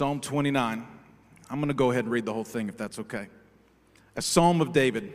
Psalm 0.00 0.18
29. 0.18 0.86
I'm 1.50 1.58
going 1.58 1.68
to 1.68 1.74
go 1.74 1.90
ahead 1.90 2.04
and 2.04 2.10
read 2.10 2.24
the 2.24 2.32
whole 2.32 2.42
thing 2.42 2.70
if 2.70 2.78
that's 2.78 2.98
okay. 3.00 3.26
A 4.16 4.22
psalm 4.22 4.62
of 4.62 4.72
David. 4.72 5.12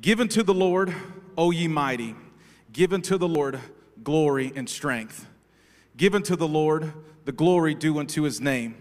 Given 0.00 0.28
to 0.28 0.42
the 0.42 0.54
Lord, 0.54 0.94
O 1.36 1.50
ye 1.50 1.68
mighty, 1.68 2.14
given 2.72 3.02
to 3.02 3.18
the 3.18 3.28
Lord 3.28 3.60
glory 4.02 4.50
and 4.56 4.66
strength. 4.66 5.26
Given 5.94 6.22
to 6.22 6.36
the 6.36 6.48
Lord 6.48 6.90
the 7.26 7.32
glory 7.32 7.74
due 7.74 7.98
unto 7.98 8.22
his 8.22 8.40
name. 8.40 8.76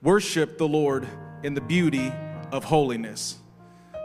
Worship 0.00 0.56
the 0.56 0.66
Lord 0.66 1.06
in 1.42 1.52
the 1.52 1.60
beauty 1.60 2.10
of 2.50 2.64
holiness. 2.64 3.36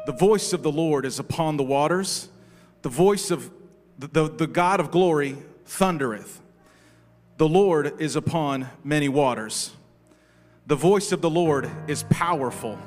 The 0.08 0.12
voice 0.12 0.52
of 0.52 0.62
the 0.62 0.74
Lord 0.74 1.06
is 1.06 1.20
upon 1.20 1.56
the 1.56 1.64
waters. 1.64 2.28
The 2.82 2.90
voice 2.90 3.32
of 3.32 3.50
the, 3.98 4.08
the, 4.08 4.30
the 4.30 4.48
God 4.48 4.82
of 4.82 4.92
glory 4.92 5.38
thundereth. 5.64 6.42
The 7.38 7.48
Lord 7.48 8.02
is 8.02 8.18
upon 8.18 8.68
many 8.84 9.08
waters. 9.08 9.72
The 10.72 10.78
voice 10.78 11.12
of 11.12 11.20
the 11.20 11.30
Lord 11.30 11.70
is 11.90 12.04
powerful. 12.04 12.80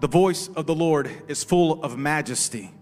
The 0.00 0.08
voice 0.08 0.48
of 0.48 0.66
the 0.66 0.74
Lord 0.74 1.08
is 1.28 1.44
full 1.44 1.80
of 1.84 1.96
majesty. 1.96 2.72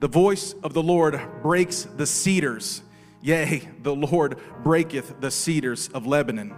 The 0.00 0.06
voice 0.06 0.54
of 0.62 0.74
the 0.74 0.82
Lord 0.82 1.18
breaks 1.40 1.84
the 1.84 2.06
cedars. 2.06 2.82
Yea, 3.22 3.66
the 3.82 3.94
Lord 3.94 4.38
breaketh 4.62 5.18
the 5.18 5.30
cedars 5.30 5.88
of 5.94 6.06
Lebanon. 6.06 6.54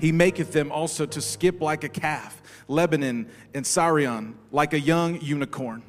He 0.00 0.10
maketh 0.10 0.50
them 0.50 0.72
also 0.72 1.06
to 1.06 1.20
skip 1.20 1.60
like 1.60 1.84
a 1.84 1.88
calf, 1.88 2.42
Lebanon 2.66 3.28
and 3.54 3.64
Sirion 3.64 4.34
like 4.50 4.72
a 4.72 4.80
young 4.80 5.20
unicorn. 5.20 5.84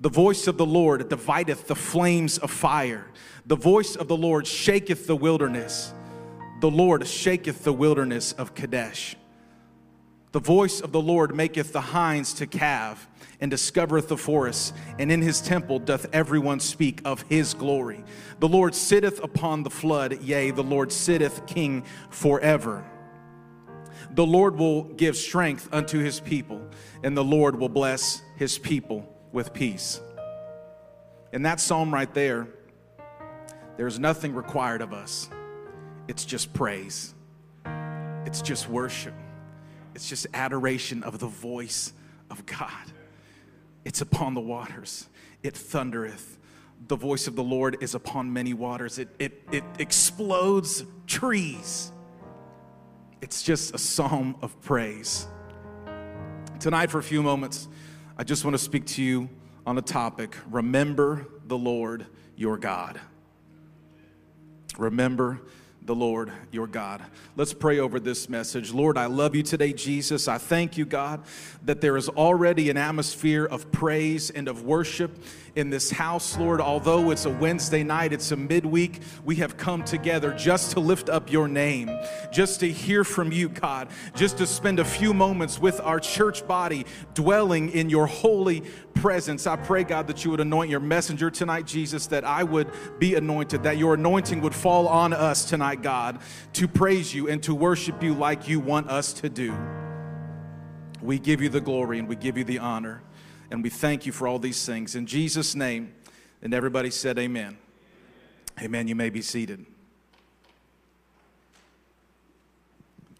The 0.00 0.10
voice 0.10 0.48
of 0.48 0.56
the 0.56 0.66
Lord 0.66 1.08
divideth 1.08 1.68
the 1.68 1.76
flames 1.76 2.38
of 2.38 2.50
fire. 2.50 3.06
The 3.46 3.54
voice 3.54 3.94
of 3.94 4.08
the 4.08 4.16
Lord 4.16 4.44
shaketh 4.44 5.06
the 5.06 5.14
wilderness. 5.14 5.94
The 6.60 6.70
Lord 6.70 7.06
shaketh 7.06 7.64
the 7.64 7.72
wilderness 7.72 8.32
of 8.32 8.54
Kadesh. 8.54 9.16
The 10.32 10.40
voice 10.40 10.80
of 10.80 10.90
the 10.90 11.00
Lord 11.00 11.34
maketh 11.34 11.72
the 11.72 11.80
hinds 11.80 12.34
to 12.34 12.46
calve 12.46 13.06
and 13.40 13.52
discovereth 13.52 14.08
the 14.08 14.16
forest, 14.16 14.74
and 14.98 15.12
in 15.12 15.22
his 15.22 15.40
temple 15.40 15.78
doth 15.78 16.06
everyone 16.12 16.58
speak 16.58 17.00
of 17.04 17.22
his 17.28 17.54
glory. 17.54 18.02
The 18.40 18.48
Lord 18.48 18.74
sitteth 18.74 19.22
upon 19.22 19.62
the 19.62 19.70
flood, 19.70 20.22
yea, 20.22 20.50
the 20.50 20.62
Lord 20.62 20.90
sitteth 20.90 21.46
king 21.46 21.84
forever. 22.10 22.84
The 24.10 24.26
Lord 24.26 24.56
will 24.56 24.84
give 24.84 25.16
strength 25.16 25.68
unto 25.72 25.98
his 25.98 26.20
people, 26.20 26.60
and 27.02 27.16
the 27.16 27.24
Lord 27.24 27.56
will 27.56 27.68
bless 27.68 28.22
his 28.36 28.58
people 28.58 29.08
with 29.30 29.52
peace. 29.52 30.00
In 31.32 31.42
that 31.42 31.60
psalm 31.60 31.92
right 31.92 32.12
there, 32.14 32.48
there's 33.76 33.98
nothing 33.98 34.34
required 34.34 34.82
of 34.82 34.92
us. 34.92 35.28
It's 36.08 36.24
just 36.24 36.52
praise, 36.52 37.14
it's 38.26 38.42
just 38.42 38.68
worship, 38.68 39.14
it's 39.94 40.08
just 40.08 40.26
adoration 40.34 41.02
of 41.02 41.18
the 41.18 41.26
voice 41.26 41.92
of 42.30 42.44
God. 42.46 42.70
It's 43.84 44.00
upon 44.00 44.34
the 44.34 44.40
waters, 44.40 45.08
it 45.42 45.54
thundereth. 45.54 46.38
The 46.86 46.96
voice 46.96 47.26
of 47.26 47.34
the 47.34 47.42
Lord 47.42 47.78
is 47.80 47.94
upon 47.94 48.32
many 48.32 48.52
waters. 48.52 48.98
It, 48.98 49.08
it, 49.18 49.40
it 49.50 49.64
explodes 49.78 50.84
trees. 51.06 51.90
It's 53.22 53.42
just 53.42 53.74
a 53.74 53.78
psalm 53.78 54.36
of 54.42 54.60
praise. 54.60 55.26
Tonight, 56.60 56.90
for 56.90 56.98
a 56.98 57.02
few 57.02 57.22
moments, 57.22 57.68
I 58.18 58.24
just 58.24 58.44
want 58.44 58.54
to 58.54 58.58
speak 58.58 58.84
to 58.86 59.02
you 59.02 59.30
on 59.66 59.78
a 59.78 59.82
topic 59.82 60.36
remember 60.50 61.26
the 61.46 61.56
Lord 61.56 62.06
your 62.36 62.58
God. 62.58 63.00
Remember 64.76 65.40
the 65.84 65.94
Lord 65.94 66.32
your 66.50 66.66
God. 66.66 67.02
Let's 67.36 67.52
pray 67.52 67.78
over 67.78 68.00
this 68.00 68.28
message. 68.28 68.72
Lord, 68.72 68.96
I 68.96 69.06
love 69.06 69.34
you 69.34 69.42
today, 69.42 69.72
Jesus. 69.72 70.28
I 70.28 70.38
thank 70.38 70.78
you, 70.78 70.86
God, 70.86 71.22
that 71.64 71.80
there 71.80 71.96
is 71.96 72.08
already 72.08 72.70
an 72.70 72.76
atmosphere 72.76 73.44
of 73.44 73.70
praise 73.70 74.30
and 74.30 74.48
of 74.48 74.62
worship 74.62 75.18
in 75.56 75.70
this 75.70 75.90
house, 75.90 76.36
Lord. 76.36 76.60
Although 76.60 77.10
it's 77.10 77.24
a 77.26 77.30
Wednesday 77.30 77.84
night, 77.84 78.12
it's 78.12 78.32
a 78.32 78.36
midweek, 78.36 79.00
we 79.24 79.36
have 79.36 79.56
come 79.56 79.84
together 79.84 80.32
just 80.32 80.72
to 80.72 80.80
lift 80.80 81.08
up 81.08 81.30
your 81.30 81.48
name, 81.48 81.90
just 82.32 82.60
to 82.60 82.70
hear 82.70 83.04
from 83.04 83.30
you, 83.30 83.48
God, 83.48 83.88
just 84.14 84.38
to 84.38 84.46
spend 84.46 84.80
a 84.80 84.84
few 84.84 85.14
moments 85.14 85.60
with 85.60 85.80
our 85.80 86.00
church 86.00 86.46
body 86.46 86.86
dwelling 87.14 87.70
in 87.70 87.88
your 87.88 88.06
holy 88.06 88.62
presence. 88.94 89.46
I 89.46 89.56
pray, 89.56 89.84
God, 89.84 90.06
that 90.08 90.24
you 90.24 90.30
would 90.30 90.40
anoint 90.40 90.70
your 90.70 90.80
messenger 90.80 91.30
tonight, 91.30 91.66
Jesus, 91.66 92.08
that 92.08 92.24
I 92.24 92.42
would 92.42 92.70
be 92.98 93.14
anointed, 93.14 93.62
that 93.62 93.78
your 93.78 93.94
anointing 93.94 94.40
would 94.40 94.54
fall 94.54 94.88
on 94.88 95.12
us 95.12 95.44
tonight, 95.44 95.82
God, 95.82 96.18
to 96.54 96.66
praise 96.66 97.14
you 97.14 97.28
and 97.28 97.42
to 97.44 97.54
worship 97.54 98.02
you 98.02 98.14
like 98.14 98.48
you 98.48 98.60
want 98.60 98.90
us 98.90 99.12
to 99.14 99.28
do. 99.28 99.54
We 101.00 101.18
give 101.18 101.42
you 101.42 101.50
the 101.50 101.60
glory 101.60 101.98
and 101.98 102.08
we 102.08 102.16
give 102.16 102.38
you 102.38 102.44
the 102.44 102.58
honor. 102.58 103.02
And 103.50 103.62
we 103.62 103.70
thank 103.70 104.06
you 104.06 104.12
for 104.12 104.26
all 104.26 104.38
these 104.38 104.64
things. 104.64 104.94
In 104.94 105.06
Jesus' 105.06 105.54
name, 105.54 105.92
and 106.42 106.52
everybody 106.52 106.90
said, 106.90 107.18
Amen. 107.18 107.58
Amen. 108.60 108.88
You 108.88 108.94
may 108.94 109.10
be 109.10 109.22
seated. 109.22 109.64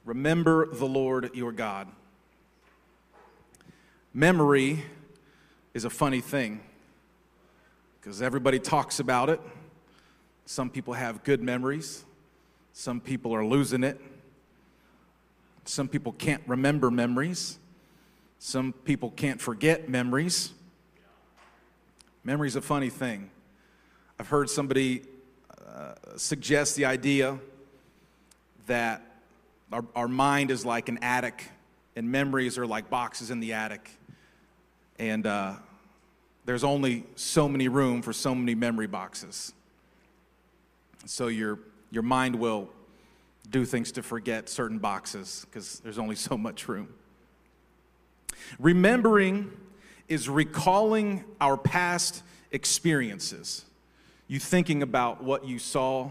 Remember 0.05 0.67
the 0.67 0.87
Lord 0.87 1.31
your 1.35 1.53
God. 1.53 1.89
Memory 4.13 4.85
is 5.73 5.85
a 5.85 5.91
funny 5.91 6.21
thing 6.21 6.61
because 8.01 8.23
everybody 8.23 8.59
talks 8.59 9.01
about 9.01 9.31
it. 9.31 9.41
Some 10.47 10.71
people 10.71 10.95
have 10.95 11.25
good 11.25 11.43
memories, 11.43 12.05
some 12.73 13.01
people 13.01 13.35
are 13.35 13.45
losing 13.45 13.83
it. 13.83 14.01
Some 15.67 15.89
people 15.89 16.13
can't 16.13 16.43
remember 16.47 16.91
memories. 16.91 17.59
Some 18.47 18.75
people 18.75 19.11
can't 19.11 19.41
forget 19.41 19.89
memories. 19.89 20.53
Memory's 22.25 22.57
a 22.57 22.61
funny 22.61 22.91
thing. 22.91 23.31
I've 24.21 24.29
heard 24.29 24.51
somebody 24.51 25.01
uh, 25.67 25.95
suggest 26.17 26.77
the 26.77 26.85
idea 26.85 27.39
that 28.67 29.01
our, 29.73 29.83
our 29.97 30.09
mind 30.09 30.51
is 30.51 30.63
like 30.67 30.91
an 30.91 30.99
attic 31.01 31.49
and 31.97 32.13
memories 32.13 32.59
are 32.59 32.67
like 32.67 32.91
boxes 32.91 33.31
in 33.31 33.41
the 33.41 33.55
attic. 33.55 33.91
And 34.99 35.27
uh, 35.27 35.55
there's 36.45 36.65
only 36.65 37.05
so 37.17 37.49
many 37.49 37.69
room 37.69 38.03
for 38.03 38.13
so 38.13 38.35
many 38.35 38.55
memory 38.55 38.89
boxes. 38.89 39.55
So 41.07 41.29
your, 41.29 41.61
your 41.91 42.03
mind 42.03 42.37
will 42.37 42.69
do 43.49 43.65
things 43.65 43.91
to 43.93 44.03
forget 44.03 44.51
certain 44.51 44.81
boxes 44.81 45.47
because 45.49 45.81
there's 45.81 45.99
only 45.99 46.15
so 46.15 46.37
much 46.37 46.69
room. 46.69 46.89
Remembering 48.59 49.51
is 50.09 50.29
recalling 50.29 51.25
our 51.41 51.57
past 51.57 52.23
experiences. 52.53 53.65
You 54.29 54.39
thinking 54.39 54.83
about 54.83 55.23
what 55.23 55.45
you 55.45 55.59
saw, 55.59 56.11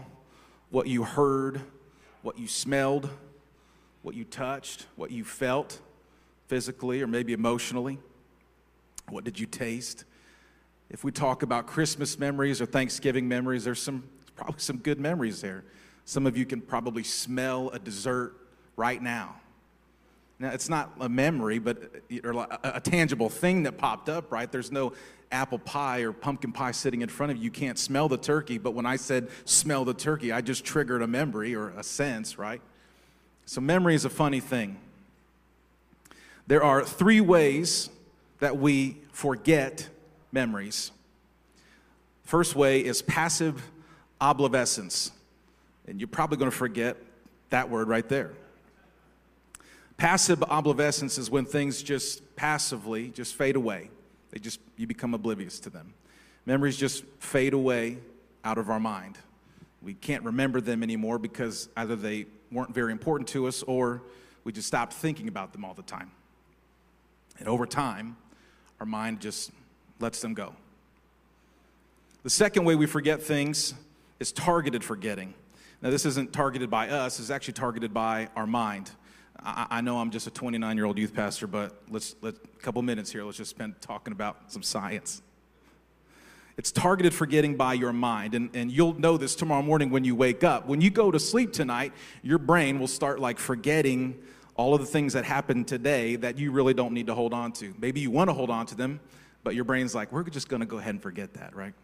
what 0.70 0.86
you 0.86 1.04
heard, 1.04 1.60
what 2.22 2.38
you 2.38 2.48
smelled, 2.48 3.08
what 4.02 4.14
you 4.14 4.24
touched, 4.24 4.86
what 4.96 5.10
you 5.10 5.24
felt 5.24 5.80
physically 6.48 7.02
or 7.02 7.06
maybe 7.06 7.32
emotionally. 7.32 7.98
What 9.08 9.24
did 9.24 9.38
you 9.38 9.46
taste? 9.46 10.04
If 10.90 11.04
we 11.04 11.10
talk 11.10 11.42
about 11.42 11.66
Christmas 11.66 12.18
memories 12.18 12.60
or 12.60 12.66
Thanksgiving 12.66 13.26
memories, 13.26 13.64
there's 13.64 13.82
some 13.82 14.04
probably 14.36 14.60
some 14.60 14.78
good 14.78 15.00
memories 15.00 15.40
there. 15.40 15.64
Some 16.04 16.26
of 16.26 16.36
you 16.36 16.44
can 16.44 16.60
probably 16.60 17.02
smell 17.02 17.70
a 17.70 17.78
dessert 17.78 18.34
right 18.76 19.02
now. 19.02 19.36
Now, 20.38 20.50
it's 20.50 20.68
not 20.68 20.92
a 21.00 21.08
memory, 21.08 21.58
but 21.58 21.78
a, 22.62 22.80
tangible 22.80 23.28
thing 23.28 23.62
that 23.62 23.78
popped 23.78 24.08
up, 24.08 24.32
right? 24.32 24.50
There's 24.50 24.72
no 24.72 24.92
apple 25.30 25.58
pie 25.58 26.00
or 26.00 26.12
pumpkin 26.12 26.52
pie 26.52 26.72
sitting 26.72 27.02
in 27.02 27.08
front 27.08 27.32
of 27.32 27.38
you. 27.38 27.44
You 27.44 27.50
can't 27.50 27.78
smell 27.78 28.08
the 28.08 28.16
turkey, 28.16 28.58
but 28.58 28.72
when 28.72 28.84
I 28.84 28.96
said 28.96 29.28
smell 29.44 29.84
the 29.84 29.94
turkey, 29.94 30.32
I 30.32 30.40
just 30.40 30.64
triggered 30.64 31.02
a 31.02 31.06
memory 31.06 31.54
or 31.54 31.70
a 31.70 31.82
sense, 31.82 32.36
right? 32.36 32.60
So, 33.46 33.60
memory 33.60 33.94
is 33.94 34.04
a 34.04 34.10
funny 34.10 34.40
thing. 34.40 34.78
There 36.46 36.62
are 36.62 36.84
three 36.84 37.20
ways 37.20 37.88
that 38.40 38.58
we 38.58 38.98
forget 39.12 39.88
memories. 40.32 40.90
First 42.24 42.56
way 42.56 42.84
is 42.84 43.02
passive 43.02 43.62
obsolescence. 44.20 45.12
And 45.86 46.00
you're 46.00 46.08
probably 46.08 46.38
going 46.38 46.50
to 46.50 46.56
forget 46.56 46.96
that 47.50 47.70
word 47.70 47.88
right 47.88 48.08
there. 48.08 48.32
Passive 49.96 50.42
obsolescence 50.42 51.18
is 51.18 51.30
when 51.30 51.44
things 51.44 51.82
just 51.82 52.36
passively 52.36 53.08
just 53.08 53.34
fade 53.34 53.56
away. 53.56 53.90
They 54.30 54.40
just 54.40 54.60
you 54.76 54.86
become 54.86 55.14
oblivious 55.14 55.60
to 55.60 55.70
them. 55.70 55.94
Memories 56.46 56.76
just 56.76 57.04
fade 57.20 57.54
away 57.54 57.98
out 58.44 58.58
of 58.58 58.68
our 58.68 58.80
mind. 58.80 59.18
We 59.82 59.94
can't 59.94 60.24
remember 60.24 60.60
them 60.60 60.82
anymore 60.82 61.18
because 61.18 61.68
either 61.76 61.96
they 61.96 62.26
weren't 62.50 62.74
very 62.74 62.92
important 62.92 63.28
to 63.30 63.46
us 63.46 63.62
or 63.62 64.02
we 64.44 64.52
just 64.52 64.68
stopped 64.68 64.92
thinking 64.92 65.28
about 65.28 65.52
them 65.52 65.64
all 65.64 65.74
the 65.74 65.82
time. 65.82 66.10
And 67.38 67.48
over 67.48 67.66
time, 67.66 68.16
our 68.80 68.86
mind 68.86 69.20
just 69.20 69.50
lets 70.00 70.20
them 70.20 70.34
go. 70.34 70.54
The 72.22 72.30
second 72.30 72.64
way 72.64 72.74
we 72.74 72.86
forget 72.86 73.22
things 73.22 73.74
is 74.20 74.32
targeted 74.32 74.82
forgetting. 74.82 75.34
Now, 75.82 75.90
this 75.90 76.06
isn't 76.06 76.32
targeted 76.32 76.70
by 76.70 76.88
us, 76.88 77.20
it's 77.20 77.30
actually 77.30 77.54
targeted 77.54 77.92
by 77.92 78.28
our 78.34 78.46
mind. 78.46 78.90
I, 79.42 79.66
I 79.70 79.80
know 79.80 79.98
I'm 79.98 80.10
just 80.10 80.26
a 80.26 80.30
29 80.30 80.76
year 80.76 80.86
old 80.86 80.98
youth 80.98 81.14
pastor, 81.14 81.46
but 81.46 81.80
let's, 81.90 82.16
let 82.20 82.34
a 82.34 82.62
couple 82.62 82.82
minutes 82.82 83.10
here, 83.10 83.24
let's 83.24 83.36
just 83.36 83.50
spend 83.50 83.80
talking 83.80 84.12
about 84.12 84.52
some 84.52 84.62
science. 84.62 85.22
It's 86.56 86.70
targeted 86.70 87.12
forgetting 87.12 87.56
by 87.56 87.74
your 87.74 87.92
mind. 87.92 88.34
And, 88.34 88.50
and 88.54 88.70
you'll 88.70 88.98
know 88.98 89.16
this 89.16 89.34
tomorrow 89.34 89.62
morning 89.62 89.90
when 89.90 90.04
you 90.04 90.14
wake 90.14 90.44
up. 90.44 90.66
When 90.66 90.80
you 90.80 90.90
go 90.90 91.10
to 91.10 91.18
sleep 91.18 91.52
tonight, 91.52 91.92
your 92.22 92.38
brain 92.38 92.78
will 92.78 92.86
start 92.86 93.18
like 93.18 93.38
forgetting 93.38 94.22
all 94.56 94.74
of 94.74 94.80
the 94.80 94.86
things 94.86 95.14
that 95.14 95.24
happened 95.24 95.66
today 95.66 96.14
that 96.16 96.38
you 96.38 96.52
really 96.52 96.74
don't 96.74 96.92
need 96.92 97.08
to 97.08 97.14
hold 97.14 97.34
on 97.34 97.52
to. 97.52 97.74
Maybe 97.78 98.00
you 98.00 98.10
want 98.10 98.30
to 98.30 98.34
hold 98.34 98.50
on 98.50 98.66
to 98.66 98.76
them, 98.76 99.00
but 99.42 99.56
your 99.56 99.64
brain's 99.64 99.94
like, 99.94 100.12
we're 100.12 100.22
just 100.24 100.48
going 100.48 100.60
to 100.60 100.66
go 100.66 100.78
ahead 100.78 100.94
and 100.94 101.02
forget 101.02 101.34
that, 101.34 101.56
right? 101.56 101.74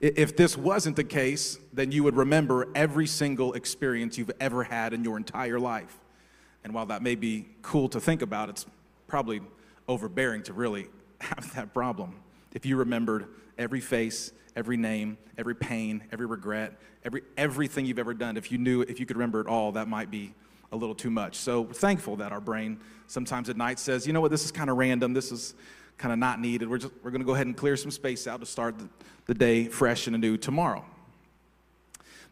If 0.00 0.36
this 0.36 0.56
wasn't 0.56 0.96
the 0.96 1.04
case, 1.04 1.58
then 1.72 1.90
you 1.90 2.02
would 2.04 2.16
remember 2.16 2.68
every 2.74 3.06
single 3.06 3.54
experience 3.54 4.18
you've 4.18 4.32
ever 4.40 4.64
had 4.64 4.92
in 4.92 5.04
your 5.04 5.16
entire 5.16 5.58
life. 5.58 5.98
And 6.64 6.74
while 6.74 6.86
that 6.86 7.02
may 7.02 7.14
be 7.14 7.46
cool 7.62 7.88
to 7.90 8.00
think 8.00 8.22
about, 8.22 8.48
it's 8.50 8.66
probably 9.06 9.40
overbearing 9.88 10.42
to 10.44 10.52
really 10.52 10.88
have 11.20 11.54
that 11.54 11.72
problem. 11.72 12.16
If 12.52 12.66
you 12.66 12.76
remembered 12.76 13.28
every 13.58 13.80
face, 13.80 14.32
every 14.54 14.76
name, 14.76 15.16
every 15.38 15.54
pain, 15.54 16.02
every 16.12 16.26
regret, 16.26 16.78
every, 17.04 17.22
everything 17.36 17.86
you've 17.86 17.98
ever 17.98 18.14
done, 18.14 18.36
if 18.36 18.50
you 18.50 18.58
knew, 18.58 18.82
if 18.82 19.00
you 19.00 19.06
could 19.06 19.16
remember 19.16 19.40
it 19.40 19.46
all, 19.46 19.72
that 19.72 19.88
might 19.88 20.10
be 20.10 20.34
a 20.72 20.76
little 20.76 20.94
too 20.94 21.10
much. 21.10 21.36
So 21.36 21.62
we're 21.62 21.72
thankful 21.72 22.16
that 22.16 22.32
our 22.32 22.40
brain 22.40 22.80
sometimes 23.06 23.48
at 23.48 23.56
night 23.56 23.78
says, 23.78 24.06
you 24.06 24.12
know 24.12 24.20
what, 24.20 24.30
this 24.30 24.44
is 24.44 24.52
kind 24.52 24.68
of 24.68 24.76
random. 24.76 25.14
This 25.14 25.30
is 25.32 25.54
kind 25.98 26.12
of 26.12 26.18
not 26.18 26.40
needed. 26.40 26.68
We're, 26.68 26.78
just, 26.78 26.92
we're 27.02 27.10
going 27.10 27.20
to 27.20 27.26
go 27.26 27.34
ahead 27.34 27.46
and 27.46 27.56
clear 27.56 27.76
some 27.76 27.90
space 27.90 28.26
out 28.26 28.40
to 28.40 28.46
start 28.46 28.78
the, 28.78 28.88
the 29.26 29.34
day 29.34 29.66
fresh 29.66 30.06
and 30.06 30.16
anew 30.16 30.36
tomorrow. 30.36 30.84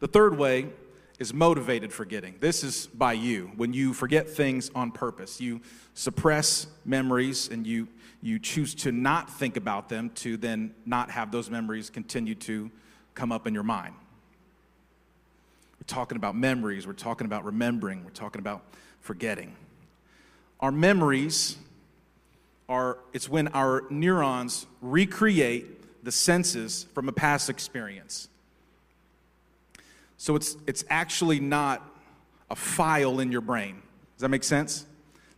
The 0.00 0.08
third 0.08 0.37
way 0.37 0.69
is 1.19 1.32
motivated 1.32 1.93
forgetting. 1.93 2.34
This 2.40 2.64
is 2.64 2.87
by 2.88 3.12
you. 3.12 3.52
When 3.56 3.72
you 3.72 3.94
forget 3.94 4.28
things 4.28 4.70
on 4.75 4.90
purpose, 4.90 5.40
you 5.40 5.61
suppress 5.94 6.66
memories 6.84 7.49
and 7.49 7.66
you, 7.66 7.88
you 8.20 8.38
choose 8.38 8.75
to 8.76 8.93
not 8.93 9.31
think 9.31 9.56
about 9.56 9.88
them 9.88 10.11
to 10.16 10.37
then 10.37 10.75
not 10.84 11.11
have 11.11 11.31
those 11.31 11.50
memories 11.50 11.88
continue 11.88 12.34
to 12.34 12.70
come 13.14 13.31
up 13.31 13.46
in 13.46 13.55
your 13.55 13.62
mind. 13.62 13.94
We're 15.78 15.87
talking 15.87 16.16
about 16.16 16.34
memories, 16.34 16.87
we're 16.87 16.94
talking 16.94 17.26
about 17.26 17.44
remembering, 17.44 18.05
we're 18.05 18.11
talking 18.11 18.40
about 18.40 18.62
forgetting. 19.00 19.55
Our 20.61 20.72
memories 20.72 21.56
it's 22.69 23.28
when 23.28 23.49
our 23.49 23.84
neurons 23.90 24.66
recreate 24.81 26.05
the 26.05 26.12
senses 26.12 26.87
from 26.94 27.08
a 27.08 27.12
past 27.12 27.49
experience. 27.50 28.28
So 30.16 30.37
it's 30.37 30.56
it's 30.66 30.84
actually 30.88 31.40
not 31.40 31.82
a 32.50 32.56
file 32.56 33.20
in 33.20 33.32
your 33.32 33.40
brain. 33.40 33.82
Does 34.16 34.22
that 34.22 34.28
make 34.28 34.44
sense? 34.44 34.87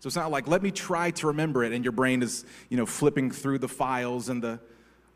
So 0.01 0.09
it's 0.09 0.17
not 0.17 0.31
like 0.31 0.47
let 0.47 0.63
me 0.63 0.71
try 0.71 1.11
to 1.13 1.29
remember 1.29 1.65
it 1.65 1.73
and 1.73 1.85
your 1.85 1.93
brain 1.93 2.23
is, 2.23 2.45
you 2.69 2.77
know, 2.77 2.87
flipping 2.87 3.31
through 3.31 3.59
the 3.59 3.69
files 3.69 4.29
and 4.29 4.43
the 4.43 4.61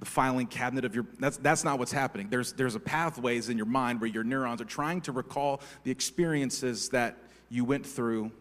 the 0.01 0.07
filing 0.07 0.47
cabinet 0.47 0.85
of 0.87 0.95
your 0.95 1.07
that's 1.19 1.37
that's 1.37 1.63
not 1.63 1.79
what's 1.79 1.93
happening. 1.93 2.29
There's 2.31 2.55
there's 2.55 2.75
a 2.75 2.81
pathways 2.81 3.49
in 3.49 3.57
your 3.57 3.67
mind 3.67 4.01
where 4.01 4.11
your 4.11 4.25
neurons 4.25 4.61
are 4.61 4.65
trying 4.65 5.03
to 5.03 5.13
recall 5.13 5.61
the 5.85 5.91
experiences 5.91 6.89
that 6.89 7.19
you 7.51 7.65
went 7.65 7.87
through 7.87 8.33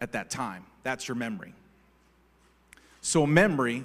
at 0.00 0.12
that 0.12 0.28
time. 0.28 0.66
That's 0.82 1.06
your 1.08 1.14
memory. 1.14 1.54
So, 3.06 3.26
memory 3.26 3.84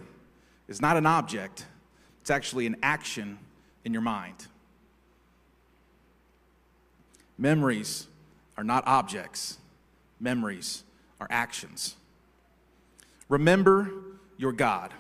is 0.70 0.82
not 0.82 0.96
an 0.96 1.06
object, 1.06 1.66
it's 2.22 2.30
actually 2.30 2.66
an 2.68 2.78
action 2.82 3.38
in 3.84 3.92
your 3.92 4.02
mind. 4.02 4.48
Memories 7.38 8.08
are 8.58 8.64
not 8.64 8.88
objects, 8.88 9.58
memories 10.22 10.86
are 11.20 11.28
actions. 11.30 11.98
Remember 13.28 13.92
your 14.38 14.54
God. 14.54 14.94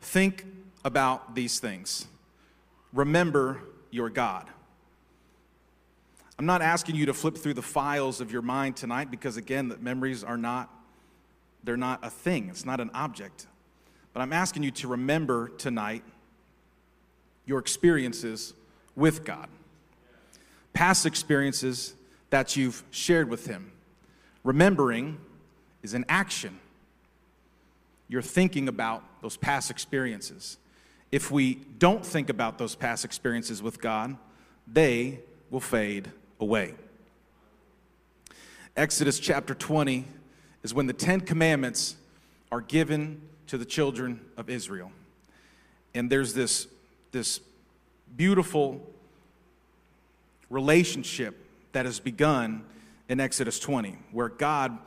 Think 0.00 0.46
about 0.82 1.34
these 1.34 1.60
things. 1.60 2.06
Remember 2.94 3.60
your 3.90 4.08
God. 4.08 4.46
I'm 6.38 6.46
not 6.46 6.62
asking 6.62 6.96
you 6.96 7.04
to 7.04 7.12
flip 7.12 7.36
through 7.36 7.54
the 7.54 7.62
files 7.62 8.22
of 8.22 8.32
your 8.32 8.40
mind 8.40 8.74
tonight 8.74 9.10
because, 9.10 9.36
again, 9.36 9.68
the 9.68 9.76
memories 9.76 10.24
are 10.24 10.38
not 10.38 10.79
they're 11.64 11.76
not 11.76 12.00
a 12.02 12.10
thing, 12.10 12.48
it's 12.48 12.64
not 12.64 12.80
an 12.80 12.90
object. 12.94 13.46
But 14.12 14.20
I'm 14.20 14.32
asking 14.32 14.62
you 14.62 14.70
to 14.72 14.88
remember 14.88 15.48
tonight 15.48 16.02
your 17.46 17.58
experiences 17.58 18.54
with 18.96 19.24
God, 19.24 19.48
past 20.72 21.06
experiences 21.06 21.94
that 22.30 22.56
you've 22.56 22.82
shared 22.90 23.28
with 23.28 23.46
Him. 23.46 23.72
Remembering 24.44 25.18
is 25.82 25.94
an 25.94 26.04
action. 26.08 26.58
You're 28.08 28.22
thinking 28.22 28.68
about 28.68 29.04
those 29.22 29.36
past 29.36 29.70
experiences. 29.70 30.58
If 31.12 31.30
we 31.30 31.54
don't 31.78 32.04
think 32.04 32.28
about 32.28 32.58
those 32.58 32.74
past 32.74 33.04
experiences 33.04 33.62
with 33.62 33.80
God, 33.80 34.16
they 34.66 35.20
will 35.50 35.60
fade 35.60 36.10
away. 36.38 36.74
Exodus 38.76 39.18
chapter 39.18 39.54
20 39.54 40.04
is 40.62 40.74
when 40.74 40.86
the 40.86 40.92
Ten 40.92 41.20
Commandments 41.20 41.96
are 42.52 42.60
given 42.60 43.20
to 43.46 43.58
the 43.58 43.64
children 43.64 44.20
of 44.36 44.50
Israel. 44.50 44.92
And 45.94 46.10
there's 46.10 46.34
this, 46.34 46.66
this 47.12 47.40
beautiful 48.16 48.80
relationship 50.48 51.36
that 51.72 51.86
has 51.86 52.00
begun 52.00 52.64
in 53.08 53.20
Exodus 53.20 53.58
20, 53.58 53.96
where 54.12 54.28
God 54.28 54.78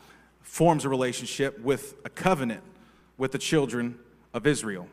forms 0.41 0.85
a 0.85 0.89
relationship 0.89 1.59
with 1.59 1.95
a 2.05 2.09
covenant 2.09 2.61
with 3.17 3.31
the 3.31 3.37
children 3.37 3.97
of 4.33 4.45
Israel. 4.47 4.87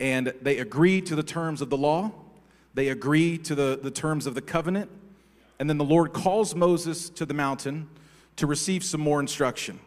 And 0.00 0.32
they 0.42 0.58
agree 0.58 1.00
to 1.02 1.14
the 1.14 1.22
terms 1.22 1.60
of 1.60 1.70
the 1.70 1.76
law, 1.76 2.12
they 2.74 2.88
agree 2.88 3.38
to 3.38 3.54
the, 3.54 3.78
the 3.80 3.90
terms 3.90 4.26
of 4.26 4.34
the 4.34 4.42
covenant, 4.42 4.90
and 5.58 5.70
then 5.70 5.78
the 5.78 5.84
Lord 5.84 6.12
calls 6.12 6.54
Moses 6.54 7.08
to 7.10 7.24
the 7.24 7.34
mountain 7.34 7.88
to 8.36 8.46
receive 8.46 8.84
some 8.84 9.00
more 9.00 9.20
instruction. 9.20 9.78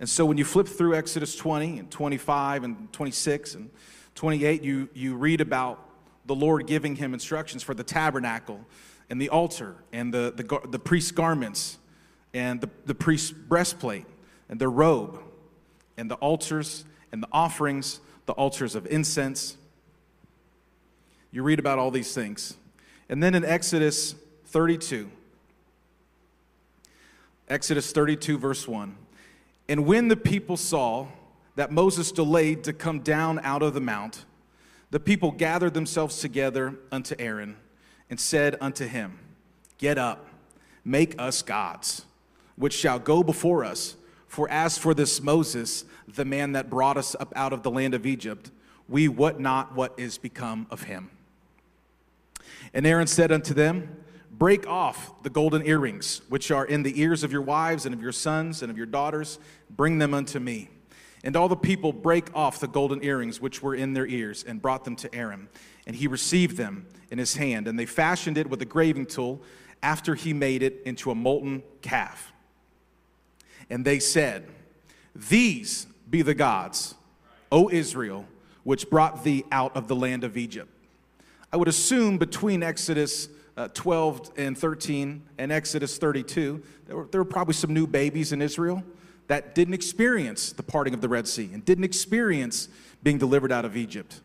And 0.00 0.08
so 0.08 0.24
when 0.24 0.38
you 0.38 0.44
flip 0.44 0.66
through 0.66 0.94
Exodus 0.94 1.36
20 1.36 1.78
and 1.78 1.90
25 1.90 2.64
and 2.64 2.92
26 2.92 3.54
and 3.54 3.70
28, 4.14 4.62
you, 4.62 4.88
you 4.94 5.16
read 5.16 5.40
about 5.40 5.88
the 6.26 6.34
Lord 6.34 6.66
giving 6.66 6.96
him 6.96 7.14
instructions 7.14 7.62
for 7.62 7.74
the 7.74 7.84
tabernacle 7.84 8.64
and 9.10 9.20
the 9.20 9.28
altar 9.28 9.76
and 9.92 10.12
the, 10.12 10.32
the, 10.36 10.68
the 10.68 10.78
priest's 10.78 11.12
garments 11.12 11.78
and 12.34 12.60
the, 12.60 12.70
the 12.86 12.94
priest's 12.94 13.30
breastplate 13.30 14.06
and 14.48 14.60
their 14.60 14.70
robe 14.70 15.22
and 15.96 16.10
the 16.10 16.14
altars 16.16 16.84
and 17.10 17.22
the 17.22 17.28
offerings, 17.30 18.00
the 18.26 18.32
altars 18.32 18.74
of 18.74 18.86
incense. 18.86 19.56
You 21.30 21.42
read 21.42 21.58
about 21.58 21.78
all 21.78 21.90
these 21.90 22.14
things. 22.14 22.56
And 23.08 23.22
then 23.22 23.34
in 23.34 23.44
Exodus 23.44 24.14
32, 24.46 25.10
Exodus 27.52 27.92
32, 27.92 28.38
verse 28.38 28.66
1. 28.66 28.96
And 29.68 29.84
when 29.84 30.08
the 30.08 30.16
people 30.16 30.56
saw 30.56 31.08
that 31.54 31.70
Moses 31.70 32.10
delayed 32.10 32.64
to 32.64 32.72
come 32.72 33.00
down 33.00 33.38
out 33.40 33.62
of 33.62 33.74
the 33.74 33.80
mount, 33.80 34.24
the 34.90 34.98
people 34.98 35.30
gathered 35.30 35.74
themselves 35.74 36.18
together 36.20 36.78
unto 36.90 37.14
Aaron 37.18 37.58
and 38.08 38.18
said 38.18 38.56
unto 38.62 38.86
him, 38.86 39.18
Get 39.76 39.98
up, 39.98 40.28
make 40.82 41.14
us 41.20 41.42
gods, 41.42 42.06
which 42.56 42.72
shall 42.72 42.98
go 42.98 43.22
before 43.22 43.66
us. 43.66 43.96
For 44.28 44.48
as 44.48 44.78
for 44.78 44.94
this 44.94 45.20
Moses, 45.20 45.84
the 46.08 46.24
man 46.24 46.52
that 46.52 46.70
brought 46.70 46.96
us 46.96 47.14
up 47.20 47.34
out 47.36 47.52
of 47.52 47.62
the 47.62 47.70
land 47.70 47.92
of 47.92 48.06
Egypt, 48.06 48.50
we 48.88 49.08
wot 49.08 49.38
not 49.38 49.74
what 49.74 49.92
is 49.98 50.16
become 50.16 50.66
of 50.70 50.84
him. 50.84 51.10
And 52.72 52.86
Aaron 52.86 53.06
said 53.06 53.30
unto 53.30 53.52
them, 53.52 54.01
Break 54.32 54.66
off 54.66 55.22
the 55.22 55.30
golden 55.30 55.66
earrings, 55.66 56.22
which 56.28 56.50
are 56.50 56.64
in 56.64 56.82
the 56.82 57.00
ears 57.00 57.22
of 57.22 57.32
your 57.32 57.42
wives 57.42 57.84
and 57.84 57.94
of 57.94 58.00
your 58.00 58.12
sons 58.12 58.62
and 58.62 58.70
of 58.70 58.78
your 58.78 58.86
daughters. 58.86 59.38
Bring 59.70 59.98
them 59.98 60.14
unto 60.14 60.38
me. 60.38 60.70
And 61.22 61.36
all 61.36 61.48
the 61.48 61.56
people 61.56 61.92
brake 61.92 62.28
off 62.34 62.58
the 62.58 62.66
golden 62.66 63.04
earrings 63.04 63.40
which 63.40 63.62
were 63.62 63.74
in 63.74 63.92
their 63.92 64.06
ears 64.06 64.42
and 64.42 64.60
brought 64.60 64.84
them 64.84 64.96
to 64.96 65.14
Aaron. 65.14 65.48
And 65.86 65.94
he 65.94 66.06
received 66.06 66.56
them 66.56 66.86
in 67.10 67.18
his 67.18 67.36
hand. 67.36 67.68
And 67.68 67.78
they 67.78 67.86
fashioned 67.86 68.38
it 68.38 68.48
with 68.48 68.62
a 68.62 68.64
graving 68.64 69.06
tool 69.06 69.42
after 69.82 70.14
he 70.14 70.32
made 70.32 70.62
it 70.62 70.82
into 70.84 71.10
a 71.10 71.14
molten 71.14 71.62
calf. 71.82 72.32
And 73.68 73.84
they 73.84 73.98
said, 73.98 74.48
These 75.14 75.86
be 76.08 76.22
the 76.22 76.34
gods, 76.34 76.94
O 77.50 77.68
Israel, 77.70 78.26
which 78.64 78.88
brought 78.88 79.24
thee 79.24 79.44
out 79.52 79.76
of 79.76 79.88
the 79.88 79.96
land 79.96 80.24
of 80.24 80.36
Egypt. 80.36 80.70
I 81.52 81.56
would 81.56 81.68
assume 81.68 82.18
between 82.18 82.62
Exodus 82.62 83.28
uh, 83.56 83.68
12 83.68 84.32
and 84.36 84.56
13 84.56 85.22
and 85.38 85.52
Exodus 85.52 85.98
32, 85.98 86.62
there 86.86 86.96
were, 86.96 87.08
there 87.10 87.20
were 87.20 87.28
probably 87.28 87.54
some 87.54 87.72
new 87.74 87.86
babies 87.86 88.32
in 88.32 88.42
Israel 88.42 88.82
that 89.28 89.54
didn't 89.54 89.74
experience 89.74 90.52
the 90.52 90.62
parting 90.62 90.94
of 90.94 91.00
the 91.00 91.08
Red 91.08 91.28
Sea 91.28 91.50
and 91.52 91.64
didn't 91.64 91.84
experience 91.84 92.68
being 93.02 93.18
delivered 93.18 93.52
out 93.52 93.64
of 93.64 93.76
Egypt. 93.76 94.20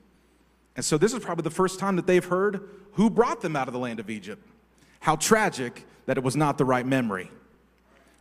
And 0.75 0.85
so 0.85 0.97
this 0.97 1.13
is 1.13 1.23
probably 1.23 1.43
the 1.43 1.49
first 1.49 1.79
time 1.79 1.95
that 1.95 2.07
they've 2.07 2.23
heard 2.23 2.67
who 2.93 3.09
brought 3.09 3.41
them 3.41 3.55
out 3.55 3.67
of 3.67 3.73
the 3.73 3.79
land 3.79 3.99
of 3.99 4.09
Egypt. 4.09 4.45
How 4.99 5.15
tragic 5.15 5.85
that 6.05 6.17
it 6.17 6.23
was 6.23 6.35
not 6.35 6.57
the 6.57 6.65
right 6.65 6.85
memory. 6.85 7.29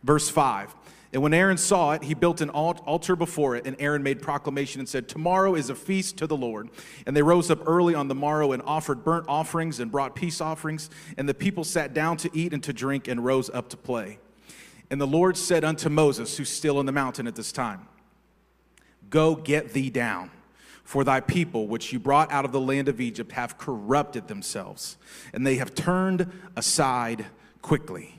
Verse 0.03 0.29
5 0.29 0.73
And 1.13 1.21
when 1.21 1.33
Aaron 1.33 1.57
saw 1.57 1.93
it, 1.93 2.03
he 2.03 2.13
built 2.13 2.41
an 2.41 2.49
altar 2.49 3.15
before 3.15 3.55
it, 3.55 3.65
and 3.65 3.77
Aaron 3.79 4.03
made 4.03 4.21
proclamation 4.21 4.79
and 4.79 4.89
said, 4.89 5.07
Tomorrow 5.07 5.55
is 5.55 5.69
a 5.69 5.75
feast 5.75 6.17
to 6.17 6.27
the 6.27 6.35
Lord. 6.35 6.69
And 7.05 7.15
they 7.15 7.21
rose 7.21 7.49
up 7.49 7.65
early 7.65 7.95
on 7.95 8.09
the 8.09 8.15
morrow 8.15 8.51
and 8.51 8.61
offered 8.63 9.05
burnt 9.05 9.25
offerings 9.29 9.79
and 9.79 9.89
brought 9.89 10.15
peace 10.15 10.41
offerings. 10.41 10.89
And 11.17 11.27
the 11.27 11.33
people 11.33 11.63
sat 11.63 11.93
down 11.93 12.17
to 12.17 12.29
eat 12.33 12.53
and 12.53 12.61
to 12.63 12.73
drink 12.73 13.07
and 13.07 13.23
rose 13.23 13.49
up 13.49 13.69
to 13.69 13.77
play. 13.77 14.19
And 14.89 14.99
the 14.99 15.07
Lord 15.07 15.37
said 15.37 15.63
unto 15.63 15.89
Moses, 15.89 16.37
who's 16.37 16.49
still 16.49 16.77
on 16.77 16.85
the 16.85 16.91
mountain 16.91 17.27
at 17.27 17.35
this 17.35 17.51
time, 17.51 17.87
Go 19.09 19.35
get 19.35 19.71
thee 19.71 19.89
down. 19.89 20.31
For 20.83 21.03
thy 21.03 21.19
people, 21.19 21.67
which 21.67 21.91
you 21.91 21.99
brought 21.99 22.31
out 22.31 22.45
of 22.45 22.53
the 22.53 22.61
land 22.61 22.87
of 22.87 23.01
Egypt, 23.01 23.33
have 23.33 23.57
corrupted 23.57 24.29
themselves, 24.29 24.97
and 25.33 25.45
they 25.45 25.55
have 25.55 25.75
turned 25.75 26.31
aside 26.55 27.25
quickly 27.61 28.16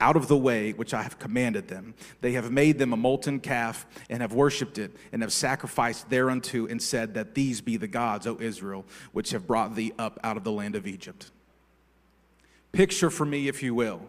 out 0.00 0.16
of 0.16 0.28
the 0.28 0.36
way 0.36 0.72
which 0.72 0.94
I 0.94 1.02
have 1.02 1.18
commanded 1.18 1.68
them. 1.68 1.94
They 2.20 2.32
have 2.32 2.50
made 2.50 2.78
them 2.78 2.92
a 2.92 2.96
molten 2.96 3.40
calf 3.40 3.86
and 4.08 4.22
have 4.22 4.32
worshipped 4.32 4.78
it 4.78 4.92
and 5.12 5.22
have 5.22 5.32
sacrificed 5.32 6.08
thereunto 6.08 6.66
and 6.66 6.80
said 6.80 7.14
that 7.14 7.34
these 7.34 7.60
be 7.60 7.76
the 7.76 7.88
gods, 7.88 8.26
O 8.26 8.38
Israel, 8.40 8.84
which 9.12 9.30
have 9.30 9.46
brought 9.46 9.74
thee 9.74 9.92
up 9.98 10.20
out 10.22 10.36
of 10.36 10.44
the 10.44 10.52
land 10.52 10.76
of 10.76 10.86
Egypt. 10.86 11.30
Picture 12.70 13.10
for 13.10 13.24
me, 13.24 13.48
if 13.48 13.62
you 13.62 13.74
will, 13.74 14.02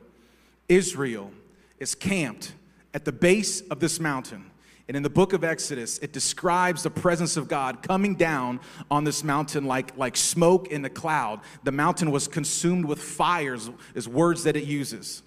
Israel 0.67 1.31
is 1.79 1.95
camped 1.95 2.53
at 2.93 3.05
the 3.05 3.11
base 3.11 3.61
of 3.61 3.79
this 3.79 3.99
mountain. 3.99 4.51
And 4.87 4.97
in 4.97 5.03
the 5.03 5.09
book 5.09 5.33
of 5.33 5.43
Exodus, 5.43 5.99
it 5.99 6.13
describes 6.13 6.81
the 6.81 6.89
presence 6.89 7.37
of 7.37 7.47
God 7.47 7.83
coming 7.83 8.15
down 8.15 8.59
on 8.89 9.03
this 9.03 9.23
mountain 9.23 9.65
like, 9.65 9.95
like 9.97 10.17
smoke 10.17 10.67
in 10.69 10.83
a 10.83 10.89
cloud. 10.89 11.41
The 11.63 11.71
mountain 11.71 12.09
was 12.09 12.27
consumed 12.27 12.85
with 12.85 12.99
fires, 12.99 13.69
is 13.93 14.07
words 14.07 14.43
that 14.43 14.55
it 14.55 14.63
uses. 14.63 15.21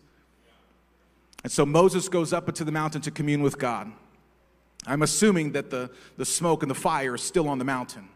And 1.42 1.50
so 1.50 1.66
Moses 1.66 2.08
goes 2.08 2.32
up 2.32 2.48
into 2.48 2.64
the 2.64 2.72
mountain 2.72 3.00
to 3.02 3.10
commune 3.10 3.42
with 3.42 3.58
God. 3.58 3.90
I'm 4.86 5.02
assuming 5.02 5.52
that 5.52 5.70
the, 5.70 5.90
the 6.16 6.24
smoke 6.24 6.62
and 6.62 6.70
the 6.70 6.74
fire 6.76 7.14
is 7.14 7.22
still 7.22 7.48
on 7.48 7.58
the 7.58 7.64
mountain. 7.64 8.08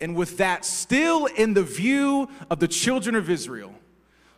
And 0.00 0.16
with 0.16 0.38
that 0.38 0.64
still 0.64 1.26
in 1.26 1.54
the 1.54 1.62
view 1.62 2.28
of 2.50 2.58
the 2.58 2.68
children 2.68 3.14
of 3.14 3.30
Israel, 3.30 3.74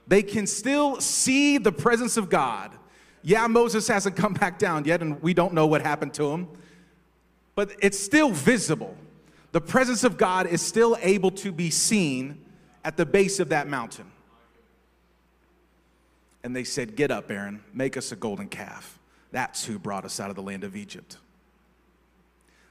they 0.07 0.23
can 0.23 0.47
still 0.47 1.01
see 1.01 1.59
the 1.59 1.73
presence 1.73 2.17
of 2.17 2.29
God. 2.29 2.73
Yeah, 3.23 3.47
Moses 3.49 3.89
hasn't 3.89 4.17
come 4.17 4.35
back 4.35 4.59
down 4.59 4.85
yet, 4.85 5.03
and 5.03 5.21
we 5.23 5.35
don't 5.35 5.55
know 5.55 5.67
what 5.67 5.83
happened 5.83 6.15
to 6.15 6.31
him, 6.31 6.49
but 7.57 7.73
it's 7.81 7.99
still 7.99 8.31
visible. 8.31 8.97
The 9.51 9.61
presence 9.61 10.05
of 10.05 10.17
God 10.17 10.47
is 10.47 10.63
still 10.63 10.97
able 11.01 11.31
to 11.33 11.51
be 11.51 11.71
seen 11.71 12.45
at 12.85 12.97
the 12.97 13.07
base 13.07 13.41
of 13.41 13.49
that 13.49 13.67
mountain 13.67 14.07
and 16.47 16.55
they 16.55 16.63
said, 16.63 16.95
Get 16.95 17.11
up, 17.11 17.29
Aaron, 17.29 17.61
make 17.75 17.97
us 17.97 18.13
a 18.13 18.17
golden 18.17 18.49
calf. 18.49 19.01
That's 19.33 19.65
who 19.65 19.81
brought 19.81 20.05
us 20.05 20.21
out 20.21 20.31
of 20.31 20.37
the 20.37 20.43
land 20.43 20.63
of 20.63 20.77
Egypt. 20.77 21.17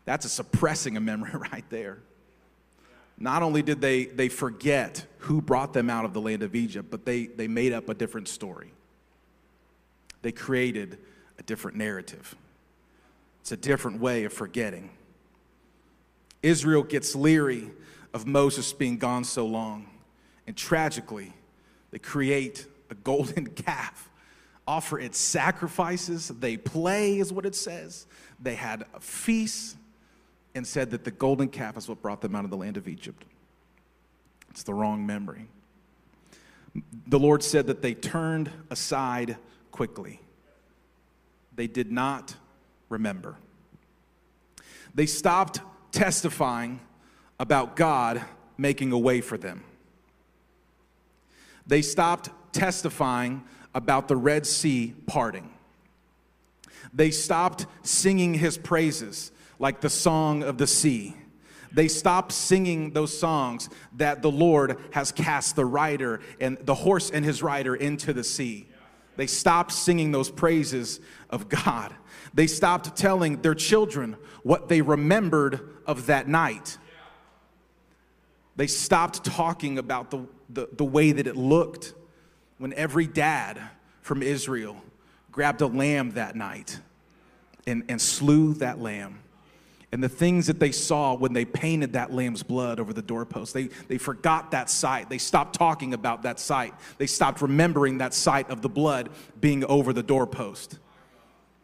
That's 0.06 0.24
a 0.24 0.30
suppressing 0.30 0.96
a 0.96 1.02
memory 1.02 1.32
right 1.52 1.66
there. 1.70 1.98
Not 3.18 3.44
only 3.44 3.62
did 3.62 3.82
they, 3.82 4.06
they 4.06 4.30
forget 4.30 5.06
who 5.18 5.42
brought 5.42 5.74
them 5.74 5.90
out 5.90 6.06
of 6.06 6.14
the 6.14 6.22
land 6.22 6.42
of 6.42 6.56
Egypt, 6.56 6.88
but 6.90 7.04
they, 7.04 7.26
they 7.26 7.50
made 7.50 7.74
up 7.74 7.90
a 7.90 7.94
different 7.94 8.30
story. 8.30 8.72
They 10.22 10.32
created 10.32 10.98
a 11.38 11.44
different 11.44 11.76
narrative. 11.76 12.34
It's 13.42 13.52
a 13.52 13.58
different 13.58 14.00
way 14.00 14.24
of 14.24 14.32
forgetting. 14.32 14.90
Israel 16.42 16.84
gets 16.84 17.14
leery 17.14 17.72
of 18.14 18.26
Moses 18.26 18.72
being 18.72 18.98
gone 18.98 19.26
so 19.26 19.46
long, 19.46 19.90
and 20.48 20.56
tragically, 20.56 21.34
they 21.92 22.00
create 22.00 22.68
a 22.90 22.96
golden 22.96 23.48
calf, 23.56 24.10
offer 24.68 25.00
its 25.00 25.18
sacrifices. 25.18 26.28
They 26.28 26.58
play, 26.58 27.20
is 27.20 27.32
what 27.32 27.46
it 27.46 27.56
says. 27.56 28.08
They 28.40 28.56
had 28.56 28.86
a 28.94 29.00
feast 29.00 29.78
and 30.54 30.66
said 30.66 30.92
that 30.92 31.04
the 31.04 31.12
golden 31.12 31.50
calf 31.50 31.78
is 31.78 31.88
what 31.88 32.02
brought 32.02 32.22
them 32.22 32.36
out 32.36 32.46
of 32.46 32.50
the 32.50 32.58
land 32.58 32.78
of 32.78 32.88
Egypt. 32.88 33.26
It's 34.50 34.64
the 34.64 34.74
wrong 34.74 35.06
memory. 35.06 35.48
The 37.08 37.20
Lord 37.20 37.44
said 37.44 37.68
that 37.68 37.82
they 37.82 37.94
turned 37.94 38.50
aside 38.70 39.38
quickly. 39.72 40.22
They 41.56 41.68
did 41.68 41.92
not 41.92 42.36
remember. 42.90 43.36
They 44.94 45.06
stopped 45.06 45.60
testifying 45.92 46.80
about 47.40 47.76
God 47.76 48.24
making 48.58 48.92
a 48.92 48.98
way 48.98 49.22
for 49.22 49.38
them. 49.38 49.64
They 51.68 51.82
stopped 51.82 52.30
testifying 52.56 53.44
about 53.74 54.08
the 54.08 54.16
Red 54.16 54.48
Sea 54.48 54.96
parting. 55.06 55.50
They 56.94 57.12
stopped 57.12 57.66
singing 57.84 58.34
his 58.34 58.58
praises 58.58 59.32
like 59.60 59.82
the 59.82 59.90
song 59.90 60.42
of 60.44 60.58
the 60.58 60.66
sea. 60.66 61.16
They 61.74 61.90
stopped 61.90 62.32
singing 62.32 62.92
those 62.92 63.18
songs 63.18 63.70
that 63.98 64.22
the 64.22 64.32
Lord 64.32 64.80
has 64.92 65.12
cast 65.12 65.58
the 65.58 65.66
rider 65.66 66.22
and 66.40 66.58
the 66.62 66.74
horse 66.74 67.12
and 67.12 67.26
his 67.26 67.44
rider 67.44 67.76
into 67.76 68.14
the 68.14 68.24
sea. 68.24 68.68
They 69.18 69.28
stopped 69.28 69.74
singing 69.74 70.12
those 70.12 70.32
praises 70.32 71.02
of 71.30 71.50
God. 71.50 71.94
They 72.34 72.48
stopped 72.48 72.96
telling 72.96 73.42
their 73.42 73.56
children 73.56 74.16
what 74.44 74.70
they 74.70 74.82
remembered 74.82 75.60
of 75.86 76.06
that 76.06 76.30
night. 76.30 76.78
They 78.56 78.68
stopped 78.68 79.26
talking 79.26 79.78
about 79.78 80.12
the, 80.12 80.26
the, 80.50 80.70
the 80.72 80.86
way 80.86 81.12
that 81.12 81.28
it 81.28 81.36
looked 81.36 81.94
when 82.58 82.74
every 82.74 83.08
dad 83.08 83.60
from 84.02 84.22
Israel 84.24 84.78
grabbed 85.32 85.62
a 85.62 85.68
lamb 85.68 86.12
that 86.12 86.36
night 86.36 86.80
and, 87.68 87.84
and 87.90 88.02
slew 88.02 88.54
that 88.56 88.80
lamb. 88.80 89.20
And 89.92 90.04
the 90.04 90.10
things 90.10 90.48
that 90.48 90.60
they 90.60 90.72
saw 90.72 91.16
when 91.16 91.34
they 91.34 91.46
painted 91.46 91.94
that 91.94 92.14
lamb's 92.14 92.44
blood 92.44 92.80
over 92.80 92.92
the 92.92 93.02
doorpost, 93.02 93.54
they, 93.54 93.70
they 93.88 93.98
forgot 93.98 94.52
that 94.52 94.70
sight. 94.70 95.10
They 95.10 95.18
stopped 95.18 95.56
talking 95.56 95.94
about 95.94 96.24
that 96.24 96.40
sight. 96.40 96.74
They 96.98 97.08
stopped 97.08 97.42
remembering 97.42 98.00
that 98.00 98.14
sight 98.14 98.50
of 98.50 98.62
the 98.62 98.70
blood 98.70 99.10
being 99.40 99.64
over 99.66 99.94
the 99.94 100.04
doorpost. 100.04 100.80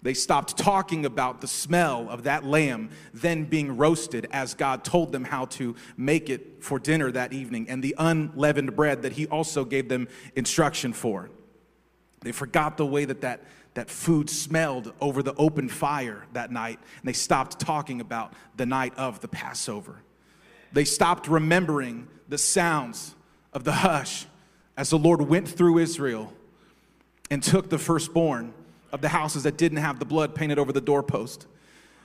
They 0.03 0.15
stopped 0.15 0.57
talking 0.57 1.05
about 1.05 1.41
the 1.41 1.47
smell 1.47 2.09
of 2.09 2.23
that 2.23 2.43
lamb 2.43 2.89
then 3.13 3.45
being 3.45 3.77
roasted 3.77 4.27
as 4.31 4.55
God 4.55 4.83
told 4.83 5.11
them 5.11 5.23
how 5.23 5.45
to 5.45 5.75
make 5.95 6.29
it 6.29 6.63
for 6.63 6.79
dinner 6.79 7.11
that 7.11 7.33
evening 7.33 7.69
and 7.69 7.83
the 7.83 7.95
unleavened 7.99 8.75
bread 8.75 9.03
that 9.03 9.13
He 9.13 9.27
also 9.27 9.63
gave 9.63 9.89
them 9.89 10.07
instruction 10.35 10.93
for. 10.93 11.29
They 12.21 12.31
forgot 12.31 12.77
the 12.77 12.85
way 12.85 13.05
that 13.05 13.21
that, 13.21 13.43
that 13.75 13.89
food 13.89 14.29
smelled 14.29 14.91
over 14.99 15.21
the 15.21 15.35
open 15.35 15.69
fire 15.69 16.25
that 16.33 16.51
night, 16.51 16.79
and 16.99 17.07
they 17.07 17.13
stopped 17.13 17.59
talking 17.59 18.01
about 18.01 18.33
the 18.57 18.65
night 18.65 18.93
of 18.97 19.19
the 19.21 19.27
Passover. 19.27 20.01
They 20.73 20.85
stopped 20.85 21.27
remembering 21.27 22.07
the 22.27 22.37
sounds 22.37 23.15
of 23.53 23.65
the 23.65 23.71
hush 23.71 24.25
as 24.77 24.89
the 24.89 24.97
Lord 24.97 25.21
went 25.21 25.47
through 25.47 25.77
Israel 25.77 26.33
and 27.29 27.43
took 27.43 27.69
the 27.69 27.77
firstborn 27.77 28.53
of 28.91 29.01
the 29.01 29.09
houses 29.09 29.43
that 29.43 29.57
didn't 29.57 29.77
have 29.77 29.99
the 29.99 30.05
blood 30.05 30.35
painted 30.35 30.59
over 30.59 30.73
the 30.73 30.81
doorpost. 30.81 31.47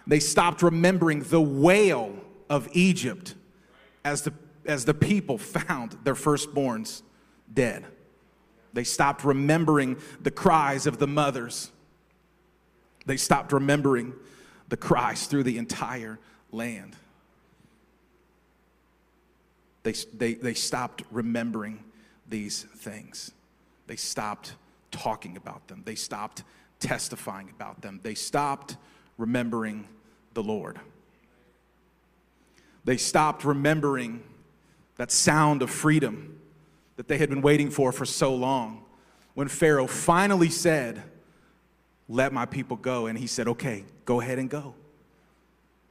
They 0.07 0.21
stopped 0.21 0.63
remembering 0.63 1.23
the 1.23 1.41
wail 1.41 2.17
of 2.49 2.69
Egypt 2.73 3.35
as 4.05 4.23
the, 4.23 4.33
as 4.65 4.85
the 4.85 4.95
people 4.95 5.39
found 5.39 5.97
their 6.05 6.15
firstborns 6.15 7.03
dead. 7.53 7.85
They 8.73 8.85
stopped 8.85 9.25
remembering 9.25 9.97
the 10.21 10.31
cries 10.31 10.87
of 10.87 10.99
the 10.99 11.07
mothers. 11.07 11.71
They 13.07 13.17
stopped 13.17 13.53
remembering 13.53 14.13
the 14.69 14.77
cries 14.77 15.27
through 15.27 15.45
the 15.45 15.59
entire 15.59 16.19
land. 16.53 16.95
They, 19.83 19.95
they, 20.13 20.35
they 20.35 20.55
stopped 20.55 21.05
remembering 21.11 21.85
these 22.29 22.65
things. 22.65 23.31
They 23.87 23.97
stopped 23.97 24.55
talking 24.91 25.37
about 25.37 25.69
them. 25.69 25.83
They 25.85 25.95
stopped 25.95 26.43
testifying 26.81 27.51
about 27.51 27.83
them. 27.83 28.01
They 28.03 28.15
stopped 28.15 28.77
remembering 29.19 29.87
the 30.35 30.43
Lord. 30.43 30.79
They 32.85 32.97
stopped 32.97 33.45
remembering 33.45 34.23
that 34.97 35.11
sound 35.11 35.63
of 35.63 35.71
freedom 35.71 36.39
that 36.97 37.09
they 37.09 37.19
had 37.19 37.29
been 37.29 37.43
waiting 37.43 37.71
for 37.71 37.93
for 37.93 38.05
so 38.05 38.35
long. 38.35 38.85
When 39.35 39.49
Pharaoh 39.49 39.87
finally 39.87 40.49
said, 40.49 41.03
Let 42.09 42.33
my 42.33 42.47
people 42.47 42.77
go, 42.77 43.07
and 43.07 43.19
he 43.19 43.27
said, 43.27 43.49
Okay, 43.49 43.85
go 44.05 44.21
ahead 44.21 44.39
and 44.39 44.49
go. 44.49 44.75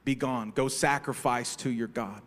Be 0.04 0.14
gone. 0.14 0.50
Go 0.50 0.68
sacrifice 0.68 1.56
to 1.56 1.70
your 1.70 1.88
God. 1.88 2.22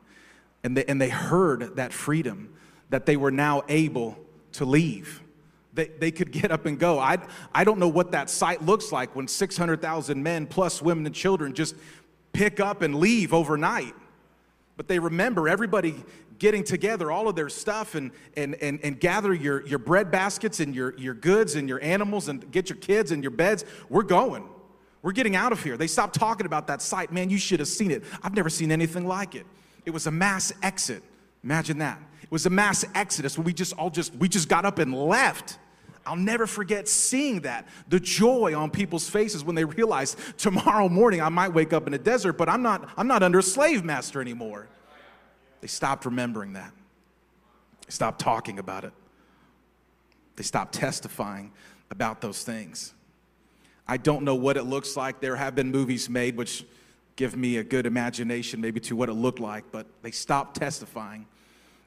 And 0.63 0.75
they, 0.75 0.85
and 0.85 1.01
they 1.01 1.09
heard 1.09 1.77
that 1.77 1.93
freedom, 1.93 2.53
that 2.89 3.05
they 3.05 3.17
were 3.17 3.31
now 3.31 3.63
able 3.69 4.17
to 4.53 4.65
leave 4.65 5.21
they, 5.79 5.87
they 5.87 6.11
could 6.11 6.31
get 6.31 6.51
up 6.51 6.65
and 6.65 6.77
go. 6.77 6.99
I, 6.99 7.17
I 7.53 7.63
don't 7.63 7.79
know 7.79 7.87
what 7.87 8.11
that 8.11 8.29
sight 8.29 8.61
looks 8.61 8.91
like 8.91 9.15
when 9.15 9.29
600,000 9.29 10.21
men 10.21 10.45
plus 10.45 10.81
women 10.81 11.05
and 11.05 11.15
children 11.15 11.53
just 11.53 11.73
pick 12.33 12.59
up 12.59 12.81
and 12.81 12.95
leave 12.95 13.33
overnight. 13.33 13.95
But 14.75 14.89
they 14.89 14.99
remember 14.99 15.47
everybody 15.47 15.95
getting 16.37 16.65
together 16.65 17.11
all 17.11 17.29
of 17.29 17.35
their 17.35 17.47
stuff 17.47 17.95
and, 17.95 18.11
and, 18.35 18.55
and, 18.55 18.79
and 18.83 18.99
gather 18.99 19.33
your, 19.33 19.65
your 19.65 19.79
bread 19.79 20.11
baskets 20.11 20.59
and 20.59 20.75
your, 20.75 20.97
your 20.97 21.13
goods 21.13 21.55
and 21.55 21.69
your 21.69 21.81
animals 21.81 22.27
and 22.27 22.51
get 22.51 22.69
your 22.69 22.77
kids 22.77 23.11
and 23.11 23.23
your 23.23 23.31
beds. 23.31 23.63
We're 23.87 24.03
going. 24.03 24.47
We're 25.01 25.13
getting 25.13 25.37
out 25.37 25.53
of 25.53 25.63
here. 25.63 25.77
They 25.77 25.87
stopped 25.87 26.15
talking 26.15 26.45
about 26.45 26.67
that 26.67 26.81
sight. 26.81 27.11
Man, 27.11 27.29
you 27.29 27.37
should 27.37 27.59
have 27.59 27.69
seen 27.69 27.91
it. 27.91 28.03
I've 28.21 28.35
never 28.35 28.49
seen 28.49 28.69
anything 28.71 29.07
like 29.07 29.33
it. 29.33 29.45
It 29.85 29.91
was 29.91 30.07
a 30.07 30.11
mass 30.11 30.51
exit. 30.61 31.03
Imagine 31.43 31.77
that. 31.77 32.01
It 32.21 32.31
was 32.31 32.45
a 32.45 32.49
mass 32.49 32.85
exodus 32.93 33.37
where 33.37 33.45
we 33.45 33.53
just 33.53 33.73
all 33.73 33.89
just 33.89 34.13
we 34.15 34.27
just 34.27 34.49
got 34.49 34.65
up 34.65 34.77
and 34.77 34.93
left. 34.93 35.57
I'll 36.09 36.15
never 36.15 36.47
forget 36.47 36.87
seeing 36.87 37.41
that. 37.41 37.67
The 37.87 37.99
joy 37.99 38.55
on 38.55 38.71
people's 38.71 39.07
faces 39.07 39.43
when 39.43 39.53
they 39.53 39.63
realized 39.63 40.17
tomorrow 40.39 40.89
morning 40.89 41.21
I 41.21 41.29
might 41.29 41.53
wake 41.53 41.71
up 41.71 41.85
in 41.85 41.93
a 41.93 41.99
desert, 41.99 42.33
but 42.33 42.49
I'm 42.49 42.63
not 42.63 42.89
I'm 42.97 43.07
not 43.07 43.21
under 43.21 43.37
a 43.37 43.43
slave 43.43 43.83
master 43.83 44.19
anymore. 44.19 44.67
They 45.61 45.67
stopped 45.67 46.05
remembering 46.05 46.53
that. 46.53 46.71
They 47.85 47.91
stopped 47.91 48.19
talking 48.19 48.57
about 48.57 48.85
it. 48.85 48.93
They 50.35 50.41
stopped 50.41 50.73
testifying 50.73 51.51
about 51.91 52.21
those 52.21 52.43
things. 52.43 52.93
I 53.87 53.97
don't 53.97 54.23
know 54.23 54.35
what 54.35 54.57
it 54.57 54.63
looks 54.63 54.97
like. 54.97 55.19
There 55.19 55.35
have 55.35 55.53
been 55.53 55.69
movies 55.69 56.09
made 56.09 56.37
which 56.37 56.65
give 57.17 57.35
me 57.35 57.57
a 57.57 57.63
good 57.63 57.85
imagination 57.85 58.61
maybe 58.61 58.79
to 58.79 58.95
what 58.95 59.09
it 59.09 59.13
looked 59.13 59.39
like, 59.39 59.65
but 59.71 59.85
they 60.01 60.11
stopped 60.11 60.57
testifying 60.57 61.27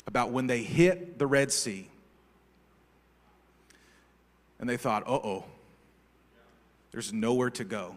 about 0.07 0.31
when 0.31 0.47
they 0.47 0.62
hit 0.62 1.19
the 1.19 1.26
Red 1.26 1.50
Sea 1.50 1.88
and 4.62 4.71
they 4.71 4.76
thought, 4.76 5.02
uh 5.09 5.14
oh, 5.14 5.45
there's 6.92 7.12
nowhere 7.12 7.50
to 7.50 7.64
go. 7.64 7.97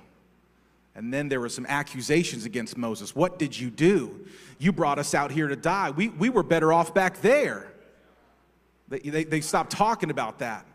And 0.95 1.13
then 1.13 1.29
there 1.29 1.39
were 1.39 1.49
some 1.49 1.67
accusations 1.67 2.43
against 2.43 2.75
Moses. 2.75 3.15
What 3.15 3.37
did 3.37 3.57
you 3.57 3.69
do? 3.69 4.25
You 4.57 4.71
brought 4.71 4.97
us 4.97 5.13
out 5.13 5.29
here 5.29 5.47
to 5.47 5.55
die. 5.55 5.91
We, 5.91 6.07
we 6.09 6.29
were 6.29 6.41
better 6.41 6.73
off 6.73 6.91
back 6.91 7.21
there. 7.21 7.71
They, 8.87 8.97
they, 8.97 9.23
they 9.25 9.41
stopped 9.41 9.73
talking 9.73 10.09
about 10.09 10.39
that. 10.39 10.65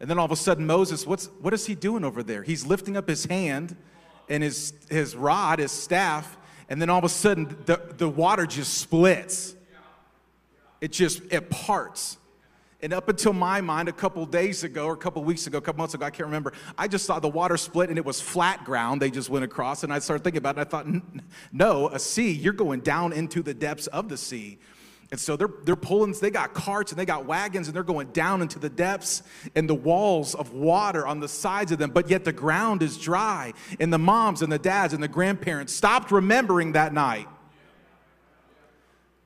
And 0.00 0.10
then 0.10 0.18
all 0.18 0.26
of 0.26 0.32
a 0.32 0.36
sudden, 0.36 0.66
Moses, 0.66 1.06
what's, 1.06 1.30
what 1.40 1.54
is 1.54 1.64
he 1.64 1.74
doing 1.74 2.04
over 2.04 2.22
there? 2.22 2.42
He's 2.42 2.66
lifting 2.66 2.98
up 2.98 3.08
his 3.08 3.24
hand 3.24 3.74
and 4.28 4.42
his, 4.42 4.74
his 4.90 5.16
rod, 5.16 5.60
his 5.60 5.72
staff, 5.72 6.36
and 6.68 6.78
then 6.82 6.90
all 6.90 6.98
of 6.98 7.04
a 7.04 7.08
sudden, 7.08 7.56
the, 7.64 7.80
the 7.96 8.08
water 8.08 8.44
just 8.44 8.74
splits. 8.74 9.54
It 10.82 10.92
just, 10.92 11.22
it 11.30 11.48
parts. 11.48 12.17
And 12.80 12.92
up 12.92 13.08
until 13.08 13.32
my 13.32 13.60
mind, 13.60 13.88
a 13.88 13.92
couple 13.92 14.24
days 14.24 14.62
ago, 14.62 14.86
or 14.86 14.92
a 14.92 14.96
couple 14.96 15.24
weeks 15.24 15.48
ago, 15.48 15.58
a 15.58 15.60
couple 15.60 15.78
months 15.78 15.94
ago, 15.94 16.06
I 16.06 16.10
can't 16.10 16.26
remember, 16.26 16.52
I 16.76 16.86
just 16.86 17.06
saw 17.06 17.18
the 17.18 17.28
water 17.28 17.56
split 17.56 17.88
and 17.88 17.98
it 17.98 18.04
was 18.04 18.20
flat 18.20 18.64
ground. 18.64 19.02
They 19.02 19.10
just 19.10 19.30
went 19.30 19.44
across. 19.44 19.82
And 19.82 19.92
I 19.92 19.98
started 19.98 20.22
thinking 20.22 20.38
about 20.38 20.58
it. 20.58 20.60
I 20.60 20.64
thought, 20.64 20.86
no, 21.52 21.88
a 21.88 21.98
sea, 21.98 22.30
you're 22.30 22.52
going 22.52 22.80
down 22.80 23.12
into 23.12 23.42
the 23.42 23.52
depths 23.52 23.88
of 23.88 24.08
the 24.08 24.16
sea. 24.16 24.58
And 25.10 25.18
so 25.18 25.36
they're, 25.36 25.50
they're 25.64 25.74
pulling, 25.74 26.12
they 26.12 26.30
got 26.30 26.54
carts 26.54 26.92
and 26.92 26.98
they 26.98 27.06
got 27.06 27.24
wagons 27.24 27.66
and 27.66 27.74
they're 27.74 27.82
going 27.82 28.08
down 28.08 28.42
into 28.42 28.58
the 28.58 28.68
depths 28.68 29.22
and 29.56 29.68
the 29.68 29.74
walls 29.74 30.34
of 30.34 30.52
water 30.52 31.06
on 31.06 31.18
the 31.18 31.28
sides 31.28 31.72
of 31.72 31.78
them, 31.78 31.90
but 31.90 32.10
yet 32.10 32.24
the 32.24 32.32
ground 32.32 32.82
is 32.82 32.98
dry. 32.98 33.54
And 33.80 33.92
the 33.92 33.98
moms 33.98 34.42
and 34.42 34.52
the 34.52 34.58
dads 34.58 34.92
and 34.92 35.02
the 35.02 35.08
grandparents 35.08 35.72
stopped 35.72 36.12
remembering 36.12 36.72
that 36.72 36.92
night. 36.92 37.26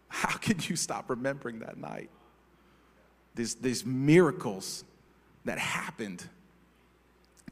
How 0.08 0.38
can 0.38 0.58
you 0.60 0.76
stop 0.76 1.10
remembering 1.10 1.58
that 1.60 1.76
night? 1.76 2.10
These, 3.34 3.56
these 3.56 3.84
miracles 3.84 4.84
that 5.44 5.58
happened 5.58 6.24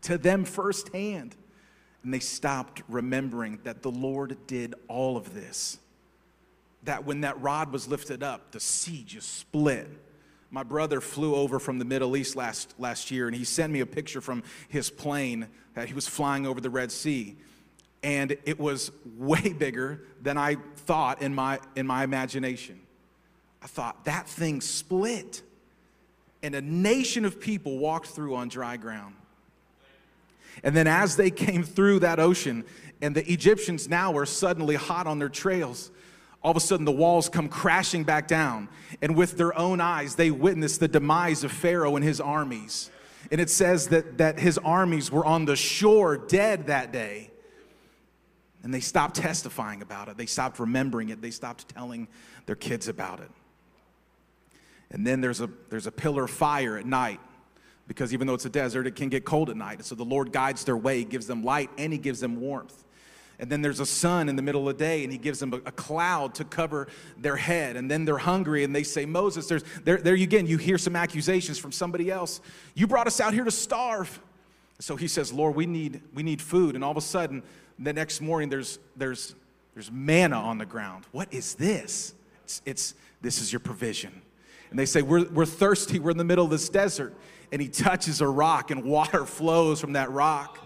to 0.03 0.19
them 0.19 0.45
firsthand. 0.45 1.35
And 2.03 2.15
they 2.15 2.21
stopped 2.21 2.83
remembering 2.89 3.59
that 3.65 3.83
the 3.83 3.91
Lord 3.91 4.37
did 4.47 4.75
all 4.89 5.17
of 5.17 5.35
this. 5.35 5.79
That 6.85 7.05
when 7.05 7.23
that 7.23 7.41
rod 7.43 7.73
was 7.73 7.89
lifted 7.89 8.23
up, 8.23 8.53
the 8.53 8.61
sea 8.61 9.05
just 9.07 9.39
split. 9.39 9.89
My 10.51 10.63
brother 10.63 11.01
flew 11.01 11.35
over 11.35 11.59
from 11.59 11.79
the 11.79 11.85
Middle 11.85 12.17
East 12.17 12.37
last, 12.37 12.75
last 12.79 13.11
year, 13.11 13.29
and 13.29 13.37
he 13.37 13.45
sent 13.45 13.73
me 13.73 13.81
a 13.81 13.87
picture 13.87 14.21
from 14.21 14.43
his 14.69 14.91
plane 14.91 15.47
that 15.75 15.89
he 15.89 15.95
was 15.95 16.09
flying 16.09 16.47
over 16.47 16.61
the 16.61 16.71
Red 16.71 16.91
Sea. 16.91 17.37
And 18.03 18.37
it 18.47 18.59
was 18.59 18.91
way 19.17 19.53
bigger 19.59 20.03
than 20.23 20.39
I 20.39 20.57
thought 20.77 21.21
in 21.21 21.35
my, 21.35 21.61
in 21.77 21.87
my 21.87 22.03
imagination. 22.03 22.81
I 23.63 23.67
thought, 23.67 24.07
that 24.07 24.27
thing 24.27 24.63
split 24.63 25.43
and 26.43 26.55
a 26.55 26.63
nation 26.63 27.25
of 27.25 27.41
people 27.41 27.79
walked 27.79 28.09
through 28.09 28.35
on 28.35 28.49
dry 28.49 28.77
ground. 28.77 29.15
And 30.63 30.77
then, 30.77 30.87
as 30.87 31.17
they 31.17 31.31
came 31.31 31.63
through 31.63 32.01
that 32.01 32.19
ocean, 32.19 32.65
and 33.01 33.15
the 33.15 33.31
Egyptians 33.31 33.89
now 33.89 34.13
were 34.13 34.27
suddenly 34.27 34.75
hot 34.75 35.07
on 35.07 35.19
their 35.19 35.29
trails, 35.29 35.91
all 36.43 36.51
of 36.51 36.57
a 36.57 36.61
sudden 36.61 36.85
the 36.85 36.93
walls 36.93 37.29
come 37.29 37.49
crashing 37.49 38.05
back 38.05 38.27
down. 38.27 38.69
And 39.03 39.17
with 39.17 39.37
their 39.37 39.57
own 39.57 39.81
eyes, 39.81 40.15
they 40.15 40.31
witnessed 40.31 40.81
the 40.81 40.89
demise 40.89 41.45
of 41.45 41.53
Pharaoh 41.53 41.97
and 41.97 42.05
his 42.05 42.21
armies. 42.21 42.91
And 43.31 43.41
it 43.41 43.51
says 43.51 43.89
that, 43.89 44.19
that 44.19 44.39
his 44.39 44.59
armies 44.59 45.13
were 45.13 45.25
on 45.25 45.45
the 45.45 45.57
shore 45.57 46.17
dead 46.17 46.67
that 46.67 46.93
day. 46.93 47.31
And 48.63 48.73
they 48.75 48.81
stopped 48.81 49.17
testifying 49.17 49.81
about 49.81 50.09
it, 50.09 50.17
they 50.17 50.27
stopped 50.27 50.59
remembering 50.59 51.09
it, 51.09 51.23
they 51.23 51.31
stopped 51.31 51.69
telling 51.69 52.09
their 52.47 52.57
kids 52.57 52.89
about 52.89 53.21
it. 53.21 53.31
And 54.91 55.07
then 55.07 55.21
there's 55.21 55.41
a, 55.41 55.49
there's 55.69 55.87
a 55.87 55.93
pillar 55.93 56.25
of 56.25 56.31
fire 56.31 56.77
at 56.77 56.87
night 56.87 57.21
because 57.87 58.13
even 58.13 58.27
though 58.27 58.35
it's 58.35 58.45
a 58.45 58.51
desert, 58.51 58.87
it 58.87 58.95
can 58.95 59.09
get 59.09 59.25
cold 59.25 59.51
at 59.51 59.57
night. 59.57 59.85
So 59.85 59.95
the 59.95 60.05
Lord 60.05 60.33
guides 60.33 60.65
their 60.65 60.77
way, 60.77 61.03
gives 61.05 61.27
them 61.27 61.43
light, 61.43 61.71
and 61.77 61.93
He 61.93 61.99
gives 61.99 62.21
them 62.21 62.41
warmth. 62.41 62.85
And 63.41 63.51
then 63.51 63.63
there's 63.63 63.81
a 63.81 63.87
sun 63.87 64.29
in 64.29 64.37
the 64.37 64.43
middle 64.43 64.69
of 64.69 64.79
the 64.79 64.85
day, 64.85 65.03
and 65.03 65.11
He 65.11 65.19
gives 65.19 65.41
them 65.41 65.53
a, 65.53 65.57
a 65.57 65.73
cloud 65.73 66.35
to 66.37 66.45
cover 66.45 66.89
their 67.19 67.37
head. 67.37 67.77
And 67.77 67.91
then 67.91 68.05
they're 68.05 68.19
hungry, 68.19 68.65
and 68.65 68.77
they 68.77 68.83
say, 68.83 69.07
Moses, 69.07 69.49
there's, 69.49 69.65
there, 69.83 69.97
there 69.97 70.15
you 70.15 70.25
again, 70.25 70.47
you 70.47 70.57
hear 70.57 70.79
some 70.79 70.95
accusations 70.95 71.59
from 71.59 71.73
somebody 71.73 72.11
else. 72.11 72.41
You 72.75 72.87
brought 72.87 73.07
us 73.07 73.21
out 73.21 73.35
here 73.35 73.45
to 73.45 73.51
starve. 73.51 74.21
So 74.79 74.95
he 74.95 75.09
says, 75.09 75.33
Lord, 75.33 75.57
we 75.57 75.67
need, 75.67 76.01
we 76.15 76.23
need 76.23 76.41
food. 76.41 76.75
And 76.75 76.85
all 76.85 76.91
of 76.93 76.97
a 76.97 77.01
sudden, 77.01 77.43
the 77.79 77.93
next 77.93 78.21
morning, 78.21 78.51
there's, 78.51 78.79
there's, 78.95 79.35
there's 79.75 79.91
manna 79.91 80.39
on 80.39 80.59
the 80.59 80.67
ground. 80.67 81.07
What 81.11 81.33
is 81.33 81.55
this? 81.55 82.15
It's, 82.45 82.63
it's 82.65 82.95
this 83.21 83.41
is 83.41 83.53
your 83.53 83.61
provision. 83.61 84.23
And 84.71 84.79
they 84.79 84.87
say, 84.87 85.03
we're, 85.03 85.29
we're 85.29 85.47
thirsty, 85.47 85.99
we're 85.99 86.13
in 86.13 86.19
the 86.19 86.25
middle 86.25 86.45
of 86.45 86.51
this 86.51 86.69
desert. 86.69 87.15
And 87.53 87.61
he 87.61 87.69
touches 87.69 88.21
a 88.21 88.29
rock, 88.29 88.71
and 88.71 88.85
water 88.85 89.27
flows 89.27 89.81
from 89.81 89.95
that 89.95 90.11
rock. 90.11 90.59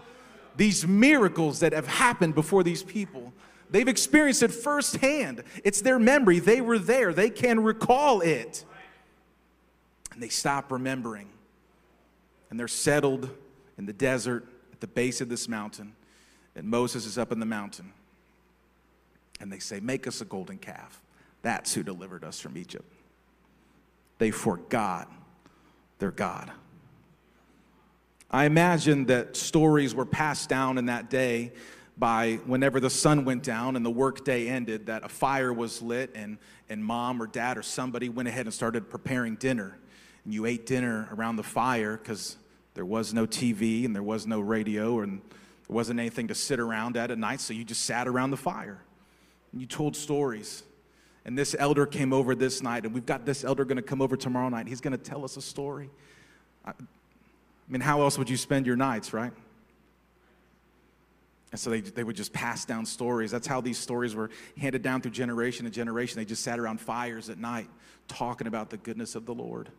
These 0.55 0.87
miracles 0.87 1.59
that 1.59 1.73
have 1.73 1.87
happened 1.87 2.35
before 2.35 2.63
these 2.63 2.83
people, 2.83 3.33
they've 3.69 3.87
experienced 3.87 4.43
it 4.43 4.51
firsthand. 4.51 5.43
It's 5.63 5.81
their 5.81 5.99
memory. 5.99 6.39
They 6.39 6.61
were 6.61 6.79
there, 6.79 7.13
they 7.13 7.29
can 7.29 7.61
recall 7.61 8.21
it. 8.21 8.63
And 10.13 10.23
they 10.23 10.29
stop 10.29 10.71
remembering. 10.71 11.27
And 12.49 12.59
they're 12.59 12.69
settled 12.69 13.29
in 13.77 13.85
the 13.85 13.91
desert 13.91 14.45
at 14.71 14.79
the 14.79 14.87
base 14.87 15.19
of 15.19 15.27
this 15.27 15.49
mountain. 15.49 15.93
And 16.55 16.69
Moses 16.69 17.05
is 17.05 17.17
up 17.17 17.33
in 17.33 17.39
the 17.39 17.45
mountain. 17.45 17.91
And 19.41 19.51
they 19.51 19.59
say, 19.59 19.81
Make 19.81 20.07
us 20.07 20.21
a 20.21 20.25
golden 20.25 20.57
calf. 20.57 21.01
That's 21.41 21.73
who 21.73 21.83
delivered 21.83 22.23
us 22.23 22.39
from 22.39 22.57
Egypt 22.57 22.94
they 24.17 24.31
forgot 24.31 25.11
their 25.99 26.11
God. 26.11 26.51
I 28.29 28.45
imagine 28.45 29.05
that 29.05 29.37
stories 29.37 29.95
were 29.95 30.05
passed 30.05 30.49
down 30.49 30.77
in 30.77 30.87
that 30.87 31.09
day 31.09 31.53
by 31.97 32.39
whenever 32.45 32.79
the 32.79 32.89
sun 32.89 33.23
went 33.23 33.43
down 33.43 33.75
and 33.75 33.85
the 33.85 33.91
workday 33.91 34.47
ended, 34.47 34.87
that 34.87 35.05
a 35.05 35.09
fire 35.09 35.53
was 35.53 35.81
lit 35.81 36.11
and, 36.15 36.37
and 36.69 36.83
mom 36.83 37.21
or 37.21 37.27
dad 37.27 37.57
or 37.57 37.61
somebody 37.61 38.09
went 38.09 38.27
ahead 38.27 38.45
and 38.45 38.53
started 38.53 38.89
preparing 38.89 39.35
dinner. 39.35 39.77
And 40.25 40.33
you 40.33 40.45
ate 40.45 40.65
dinner 40.65 41.07
around 41.13 41.37
the 41.37 41.43
fire 41.43 41.97
because 41.97 42.35
there 42.73 42.85
was 42.85 43.13
no 43.13 43.25
TV 43.25 43.85
and 43.85 43.95
there 43.95 44.03
was 44.03 44.27
no 44.27 44.41
radio 44.41 44.99
and 44.99 45.21
there 45.21 45.73
wasn't 45.73 45.99
anything 45.99 46.27
to 46.27 46.35
sit 46.35 46.59
around 46.59 46.97
at 46.97 47.11
at 47.11 47.17
night, 47.17 47.39
so 47.39 47.53
you 47.53 47.63
just 47.63 47.85
sat 47.85 48.07
around 48.07 48.31
the 48.31 48.37
fire 48.37 48.81
and 49.53 49.61
you 49.61 49.67
told 49.67 49.95
stories. 49.95 50.63
And 51.25 51.37
this 51.37 51.55
elder 51.57 51.87
came 51.87 52.13
over 52.13 52.35
this 52.35 52.61
night, 52.61 52.85
and 52.85 52.93
we've 52.93 53.05
got 53.05 53.25
this 53.25 53.43
elder 53.43 53.65
going 53.65 53.77
to 53.77 53.81
come 53.81 54.01
over 54.01 54.15
tomorrow 54.15 54.47
night. 54.49 54.67
He's 54.67 54.81
going 54.81 54.97
to 54.97 55.03
tell 55.03 55.25
us 55.25 55.37
a 55.37 55.41
story. 55.41 55.89
I, 56.63 56.69
I 56.69 56.73
mean, 57.67 57.81
how 57.81 58.01
else 58.01 58.17
would 58.19 58.29
you 58.29 58.37
spend 58.37 58.67
your 58.67 58.75
nights, 58.75 59.11
right? 59.11 59.31
And 61.51 61.59
so 61.59 61.69
they, 61.71 61.81
they 61.81 62.03
would 62.03 62.15
just 62.15 62.31
pass 62.31 62.65
down 62.65 62.85
stories. 62.85 63.31
That's 63.31 63.47
how 63.47 63.61
these 63.61 63.79
stories 63.79 64.13
were 64.13 64.29
handed 64.59 64.83
down 64.83 65.01
through 65.01 65.11
generation 65.11 65.65
to 65.65 65.71
generation. 65.71 66.17
They 66.17 66.25
just 66.25 66.43
sat 66.43 66.59
around 66.59 66.79
fires 66.79 67.29
at 67.29 67.39
night 67.39 67.69
talking 68.07 68.45
about 68.45 68.69
the 68.69 68.77
goodness 68.77 69.15
of 69.15 69.25
the 69.25 69.33
Lord. 69.33 69.69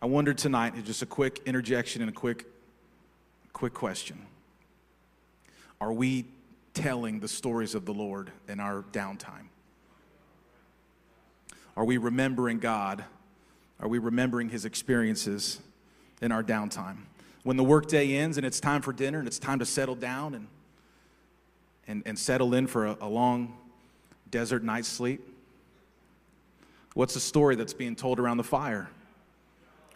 I 0.00 0.06
wondered 0.06 0.38
tonight, 0.38 0.74
just 0.84 1.02
a 1.02 1.06
quick 1.06 1.40
interjection 1.46 2.00
and 2.00 2.10
a 2.10 2.14
quick, 2.14 2.46
quick 3.52 3.74
question. 3.74 4.24
Are 5.80 5.92
we 5.92 6.26
telling 6.74 7.20
the 7.20 7.28
stories 7.28 7.74
of 7.74 7.84
the 7.84 7.92
Lord 7.92 8.30
in 8.48 8.60
our 8.60 8.82
downtime? 8.92 9.48
Are 11.76 11.84
we 11.84 11.96
remembering 11.96 12.58
God? 12.58 13.04
Are 13.80 13.88
we 13.88 13.98
remembering 13.98 14.48
His 14.48 14.64
experiences 14.64 15.60
in 16.20 16.32
our 16.32 16.42
downtime? 16.42 16.98
When 17.42 17.56
the 17.56 17.64
workday 17.64 18.14
ends 18.14 18.36
and 18.36 18.46
it's 18.46 18.60
time 18.60 18.82
for 18.82 18.92
dinner 18.92 19.18
and 19.18 19.28
it's 19.28 19.38
time 19.38 19.58
to 19.58 19.66
settle 19.66 19.94
down 19.94 20.34
and, 20.34 20.46
and, 21.86 22.02
and 22.06 22.18
settle 22.18 22.54
in 22.54 22.66
for 22.66 22.86
a, 22.86 22.96
a 23.02 23.08
long 23.08 23.56
desert 24.30 24.64
night's 24.64 24.88
sleep, 24.88 25.20
What's 26.94 27.14
the 27.14 27.20
story 27.20 27.56
that's 27.56 27.74
being 27.74 27.96
told 27.96 28.20
around 28.20 28.36
the 28.36 28.44
fire? 28.44 28.88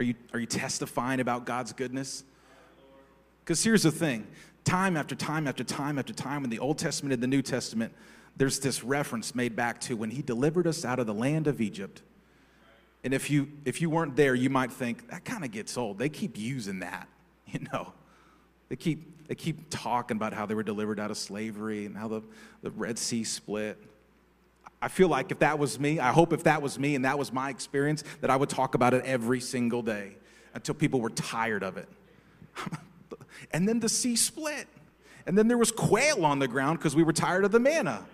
Are 0.00 0.04
you, 0.04 0.14
are 0.32 0.40
you 0.40 0.46
testifying 0.46 1.20
about 1.20 1.46
God's 1.46 1.72
goodness? 1.72 2.24
Because 3.44 3.62
here's 3.62 3.84
the 3.84 3.92
thing 3.92 4.26
time 4.64 4.96
after 4.96 5.14
time 5.14 5.46
after 5.46 5.64
time 5.64 5.98
after 5.98 6.12
time 6.12 6.44
in 6.44 6.50
the 6.50 6.58
Old 6.58 6.76
Testament 6.76 7.14
and 7.14 7.22
the 7.22 7.28
New 7.28 7.40
Testament, 7.40 7.94
there's 8.38 8.60
this 8.60 8.84
reference 8.84 9.34
made 9.34 9.56
back 9.56 9.80
to 9.82 9.96
when 9.96 10.10
he 10.10 10.22
delivered 10.22 10.66
us 10.66 10.84
out 10.84 10.98
of 10.98 11.06
the 11.06 11.14
land 11.14 11.46
of 11.48 11.60
Egypt. 11.60 12.02
And 13.04 13.12
if 13.12 13.30
you 13.30 13.48
if 13.64 13.80
you 13.80 13.90
weren't 13.90 14.16
there, 14.16 14.34
you 14.34 14.48
might 14.48 14.72
think 14.72 15.08
that 15.10 15.24
kind 15.24 15.44
of 15.44 15.50
gets 15.50 15.76
old. 15.76 15.98
They 15.98 16.08
keep 16.08 16.38
using 16.38 16.80
that, 16.80 17.08
you 17.46 17.60
know. 17.72 17.92
They 18.68 18.76
keep 18.76 19.26
they 19.28 19.34
keep 19.34 19.70
talking 19.70 20.16
about 20.16 20.32
how 20.32 20.46
they 20.46 20.54
were 20.54 20.62
delivered 20.62 20.98
out 20.98 21.10
of 21.10 21.18
slavery 21.18 21.84
and 21.84 21.96
how 21.96 22.08
the, 22.08 22.22
the 22.62 22.70
Red 22.70 22.98
Sea 22.98 23.24
split. 23.24 23.76
I 24.80 24.88
feel 24.88 25.08
like 25.08 25.32
if 25.32 25.40
that 25.40 25.58
was 25.58 25.78
me, 25.78 25.98
I 25.98 26.12
hope 26.12 26.32
if 26.32 26.44
that 26.44 26.62
was 26.62 26.78
me 26.78 26.94
and 26.94 27.04
that 27.04 27.18
was 27.18 27.32
my 27.32 27.50
experience, 27.50 28.04
that 28.20 28.30
I 28.30 28.36
would 28.36 28.48
talk 28.48 28.74
about 28.74 28.94
it 28.94 29.04
every 29.04 29.40
single 29.40 29.82
day 29.82 30.16
until 30.54 30.74
people 30.74 31.00
were 31.00 31.10
tired 31.10 31.62
of 31.62 31.76
it. 31.76 31.88
and 33.50 33.68
then 33.68 33.80
the 33.80 33.88
sea 33.88 34.16
split. 34.16 34.68
And 35.26 35.36
then 35.36 35.48
there 35.48 35.58
was 35.58 35.72
quail 35.72 36.24
on 36.24 36.38
the 36.38 36.48
ground 36.48 36.78
because 36.78 36.94
we 36.94 37.02
were 37.02 37.12
tired 37.12 37.44
of 37.44 37.50
the 37.50 37.60
manna. 37.60 38.06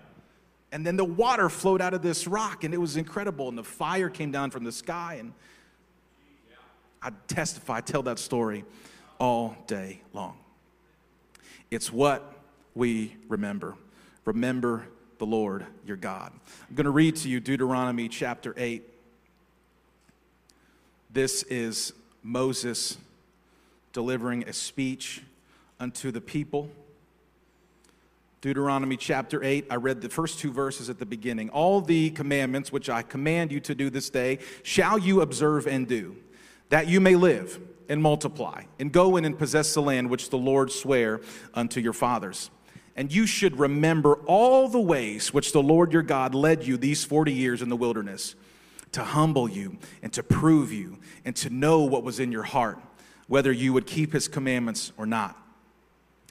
And 0.74 0.84
then 0.84 0.96
the 0.96 1.04
water 1.04 1.48
flowed 1.48 1.80
out 1.80 1.94
of 1.94 2.02
this 2.02 2.26
rock, 2.26 2.64
and 2.64 2.74
it 2.74 2.78
was 2.78 2.96
incredible. 2.96 3.48
And 3.48 3.56
the 3.56 3.62
fire 3.62 4.10
came 4.10 4.32
down 4.32 4.50
from 4.50 4.64
the 4.64 4.72
sky. 4.72 5.18
And 5.20 5.32
I 7.00 7.12
testify, 7.28 7.76
I 7.76 7.80
tell 7.80 8.02
that 8.02 8.18
story 8.18 8.64
all 9.20 9.56
day 9.68 10.00
long. 10.12 10.37
It's 11.70 11.92
what 11.92 12.34
we 12.74 13.14
remember. 13.28 13.76
Remember 14.24 14.88
the 15.18 15.26
Lord 15.26 15.64
your 15.87 15.96
God. 15.96 16.32
I'm 16.68 16.74
going 16.74 16.87
to 16.87 16.90
read 16.90 17.14
to 17.16 17.28
you 17.28 17.38
Deuteronomy 17.38 18.08
chapter 18.08 18.52
8. 18.56 18.82
This 21.12 21.44
is 21.44 21.92
Moses 22.24 22.98
delivering 23.92 24.48
a 24.48 24.52
speech 24.52 25.22
unto 25.78 26.10
the 26.10 26.20
people. 26.20 26.68
Deuteronomy 28.44 28.98
chapter 28.98 29.42
8, 29.42 29.68
I 29.70 29.76
read 29.76 30.02
the 30.02 30.11
first 30.11 30.38
two 30.38 30.52
verses 30.52 30.90
at 30.90 30.98
the 30.98 31.07
beginning. 31.07 31.48
All 31.48 31.80
the 31.80 32.11
commandments 32.11 32.70
which 32.70 32.90
I 32.90 33.00
command 33.00 33.50
you 33.50 33.59
to 33.61 33.74
do 33.74 33.88
this 33.88 34.11
day 34.11 34.38
shall 34.62 34.98
you 34.98 35.22
observe 35.22 35.66
and 35.66 35.88
do, 35.88 36.16
that 36.68 36.87
you 36.87 37.00
may 37.00 37.16
live 37.16 37.59
and 37.88 38.02
multiply, 38.02 38.64
and 38.78 38.92
go 38.92 39.16
in 39.16 39.24
and 39.24 39.38
possess 39.38 39.72
the 39.72 39.80
land 39.80 40.11
which 40.11 40.28
the 40.28 40.37
Lord 40.37 40.70
sware 40.70 41.22
unto 41.54 41.80
your 41.80 41.94
fathers. 41.94 42.50
And 42.96 43.11
you 43.11 43.24
should 43.24 43.59
remember 43.59 44.16
all 44.26 44.68
the 44.68 44.78
ways 44.78 45.33
which 45.33 45.52
the 45.52 45.62
Lord 45.62 45.94
your 45.94 46.02
God 46.02 46.35
led 46.35 46.66
you 46.66 46.76
these 46.76 47.02
40 47.02 47.33
years 47.33 47.62
in 47.62 47.70
the 47.70 47.76
wilderness, 47.76 48.35
to 48.92 49.04
humble 49.04 49.48
you 49.48 49.78
and 50.02 50.12
to 50.12 50.22
prove 50.22 50.70
you, 50.70 50.98
and 51.24 51.35
to 51.37 51.48
know 51.48 51.80
what 51.80 52.04
was 52.04 52.20
in 52.20 52.30
your 52.30 52.42
heart, 52.42 52.78
whether 53.26 53.50
you 53.50 53.72
would 53.72 53.87
keep 53.87 54.12
his 54.12 54.28
commandments 54.28 54.92
or 54.98 55.07
not. 55.07 55.40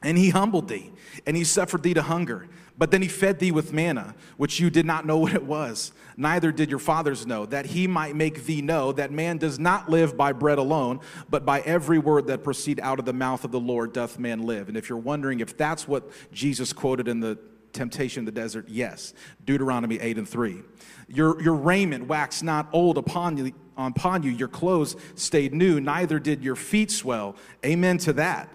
And 0.04 0.18
he 0.18 0.30
humbled 0.30 0.68
thee, 0.68 0.92
and 1.26 1.36
he 1.38 1.44
suffered 1.44 1.84
thee 1.84 1.94
to 1.94 2.02
hunger. 2.02 2.48
But 2.78 2.92
then 2.92 3.02
he 3.02 3.08
fed 3.08 3.40
thee 3.40 3.52
with 3.52 3.72
manna, 3.72 4.16
which 4.38 4.60
you 4.60 4.70
did 4.70 4.86
not 4.86 5.06
know 5.06 5.18
what 5.20 5.34
it 5.34 5.44
was, 5.44 5.92
neither 6.18 6.52
did 6.52 6.70
your 6.70 6.80
fathers 6.80 7.26
know, 7.26 7.46
that 7.48 7.68
he 7.68 7.88
might 7.88 8.16
make 8.16 8.46
thee 8.46 8.62
know 8.62 8.92
that 8.94 9.12
man 9.12 9.38
does 9.38 9.60
not 9.60 9.90
live 9.90 10.18
by 10.18 10.34
bread 10.34 10.58
alone, 10.58 11.00
but 11.30 11.46
by 11.46 11.62
every 11.62 12.00
word 12.00 12.28
that 12.28 12.44
proceed 12.44 12.80
out 12.80 13.00
of 13.00 13.06
the 13.06 13.14
mouth 13.14 13.44
of 13.44 13.52
the 13.52 13.60
Lord 13.60 13.94
doth 13.94 14.20
man 14.20 14.44
live. 14.44 14.70
And 14.70 14.78
if 14.78 14.90
you're 14.90 14.98
wondering 14.98 15.40
if 15.40 15.58
that's 15.58 15.88
what 15.88 16.10
Jesus 16.32 16.74
quoted 16.74 17.08
in 17.08 17.20
the 17.20 17.38
temptation 17.74 18.22
in 18.22 18.26
the 18.26 18.32
desert, 18.32 18.68
yes. 18.70 19.14
Deuteronomy 19.46 20.00
8 20.00 20.20
and 20.20 20.30
3. 20.30 20.62
Your, 21.08 21.42
your 21.42 21.56
raiment 21.56 22.08
waxed 22.08 22.44
not 22.44 22.70
old 22.72 22.98
upon 22.98 23.38
you, 23.38 23.52
upon 23.76 24.24
you, 24.24 24.32
your 24.32 24.48
clothes 24.48 24.96
stayed 25.16 25.54
new, 25.54 25.80
neither 25.80 26.20
did 26.20 26.44
your 26.44 26.56
feet 26.56 26.92
swell. 26.92 27.36
Amen 27.66 27.98
to 28.00 28.14
that. 28.14 28.50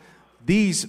These 0.45 0.87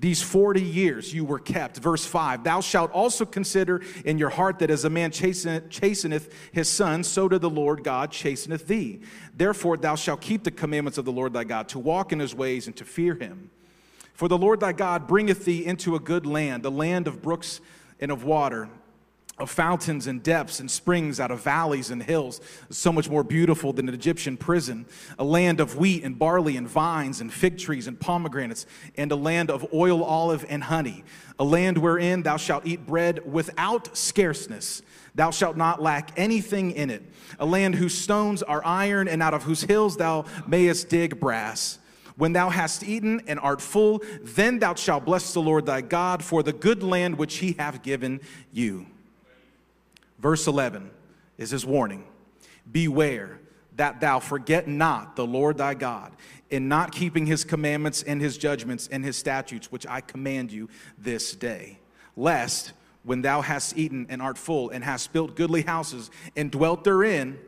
these 0.00 0.22
40 0.22 0.62
years 0.62 1.12
you 1.12 1.26
were 1.26 1.38
kept. 1.38 1.76
Verse 1.76 2.06
5 2.06 2.42
Thou 2.42 2.62
shalt 2.62 2.90
also 2.92 3.26
consider 3.26 3.82
in 4.04 4.16
your 4.16 4.30
heart 4.30 4.58
that 4.60 4.70
as 4.70 4.84
a 4.86 4.90
man 4.90 5.10
chasteneth 5.10 6.32
his 6.52 6.68
son, 6.68 7.04
so 7.04 7.28
did 7.28 7.42
the 7.42 7.50
Lord 7.50 7.84
God 7.84 8.10
chasteneth 8.10 8.66
thee. 8.66 9.00
Therefore, 9.36 9.76
thou 9.76 9.94
shalt 9.94 10.22
keep 10.22 10.42
the 10.42 10.50
commandments 10.50 10.96
of 10.96 11.04
the 11.04 11.12
Lord 11.12 11.34
thy 11.34 11.44
God, 11.44 11.68
to 11.68 11.78
walk 11.78 12.12
in 12.12 12.18
his 12.18 12.34
ways 12.34 12.66
and 12.66 12.74
to 12.76 12.84
fear 12.84 13.14
him. 13.14 13.50
For 14.14 14.26
the 14.26 14.38
Lord 14.38 14.60
thy 14.60 14.72
God 14.72 15.06
bringeth 15.06 15.44
thee 15.44 15.64
into 15.64 15.94
a 15.94 16.00
good 16.00 16.24
land, 16.24 16.64
a 16.64 16.70
land 16.70 17.06
of 17.06 17.20
brooks 17.20 17.60
and 18.00 18.10
of 18.10 18.24
water 18.24 18.70
of 19.40 19.50
fountains 19.50 20.06
and 20.06 20.22
depths 20.22 20.60
and 20.60 20.70
springs 20.70 21.18
out 21.18 21.30
of 21.30 21.40
valleys 21.40 21.90
and 21.90 22.02
hills, 22.02 22.40
so 22.68 22.92
much 22.92 23.08
more 23.08 23.24
beautiful 23.24 23.72
than 23.72 23.88
an 23.88 23.94
Egyptian 23.94 24.36
prison, 24.36 24.86
a 25.18 25.24
land 25.24 25.60
of 25.60 25.76
wheat 25.76 26.04
and 26.04 26.18
barley 26.18 26.56
and 26.56 26.68
vines 26.68 27.20
and 27.20 27.32
fig 27.32 27.58
trees 27.58 27.86
and 27.86 27.98
pomegranates, 27.98 28.66
and 28.96 29.10
a 29.12 29.16
land 29.16 29.50
of 29.50 29.66
oil, 29.72 30.04
olive, 30.04 30.44
and 30.48 30.64
honey, 30.64 31.04
a 31.38 31.44
land 31.44 31.78
wherein 31.78 32.22
thou 32.22 32.36
shalt 32.36 32.66
eat 32.66 32.86
bread 32.86 33.20
without 33.30 33.96
scarceness. 33.96 34.82
Thou 35.14 35.30
shalt 35.30 35.56
not 35.56 35.82
lack 35.82 36.12
anything 36.16 36.70
in 36.72 36.90
it, 36.90 37.02
a 37.38 37.46
land 37.46 37.74
whose 37.74 37.94
stones 37.94 38.42
are 38.42 38.64
iron, 38.64 39.08
and 39.08 39.22
out 39.22 39.34
of 39.34 39.42
whose 39.42 39.62
hills 39.62 39.96
thou 39.96 40.24
mayest 40.46 40.88
dig 40.88 41.18
brass. 41.18 41.78
When 42.16 42.34
thou 42.34 42.50
hast 42.50 42.84
eaten 42.84 43.22
and 43.26 43.40
art 43.40 43.62
full, 43.62 44.02
then 44.20 44.58
thou 44.58 44.74
shalt 44.74 45.06
bless 45.06 45.32
the 45.32 45.40
Lord 45.40 45.64
thy 45.64 45.80
God 45.80 46.22
for 46.22 46.42
the 46.42 46.52
good 46.52 46.82
land 46.82 47.16
which 47.16 47.38
he 47.38 47.52
hath 47.52 47.82
given 47.82 48.20
you. 48.52 48.86
Verse 50.20 50.46
11 50.46 50.90
is 51.38 51.50
his 51.50 51.64
warning. 51.64 52.04
Beware 52.70 53.40
that 53.76 54.00
thou 54.00 54.20
forget 54.20 54.68
not 54.68 55.16
the 55.16 55.26
Lord 55.26 55.56
thy 55.56 55.74
God 55.74 56.12
in 56.50 56.68
not 56.68 56.92
keeping 56.92 57.26
his 57.26 57.44
commandments 57.44 58.02
and 58.02 58.20
his 58.20 58.36
judgments 58.36 58.88
and 58.92 59.04
his 59.04 59.16
statutes, 59.16 59.72
which 59.72 59.86
I 59.86 60.00
command 60.00 60.52
you 60.52 60.68
this 60.98 61.34
day, 61.34 61.78
lest 62.16 62.72
when 63.04 63.22
thou 63.22 63.40
hast 63.40 63.78
eaten 63.78 64.06
and 64.10 64.20
art 64.20 64.36
full 64.36 64.68
and 64.70 64.84
hast 64.84 65.12
built 65.12 65.36
goodly 65.36 65.62
houses 65.62 66.10
and 66.36 66.50
dwelt 66.50 66.84
therein, 66.84 67.38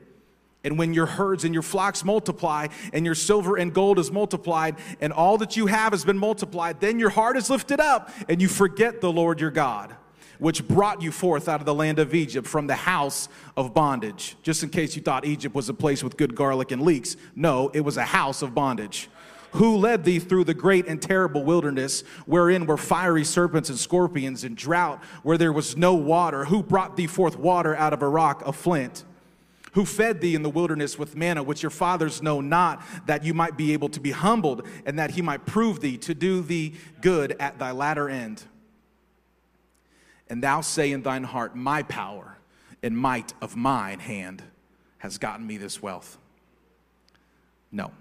and 0.64 0.78
when 0.78 0.94
your 0.94 1.06
herds 1.06 1.44
and 1.44 1.52
your 1.52 1.64
flocks 1.64 2.04
multiply, 2.04 2.68
and 2.92 3.04
your 3.04 3.16
silver 3.16 3.56
and 3.56 3.74
gold 3.74 3.98
is 3.98 4.12
multiplied, 4.12 4.76
and 5.00 5.12
all 5.12 5.36
that 5.38 5.56
you 5.56 5.66
have 5.66 5.92
has 5.92 6.04
been 6.04 6.16
multiplied, 6.16 6.80
then 6.80 7.00
your 7.00 7.10
heart 7.10 7.36
is 7.36 7.50
lifted 7.50 7.80
up, 7.80 8.10
and 8.28 8.40
you 8.40 8.48
forget 8.48 9.00
the 9.00 9.12
Lord 9.12 9.40
your 9.40 9.50
God 9.50 9.96
which 10.42 10.66
brought 10.66 11.00
you 11.00 11.12
forth 11.12 11.48
out 11.48 11.60
of 11.60 11.66
the 11.66 11.72
land 11.72 12.00
of 12.00 12.16
Egypt 12.16 12.48
from 12.48 12.66
the 12.66 12.74
house 12.74 13.28
of 13.56 13.72
bondage. 13.72 14.36
Just 14.42 14.64
in 14.64 14.70
case 14.70 14.96
you 14.96 15.00
thought 15.00 15.24
Egypt 15.24 15.54
was 15.54 15.68
a 15.68 15.74
place 15.74 16.02
with 16.02 16.16
good 16.16 16.34
garlic 16.34 16.72
and 16.72 16.82
leeks, 16.82 17.16
no, 17.36 17.68
it 17.68 17.82
was 17.82 17.96
a 17.96 18.04
house 18.04 18.42
of 18.42 18.52
bondage. 18.52 19.08
Who 19.52 19.76
led 19.76 20.02
thee 20.02 20.18
through 20.18 20.42
the 20.44 20.54
great 20.54 20.88
and 20.88 21.00
terrible 21.00 21.44
wilderness, 21.44 22.02
wherein 22.26 22.66
were 22.66 22.76
fiery 22.76 23.22
serpents 23.22 23.68
and 23.68 23.78
scorpions, 23.78 24.42
and 24.42 24.56
drought, 24.56 25.00
where 25.22 25.38
there 25.38 25.52
was 25.52 25.76
no 25.76 25.94
water? 25.94 26.46
Who 26.46 26.64
brought 26.64 26.96
thee 26.96 27.06
forth 27.06 27.38
water 27.38 27.76
out 27.76 27.92
of 27.92 28.02
a 28.02 28.08
rock 28.08 28.42
of 28.44 28.56
flint? 28.56 29.04
who 29.74 29.86
fed 29.86 30.20
thee 30.20 30.34
in 30.34 30.42
the 30.42 30.50
wilderness 30.50 30.98
with 30.98 31.16
manna, 31.16 31.42
which 31.42 31.62
your 31.62 31.70
fathers 31.70 32.20
know 32.20 32.42
not, 32.42 32.82
that 33.06 33.24
you 33.24 33.32
might 33.32 33.56
be 33.56 33.72
able 33.72 33.88
to 33.88 34.00
be 34.00 34.10
humbled, 34.10 34.66
and 34.84 34.98
that 34.98 35.12
he 35.12 35.22
might 35.22 35.46
prove 35.46 35.80
thee 35.80 35.96
to 35.96 36.14
do 36.14 36.42
thee 36.42 36.74
good 37.00 37.34
at 37.40 37.58
thy 37.58 37.70
latter 37.70 38.06
end 38.06 38.44
and 40.32 40.42
thou 40.42 40.62
say 40.62 40.92
in 40.92 41.02
thine 41.02 41.24
heart, 41.24 41.54
My 41.54 41.82
power 41.82 42.38
and 42.82 42.96
might 42.96 43.34
of 43.42 43.54
mine 43.54 43.98
hand 43.98 44.42
has 44.96 45.18
gotten 45.18 45.46
me 45.46 45.58
this 45.58 45.82
wealth. 45.82 46.16
No. 47.70 47.92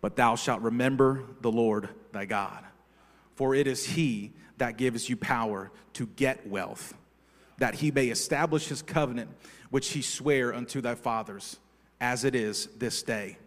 But 0.00 0.16
thou 0.16 0.34
shalt 0.34 0.62
remember 0.62 1.22
the 1.42 1.52
Lord 1.52 1.90
thy 2.10 2.24
God, 2.24 2.64
for 3.36 3.54
it 3.54 3.68
is 3.68 3.86
he 3.86 4.32
that 4.56 4.78
gives 4.78 5.08
you 5.08 5.16
power 5.16 5.70
to 5.92 6.06
get 6.06 6.44
wealth, 6.44 6.92
that 7.58 7.76
he 7.76 7.92
may 7.92 8.08
establish 8.08 8.66
his 8.66 8.82
covenant 8.82 9.30
which 9.70 9.90
he 9.90 10.02
sware 10.02 10.52
unto 10.52 10.80
thy 10.80 10.96
fathers, 10.96 11.60
as 12.00 12.24
it 12.24 12.34
is 12.34 12.66
this 12.78 13.04
day. 13.04 13.38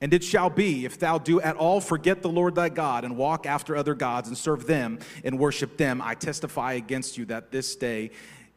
And 0.00 0.12
it 0.12 0.22
shall 0.22 0.50
be, 0.50 0.84
if 0.84 0.98
thou 0.98 1.18
do 1.18 1.40
at 1.40 1.56
all 1.56 1.80
forget 1.80 2.20
the 2.20 2.28
Lord 2.28 2.54
thy 2.54 2.68
God, 2.68 3.04
and 3.04 3.16
walk 3.16 3.46
after 3.46 3.74
other 3.74 3.94
gods, 3.94 4.28
and 4.28 4.36
serve 4.36 4.66
them, 4.66 4.98
and 5.24 5.38
worship 5.38 5.78
them, 5.78 6.02
I 6.02 6.14
testify 6.14 6.74
against 6.74 7.16
you 7.16 7.24
that 7.26 7.50
this 7.50 7.76
day 7.76 8.10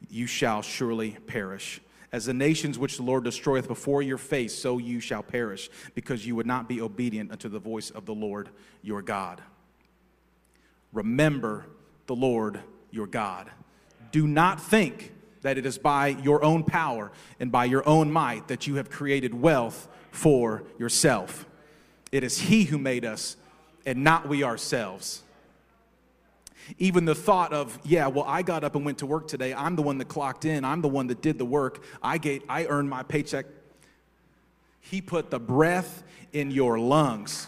you 0.10 0.28
shall 0.28 0.62
surely 0.62 1.12
perish. 1.28 1.80
As 2.12 2.26
the 2.26 2.34
nations 2.34 2.78
which 2.78 2.98
the 2.98 3.04
Lord 3.04 3.24
destroyeth 3.24 3.68
before 3.68 4.02
your 4.02 4.18
face, 4.18 4.54
so 4.54 4.80
you 4.80 5.00
shall 5.00 5.24
perish, 5.24 5.70
because 5.96 6.26
you 6.26 6.36
would 6.36 6.48
not 6.48 6.68
be 6.68 6.82
obedient 6.82 7.32
unto 7.32 7.48
the 7.48 7.60
voice 7.60 7.90
of 7.90 8.06
the 8.06 8.16
Lord 8.16 8.50
your 8.82 9.02
God. 9.02 9.42
Remember 10.92 11.68
the 12.08 12.16
Lord 12.16 12.60
your 12.92 13.08
God. 13.08 13.50
Do 14.12 14.28
not 14.28 14.60
think 14.60 15.14
that 15.42 15.58
it 15.58 15.66
is 15.66 15.78
by 15.78 16.08
your 16.08 16.44
own 16.44 16.64
power 16.64 17.12
and 17.40 17.52
by 17.52 17.66
your 17.66 17.88
own 17.88 18.12
might 18.12 18.48
that 18.48 18.68
you 18.68 18.76
have 18.76 18.90
created 18.90 19.34
wealth 19.34 19.88
for 20.12 20.64
yourself. 20.78 21.46
It 22.12 22.24
is 22.24 22.40
He 22.40 22.64
who 22.64 22.78
made 22.78 23.06
us 23.06 23.38
and 23.86 24.04
not 24.04 24.28
we 24.28 24.44
ourselves. 24.44 25.24
Even 26.78 27.06
the 27.06 27.16
thought 27.16 27.52
of, 27.52 27.80
yeah, 27.84 28.08
well, 28.08 28.26
I 28.28 28.42
got 28.42 28.64
up 28.64 28.76
and 28.76 28.86
went 28.86 29.00
to 29.00 29.06
work 29.06 29.28
today. 29.28 29.54
I'm 29.54 29.76
the 29.76 29.82
one 29.82 29.98
that 29.98 30.08
clocked 30.08 30.46
in. 30.46 30.64
I'm 30.64 30.82
the 30.82 30.88
one 30.88 31.08
that 31.08 31.22
did 31.22 31.40
the 31.40 31.46
work. 31.46 31.84
I, 32.02 32.20
gave, 32.20 32.44
I 32.48 32.66
earned 32.66 32.90
my 32.90 33.02
paycheck. 33.02 33.46
He 34.82 35.02
put 35.02 35.32
the 35.32 35.40
breath 35.40 36.04
in 36.32 36.52
your 36.52 36.78
lungs. 36.78 37.48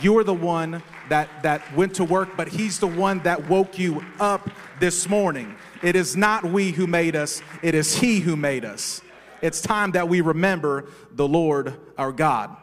You're 0.00 0.24
the 0.24 0.34
one 0.34 0.82
that, 1.08 1.28
that 1.42 1.74
went 1.76 1.94
to 1.94 2.04
work, 2.04 2.36
but 2.36 2.48
He's 2.48 2.78
the 2.78 2.86
one 2.86 3.18
that 3.20 3.48
woke 3.48 3.78
you 3.78 4.02
up 4.20 4.48
this 4.80 5.08
morning. 5.08 5.54
It 5.82 5.96
is 5.96 6.16
not 6.16 6.44
we 6.44 6.70
who 6.70 6.86
made 6.86 7.16
us, 7.16 7.42
it 7.62 7.74
is 7.74 7.96
He 7.96 8.20
who 8.20 8.36
made 8.36 8.64
us. 8.64 9.02
It's 9.42 9.60
time 9.60 9.90
that 9.92 10.08
we 10.08 10.20
remember 10.20 10.88
the 11.10 11.26
Lord 11.26 11.74
our 11.98 12.12
God. 12.12 12.56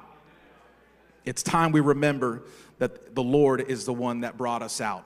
It's 1.26 1.44
time 1.44 1.74
we 1.74 1.82
remember 1.82 2.44
that 2.78 3.13
the 3.13 3.22
Lord 3.22 3.70
is 3.70 3.86
the 3.86 3.94
one 3.94 4.22
that 4.22 4.38
brought 4.38 4.62
us 4.62 4.80
out. 4.80 5.04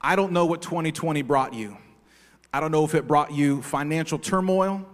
I 0.00 0.16
don't 0.16 0.32
know 0.32 0.46
what 0.46 0.60
2020 0.60 1.22
brought 1.22 1.54
you. 1.54 1.76
I 2.52 2.58
don't 2.58 2.72
know 2.72 2.84
if 2.84 2.96
it 2.96 3.06
brought 3.06 3.32
you 3.32 3.62
financial 3.62 4.18
turmoil. 4.18 4.84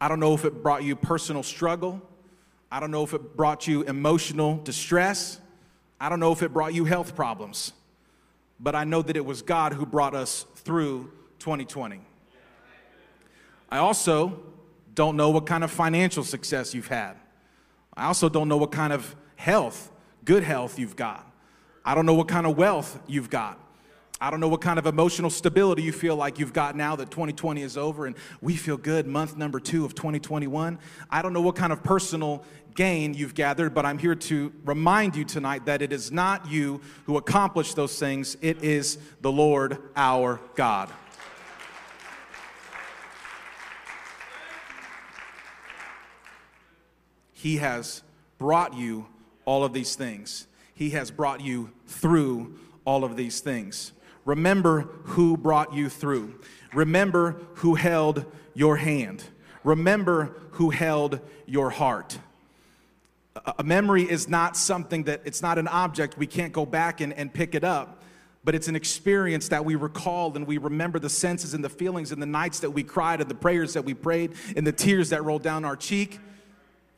I 0.00 0.08
don't 0.08 0.18
know 0.18 0.32
if 0.32 0.46
it 0.46 0.62
brought 0.62 0.82
you 0.82 0.96
personal 0.96 1.42
struggle. 1.42 2.00
I 2.72 2.80
don't 2.80 2.90
know 2.90 3.04
if 3.04 3.12
it 3.12 3.36
brought 3.36 3.66
you 3.66 3.82
emotional 3.82 4.56
distress. 4.64 5.38
I 6.00 6.08
don't 6.08 6.20
know 6.20 6.32
if 6.32 6.42
it 6.42 6.54
brought 6.54 6.72
you 6.72 6.86
health 6.86 7.14
problems. 7.14 7.74
But 8.58 8.74
I 8.74 8.84
know 8.84 9.02
that 9.02 9.16
it 9.16 9.24
was 9.26 9.42
God 9.42 9.74
who 9.74 9.84
brought 9.84 10.14
us 10.14 10.46
through 10.54 11.12
2020. 11.38 12.00
I 13.68 13.78
also 13.78 14.42
don't 14.94 15.16
know 15.16 15.30
what 15.30 15.46
kind 15.46 15.64
of 15.64 15.70
financial 15.70 16.24
success 16.24 16.74
you've 16.74 16.88
had. 16.88 17.14
I 17.94 18.06
also 18.06 18.28
don't 18.28 18.48
know 18.48 18.56
what 18.56 18.72
kind 18.72 18.92
of 18.92 19.14
health, 19.36 19.90
good 20.24 20.42
health 20.42 20.78
you've 20.78 20.96
got. 20.96 21.26
I 21.84 21.94
don't 21.94 22.06
know 22.06 22.14
what 22.14 22.28
kind 22.28 22.46
of 22.46 22.56
wealth 22.56 22.98
you've 23.06 23.30
got. 23.30 23.58
I 24.22 24.30
don't 24.30 24.40
know 24.40 24.48
what 24.48 24.60
kind 24.60 24.78
of 24.78 24.84
emotional 24.84 25.30
stability 25.30 25.82
you 25.82 25.92
feel 25.92 26.14
like 26.14 26.38
you've 26.38 26.52
got 26.52 26.76
now 26.76 26.94
that 26.96 27.10
2020 27.10 27.62
is 27.62 27.78
over 27.78 28.04
and 28.04 28.14
we 28.42 28.54
feel 28.54 28.76
good 28.76 29.06
month 29.06 29.38
number 29.38 29.58
two 29.58 29.86
of 29.86 29.94
2021. 29.94 30.78
I 31.08 31.22
don't 31.22 31.32
know 31.32 31.40
what 31.40 31.56
kind 31.56 31.72
of 31.72 31.82
personal 31.82 32.44
gain 32.74 33.14
you've 33.14 33.34
gathered, 33.34 33.72
but 33.72 33.86
I'm 33.86 33.96
here 33.96 34.14
to 34.14 34.52
remind 34.66 35.16
you 35.16 35.24
tonight 35.24 35.64
that 35.64 35.80
it 35.80 35.90
is 35.90 36.12
not 36.12 36.50
you 36.50 36.82
who 37.06 37.16
accomplished 37.16 37.76
those 37.76 37.98
things, 37.98 38.36
it 38.42 38.62
is 38.62 38.98
the 39.22 39.32
Lord 39.32 39.78
our 39.96 40.38
God. 40.54 40.90
He 47.40 47.56
has 47.56 48.02
brought 48.36 48.74
you 48.74 49.06
all 49.46 49.64
of 49.64 49.72
these 49.72 49.94
things. 49.94 50.46
He 50.74 50.90
has 50.90 51.10
brought 51.10 51.40
you 51.40 51.70
through 51.86 52.58
all 52.84 53.02
of 53.02 53.16
these 53.16 53.40
things. 53.40 53.92
Remember 54.26 54.82
who 55.04 55.38
brought 55.38 55.72
you 55.72 55.88
through. 55.88 56.38
Remember 56.74 57.40
who 57.54 57.76
held 57.76 58.26
your 58.52 58.76
hand. 58.76 59.24
Remember 59.64 60.36
who 60.50 60.68
held 60.68 61.20
your 61.46 61.70
heart. 61.70 62.18
A 63.58 63.64
memory 63.64 64.02
is 64.02 64.28
not 64.28 64.54
something 64.54 65.04
that, 65.04 65.22
it's 65.24 65.40
not 65.40 65.56
an 65.56 65.68
object. 65.68 66.18
We 66.18 66.26
can't 66.26 66.52
go 66.52 66.66
back 66.66 67.00
and, 67.00 67.14
and 67.14 67.32
pick 67.32 67.54
it 67.54 67.64
up, 67.64 68.02
but 68.44 68.54
it's 68.54 68.68
an 68.68 68.76
experience 68.76 69.48
that 69.48 69.64
we 69.64 69.76
recall 69.76 70.36
and 70.36 70.46
we 70.46 70.58
remember 70.58 70.98
the 70.98 71.08
senses 71.08 71.54
and 71.54 71.64
the 71.64 71.70
feelings 71.70 72.12
and 72.12 72.20
the 72.20 72.26
nights 72.26 72.60
that 72.60 72.72
we 72.72 72.82
cried 72.82 73.22
and 73.22 73.30
the 73.30 73.34
prayers 73.34 73.72
that 73.72 73.86
we 73.86 73.94
prayed 73.94 74.34
and 74.56 74.66
the 74.66 74.72
tears 74.72 75.08
that 75.08 75.24
rolled 75.24 75.42
down 75.42 75.64
our 75.64 75.76
cheek 75.76 76.18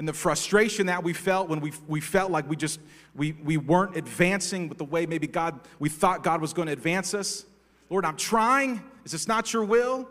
and 0.02 0.08
the 0.08 0.12
frustration 0.12 0.86
that 0.86 1.04
we 1.04 1.12
felt 1.12 1.48
when 1.48 1.60
we, 1.60 1.72
we 1.86 2.00
felt 2.00 2.32
like 2.32 2.50
we 2.50 2.56
just 2.56 2.80
we, 3.14 3.36
we 3.44 3.56
weren't 3.56 3.96
advancing 3.96 4.68
with 4.68 4.76
the 4.76 4.84
way 4.84 5.06
maybe 5.06 5.28
god 5.28 5.60
we 5.78 5.88
thought 5.88 6.24
god 6.24 6.40
was 6.40 6.52
going 6.52 6.66
to 6.66 6.72
advance 6.72 7.14
us. 7.14 7.46
Lord 7.88 8.04
i'm 8.04 8.16
trying. 8.16 8.82
Is 9.04 9.12
this 9.12 9.28
not 9.28 9.52
your 9.52 9.64
will? 9.64 10.08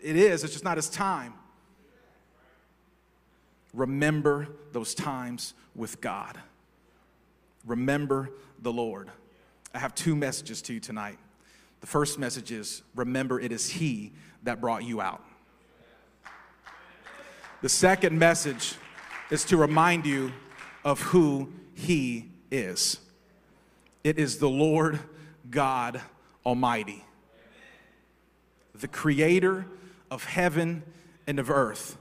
It 0.00 0.16
is 0.16 0.44
it's 0.44 0.54
just 0.54 0.64
not 0.64 0.78
his 0.78 0.88
time. 0.88 1.34
Remember 3.74 4.48
those 4.72 4.94
times 4.94 5.52
with 5.76 6.00
god. 6.00 6.38
Remember 7.66 8.30
the 8.62 8.72
lord. 8.72 9.10
I 9.74 9.78
have 9.78 9.94
two 9.94 10.16
messages 10.16 10.62
to 10.62 10.72
you 10.72 10.80
tonight. 10.80 11.18
The 11.82 11.86
first 11.86 12.18
message 12.18 12.50
is 12.50 12.80
remember 12.94 13.38
it 13.38 13.52
is 13.52 13.68
he 13.68 14.12
that 14.44 14.62
brought 14.62 14.84
you 14.84 15.02
out. 15.02 15.22
The 17.60 17.68
second 17.68 18.18
message 18.18 18.76
is 19.30 19.44
to 19.44 19.56
remind 19.56 20.06
you 20.06 20.32
of 20.84 21.00
who 21.00 21.52
He 21.74 22.30
is. 22.50 23.00
It 24.02 24.18
is 24.18 24.38
the 24.38 24.48
Lord 24.48 25.00
God 25.50 26.00
Almighty, 26.44 27.04
the 28.74 28.88
creator 28.88 29.66
of 30.10 30.24
heaven 30.24 30.82
and 31.26 31.38
of 31.38 31.50
earth. 31.50 31.96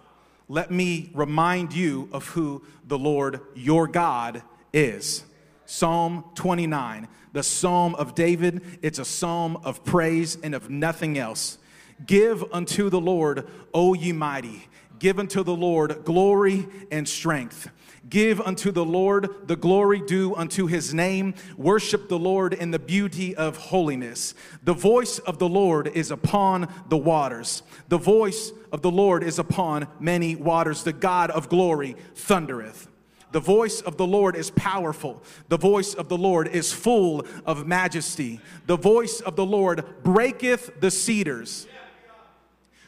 Let 0.49 0.69
me 0.69 1.09
remind 1.13 1.73
you 1.73 2.09
of 2.11 2.27
who 2.27 2.63
the 2.85 2.97
Lord 2.97 3.39
your 3.55 3.87
God 3.87 4.43
is. 4.73 5.23
Psalm 5.65 6.25
29, 6.35 7.07
the 7.31 7.41
Psalm 7.41 7.95
of 7.95 8.15
David, 8.15 8.61
it's 8.81 8.99
a 8.99 9.05
psalm 9.05 9.57
of 9.63 9.83
praise 9.85 10.37
and 10.43 10.53
of 10.53 10.69
nothing 10.69 11.17
else. 11.17 11.57
Give 12.05 12.43
unto 12.51 12.89
the 12.89 12.99
Lord, 12.99 13.47
O 13.73 13.93
ye 13.93 14.11
mighty, 14.11 14.67
Give 15.03 15.19
unto 15.19 15.43
the 15.43 15.53
Lord 15.53 16.05
glory 16.05 16.65
and 16.89 17.05
strength. 17.05 17.69
Give 18.09 18.39
unto 18.39 18.71
the 18.71 18.85
Lord 18.85 19.47
the 19.47 19.57
glory 19.57 19.99
due 19.99 20.33
unto 20.33 20.65
his 20.65 20.93
name. 20.93 21.33
Worship 21.57 22.07
the 22.07 22.17
Lord 22.17 22.53
in 22.53 22.71
the 22.71 22.79
beauty 22.79 23.35
of 23.35 23.57
holiness. 23.57 24.33
The 24.63 24.73
voice 24.73 25.19
of 25.19 25.39
the 25.39 25.49
Lord 25.49 25.89
is 25.89 26.09
upon 26.09 26.73
the 26.87 26.95
waters. 26.95 27.63
The 27.89 27.97
voice 27.97 28.53
of 28.71 28.81
the 28.81 28.91
Lord 28.91 29.25
is 29.25 29.39
upon 29.39 29.87
many 29.99 30.37
waters. 30.37 30.83
The 30.83 30.93
God 30.93 31.31
of 31.31 31.49
glory 31.49 31.97
thundereth. 32.15 32.87
The 33.33 33.41
voice 33.41 33.81
of 33.81 33.97
the 33.97 34.07
Lord 34.07 34.37
is 34.37 34.51
powerful. 34.51 35.21
The 35.49 35.57
voice 35.57 35.93
of 35.93 36.07
the 36.07 36.17
Lord 36.17 36.47
is 36.47 36.71
full 36.71 37.25
of 37.45 37.67
majesty. 37.67 38.39
The 38.67 38.77
voice 38.77 39.19
of 39.19 39.35
the 39.35 39.45
Lord 39.45 39.83
breaketh 40.01 40.79
the 40.79 40.91
cedars. 40.91 41.67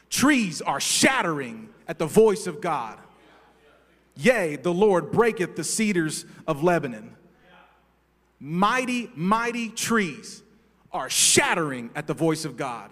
Trees 0.10 0.62
are 0.62 0.80
shattering 0.80 1.72
at 1.88 2.00
the 2.00 2.06
voice 2.06 2.48
of 2.48 2.62
God. 2.62 3.00
Yea, 4.16 4.56
the 4.56 4.74
Lord 4.74 5.12
breaketh 5.12 5.56
the 5.56 5.64
cedars 5.64 6.26
of 6.48 6.64
Lebanon. 6.64 7.16
Mighty, 8.40 9.10
mighty 9.16 9.70
trees 9.70 10.44
are 10.92 11.10
shattering 11.10 11.90
at 11.96 12.08
the 12.08 12.14
voice 12.14 12.46
of 12.46 12.56
God. 12.56 12.92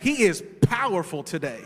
He 0.00 0.22
is 0.22 0.42
powerful 0.62 1.22
today. 1.22 1.60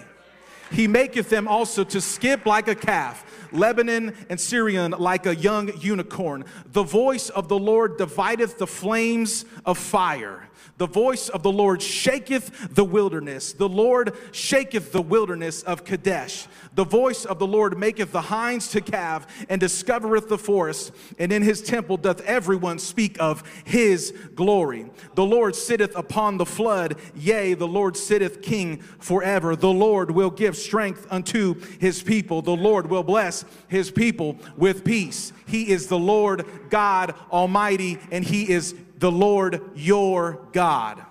He 0.73 0.89
maketh 0.89 1.29
them 1.29 1.47
also 1.47 1.85
to 1.85 2.01
skip 2.01 2.47
like 2.47 2.67
a 2.67 2.75
calf, 2.75 3.25
Lebanon 3.53 4.15
and 4.31 4.41
Sirion 4.41 4.99
like 4.99 5.27
a 5.27 5.37
young 5.37 5.71
unicorn. 5.79 6.45
The 6.67 6.83
voice 6.83 7.29
of 7.29 7.49
the 7.49 7.59
Lord 7.59 7.99
divideth 7.99 8.57
the 8.57 8.67
flames 8.67 9.45
of 9.67 9.77
fire. 9.77 10.49
The 10.79 10.87
voice 10.87 11.29
of 11.29 11.43
the 11.43 11.53
Lord 11.53 11.83
shaketh 11.83 12.75
the 12.75 12.85
wilderness. 12.85 13.53
The 13.53 13.69
Lord 13.69 14.17
shaketh 14.33 14.93
the 14.93 15.03
wilderness 15.03 15.63
of 15.63 15.85
Kadesh. 15.85 16.47
The 16.75 16.85
voice 16.85 17.25
of 17.25 17.39
the 17.39 17.47
Lord 17.47 17.79
maketh 17.79 18.13
the 18.13 18.23
hinds 18.23 18.69
to 18.69 18.81
calve 18.81 19.27
and 19.49 19.61
discovereth 19.61 20.29
the 20.29 20.39
forest. 20.39 20.93
And 21.19 21.33
in 21.33 21.43
his 21.43 21.63
temple 21.63 21.99
doth 21.99 22.21
everyone 22.23 22.79
speak 22.79 23.17
of 23.21 23.43
his 23.65 24.13
glory. 24.35 24.87
The 25.15 25.25
Lord 25.25 25.55
sitteth 25.55 25.95
upon 25.97 26.39
the 26.39 26.47
flood. 26.47 26.97
Yea, 27.15 27.55
the 27.55 27.69
Lord 27.69 27.97
sitteth 27.97 28.43
king 28.43 28.79
forever. 28.79 29.55
The 29.55 29.69
Lord 29.69 30.11
will 30.11 30.31
give 30.31 30.57
strength 30.57 31.07
unto 31.11 31.61
his 31.79 32.03
people. 32.03 32.43
The 32.43 32.57
Lord 32.57 32.89
will 32.89 33.03
bless 33.03 33.45
his 33.69 33.91
people 33.91 34.39
with 34.57 34.85
peace. 34.85 35.33
He 35.47 35.71
is 35.71 35.87
the 35.87 35.99
Lord 35.99 36.47
God 36.71 37.15
Almighty, 37.31 37.99
and 38.11 38.25
he 38.25 38.51
is 38.51 38.75
the 39.03 39.11
Lord 39.11 39.61
your 39.75 40.47
God. 40.53 41.05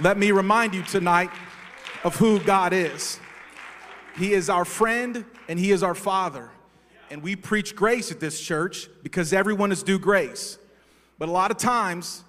Let 0.00 0.16
me 0.16 0.32
remind 0.32 0.74
you 0.74 0.82
tonight 0.82 1.28
of 2.02 2.16
who 2.16 2.40
God 2.40 2.72
is. 2.72 3.20
He 4.16 4.32
is 4.32 4.48
our 4.48 4.64
friend 4.64 5.26
and 5.48 5.58
He 5.58 5.70
is 5.70 5.82
our 5.82 5.94
Father. 5.94 6.48
And 7.10 7.22
we 7.22 7.36
preach 7.36 7.76
grace 7.76 8.10
at 8.10 8.20
this 8.20 8.40
church 8.40 8.88
because 9.02 9.34
everyone 9.34 9.70
is 9.70 9.82
due 9.82 9.98
grace. 9.98 10.58
But 11.18 11.28
a 11.28 11.32
lot 11.32 11.50
of 11.50 11.58
times, 11.58 12.24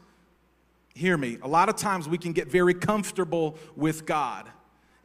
hear 0.93 1.15
me, 1.15 1.38
a 1.41 1.47
lot 1.47 1.69
of 1.69 1.77
times 1.77 2.10
we 2.10 2.17
can 2.17 2.34
get 2.34 2.49
very 2.49 2.73
comfortable 2.73 3.58
with 3.77 4.06
God. 4.06 4.49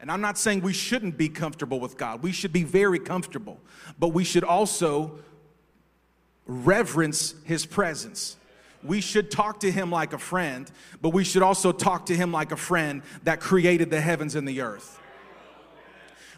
And 0.01 0.11
I'm 0.11 0.21
not 0.21 0.37
saying 0.37 0.61
we 0.61 0.73
shouldn't 0.73 1.17
be 1.17 1.29
comfortable 1.29 1.79
with 1.79 1.95
God. 1.95 2.21
We 2.21 2.33
should 2.33 2.51
be 2.51 2.63
very 2.63 2.99
comfortable. 2.99 3.57
But 3.97 4.09
we 4.09 4.25
should 4.25 4.43
also 4.43 5.19
reverence 6.47 7.35
his 7.43 7.65
presence. 7.65 8.37
We 8.83 9.01
should 9.01 9.31
talk 9.31 9.59
to 9.61 9.71
him 9.71 9.91
like 9.91 10.13
a 10.13 10.17
friend, 10.17 10.69
but 11.01 11.09
we 11.09 11.23
should 11.23 11.41
also 11.41 11.71
talk 11.71 12.05
to 12.07 12.15
him 12.15 12.31
like 12.31 12.51
a 12.51 12.57
friend 12.57 13.01
that 13.23 13.39
created 13.39 13.89
the 13.89 13.99
heavens 13.99 14.35
and 14.35 14.47
the 14.47 14.61
earth. 14.61 14.99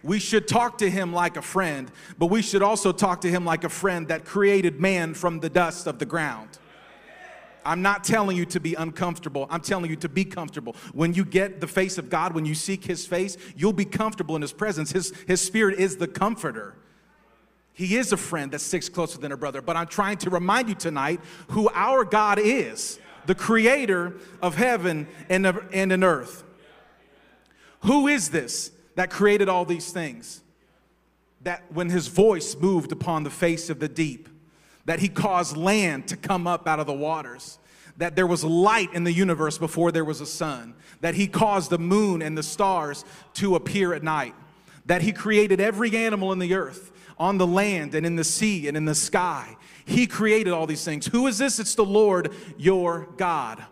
We 0.01 0.19
should 0.19 0.47
talk 0.47 0.77
to 0.77 0.89
him 0.89 1.11
like 1.11 1.35
a 1.35 1.41
friend, 1.41 1.91
but 2.17 2.27
we 2.27 2.41
should 2.41 2.63
also 2.63 2.91
talk 2.91 3.21
to 3.21 3.29
him 3.29 3.43
like 3.43 3.65
a 3.65 3.69
friend 3.69 4.07
that 4.07 4.23
created 4.23 4.79
man 4.79 5.13
from 5.13 5.41
the 5.41 5.49
dust 5.49 5.87
of 5.87 5.99
the 5.99 6.05
ground. 6.05 6.57
I'm 7.65 7.81
not 7.81 8.05
telling 8.05 8.37
you 8.37 8.45
to 8.45 8.59
be 8.61 8.75
uncomfortable. 8.75 9.45
I'm 9.49 9.59
telling 9.59 9.89
you 9.89 9.97
to 9.97 10.09
be 10.09 10.23
comfortable. 10.23 10.75
When 10.93 11.13
you 11.13 11.25
get 11.25 11.59
the 11.59 11.67
face 11.67 11.97
of 11.97 12.09
God, 12.09 12.33
when 12.33 12.45
you 12.45 12.55
seek 12.55 12.85
his 12.85 13.05
face, 13.05 13.37
you'll 13.57 13.73
be 13.73 13.85
comfortable 13.85 14.37
in 14.37 14.41
his 14.41 14.53
presence. 14.53 14.93
His, 14.93 15.13
his 15.27 15.41
spirit 15.41 15.77
is 15.77 15.97
the 15.97 16.07
comforter. 16.07 16.75
He 17.79 17.95
is 17.95 18.11
a 18.11 18.17
friend 18.17 18.51
that 18.51 18.59
sticks 18.59 18.89
closer 18.89 19.19
than 19.19 19.31
a 19.31 19.37
brother. 19.37 19.61
But 19.61 19.77
I'm 19.77 19.87
trying 19.87 20.17
to 20.17 20.29
remind 20.29 20.67
you 20.67 20.75
tonight 20.75 21.21
who 21.51 21.69
our 21.73 22.03
God 22.03 22.37
is 22.37 22.99
the 23.25 23.33
creator 23.33 24.17
of 24.41 24.55
heaven 24.55 25.07
and, 25.29 25.45
of, 25.45 25.63
and 25.71 25.93
an 25.93 26.03
earth. 26.03 26.43
Who 27.85 28.09
is 28.09 28.31
this 28.31 28.71
that 28.95 29.09
created 29.09 29.47
all 29.47 29.63
these 29.63 29.93
things? 29.93 30.41
That 31.43 31.71
when 31.71 31.89
his 31.89 32.09
voice 32.09 32.53
moved 32.57 32.91
upon 32.91 33.23
the 33.23 33.29
face 33.29 33.69
of 33.69 33.79
the 33.79 33.87
deep, 33.87 34.27
that 34.83 34.99
he 34.99 35.07
caused 35.07 35.55
land 35.55 36.09
to 36.09 36.17
come 36.17 36.47
up 36.47 36.67
out 36.67 36.81
of 36.81 36.85
the 36.85 36.91
waters, 36.91 37.59
that 37.95 38.13
there 38.13 38.27
was 38.27 38.43
light 38.43 38.93
in 38.93 39.05
the 39.05 39.13
universe 39.13 39.57
before 39.57 39.93
there 39.93 40.03
was 40.03 40.19
a 40.19 40.25
sun, 40.25 40.73
that 40.99 41.15
he 41.15 41.27
caused 41.27 41.69
the 41.69 41.79
moon 41.79 42.21
and 42.21 42.37
the 42.37 42.43
stars 42.43 43.05
to 43.35 43.55
appear 43.55 43.93
at 43.93 44.03
night, 44.03 44.35
that 44.85 45.01
he 45.01 45.13
created 45.13 45.61
every 45.61 45.95
animal 45.95 46.33
in 46.33 46.39
the 46.39 46.53
earth, 46.53 46.91
on 47.19 47.37
the 47.37 47.47
land 47.47 47.95
and 47.95 48.05
in 48.05 48.15
the 48.15 48.23
sea 48.23 48.67
and 48.67 48.77
in 48.77 48.85
the 48.85 48.95
sky. 48.95 49.57
He 49.85 50.07
created 50.07 50.53
all 50.53 50.67
these 50.67 50.85
things. 50.85 51.07
Who 51.07 51.27
is 51.27 51.37
this? 51.37 51.59
It's 51.59 51.75
the 51.75 51.85
Lord 51.85 52.33
your 52.57 53.09
God. 53.17 53.65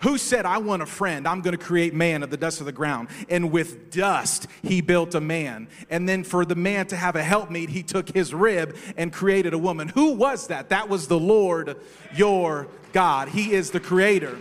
Who 0.00 0.18
said, 0.18 0.44
I 0.44 0.58
want 0.58 0.82
a 0.82 0.86
friend? 0.86 1.26
I'm 1.26 1.40
going 1.40 1.56
to 1.56 1.64
create 1.64 1.94
man 1.94 2.22
of 2.22 2.28
the 2.28 2.36
dust 2.36 2.60
of 2.60 2.66
the 2.66 2.72
ground. 2.72 3.08
And 3.30 3.50
with 3.50 3.90
dust, 3.90 4.46
he 4.62 4.82
built 4.82 5.14
a 5.14 5.20
man. 5.20 5.66
And 5.88 6.06
then 6.06 6.24
for 6.24 6.44
the 6.44 6.54
man 6.54 6.86
to 6.88 6.96
have 6.96 7.16
a 7.16 7.22
helpmeet, 7.22 7.70
he 7.70 7.82
took 7.82 8.10
his 8.10 8.34
rib 8.34 8.76
and 8.98 9.10
created 9.10 9.54
a 9.54 9.58
woman. 9.58 9.88
Who 9.88 10.12
was 10.12 10.48
that? 10.48 10.68
That 10.68 10.90
was 10.90 11.08
the 11.08 11.18
Lord 11.18 11.78
your 12.14 12.68
God. 12.92 13.28
He 13.28 13.54
is 13.54 13.70
the 13.70 13.80
creator. 13.80 14.38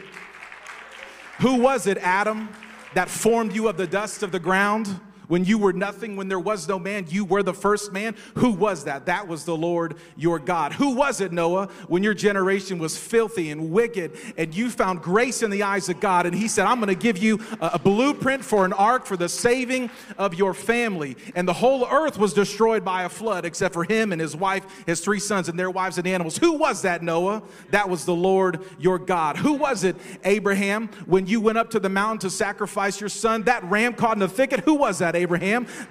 Who 1.39 1.61
was 1.61 1.87
it, 1.87 1.97
Adam, 1.99 2.49
that 2.93 3.09
formed 3.09 3.55
you 3.55 3.69
of 3.69 3.77
the 3.77 3.87
dust 3.87 4.21
of 4.21 4.33
the 4.33 4.39
ground? 4.39 4.99
When 5.33 5.45
you 5.45 5.57
were 5.57 5.73
nothing, 5.73 6.15
when 6.15 6.27
there 6.27 6.39
was 6.39 6.67
no 6.67 6.77
man, 6.77 7.07
you 7.09 7.25
were 7.25 7.41
the 7.41 7.55
first 7.55 7.91
man. 7.91 8.15
Who 8.37 8.51
was 8.51 8.83
that? 8.83 9.07
That 9.07 9.27
was 9.27 9.45
the 9.45 9.57
Lord 9.57 9.95
your 10.15 10.37
God. 10.37 10.73
Who 10.73 10.93
was 10.93 11.21
it, 11.21 11.31
Noah, 11.31 11.69
when 11.87 12.03
your 12.03 12.13
generation 12.13 12.77
was 12.77 12.95
filthy 12.95 13.49
and 13.49 13.71
wicked 13.71 14.11
and 14.37 14.53
you 14.53 14.69
found 14.69 15.01
grace 15.01 15.41
in 15.41 15.49
the 15.49 15.63
eyes 15.63 15.89
of 15.89 15.99
God? 15.99 16.27
And 16.27 16.35
he 16.35 16.47
said, 16.47 16.67
I'm 16.67 16.75
going 16.75 16.89
to 16.89 16.93
give 16.93 17.17
you 17.17 17.39
a, 17.59 17.71
a 17.73 17.79
blueprint 17.79 18.45
for 18.45 18.63
an 18.63 18.73
ark 18.73 19.07
for 19.07 19.17
the 19.17 19.27
saving 19.27 19.89
of 20.19 20.35
your 20.35 20.53
family. 20.53 21.17
And 21.33 21.47
the 21.47 21.53
whole 21.53 21.87
earth 21.89 22.19
was 22.19 22.33
destroyed 22.33 22.85
by 22.85 23.01
a 23.01 23.09
flood 23.09 23.43
except 23.43 23.73
for 23.73 23.85
him 23.85 24.11
and 24.11 24.21
his 24.21 24.35
wife, 24.35 24.83
his 24.85 25.01
three 25.01 25.19
sons, 25.19 25.49
and 25.49 25.57
their 25.57 25.71
wives 25.71 25.97
and 25.97 26.05
animals. 26.05 26.37
Who 26.37 26.59
was 26.59 26.83
that, 26.83 27.01
Noah? 27.01 27.41
That 27.71 27.89
was 27.89 28.05
the 28.05 28.13
Lord 28.13 28.61
your 28.77 28.99
God. 28.99 29.37
Who 29.37 29.53
was 29.53 29.83
it, 29.83 29.95
Abraham, 30.25 30.89
when 31.07 31.25
you 31.25 31.41
went 31.41 31.57
up 31.57 31.71
to 31.71 31.79
the 31.79 31.89
mountain 31.89 32.19
to 32.19 32.29
sacrifice 32.29 32.99
your 32.99 33.09
son? 33.09 33.41
That 33.45 33.63
ram 33.63 33.95
caught 33.95 34.13
in 34.13 34.19
the 34.19 34.27
thicket? 34.27 34.59
Who 34.59 34.75
was 34.75 34.99
that? 34.99 35.15
Abraham? 35.15 35.22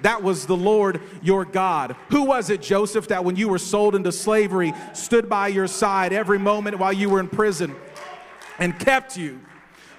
That 0.01 0.21
was 0.21 0.45
the 0.45 0.57
Lord 0.57 1.01
your 1.21 1.45
God. 1.45 1.95
Who 2.09 2.23
was 2.23 2.49
it, 2.49 2.61
Joseph, 2.61 3.07
that 3.07 3.23
when 3.23 3.35
you 3.35 3.49
were 3.49 3.59
sold 3.59 3.95
into 3.95 4.11
slavery, 4.11 4.73
stood 4.93 5.29
by 5.29 5.47
your 5.49 5.67
side 5.67 6.13
every 6.13 6.39
moment 6.39 6.79
while 6.79 6.93
you 6.93 7.09
were 7.09 7.19
in 7.19 7.27
prison 7.27 7.75
and 8.59 8.77
kept 8.79 9.17
you? 9.17 9.39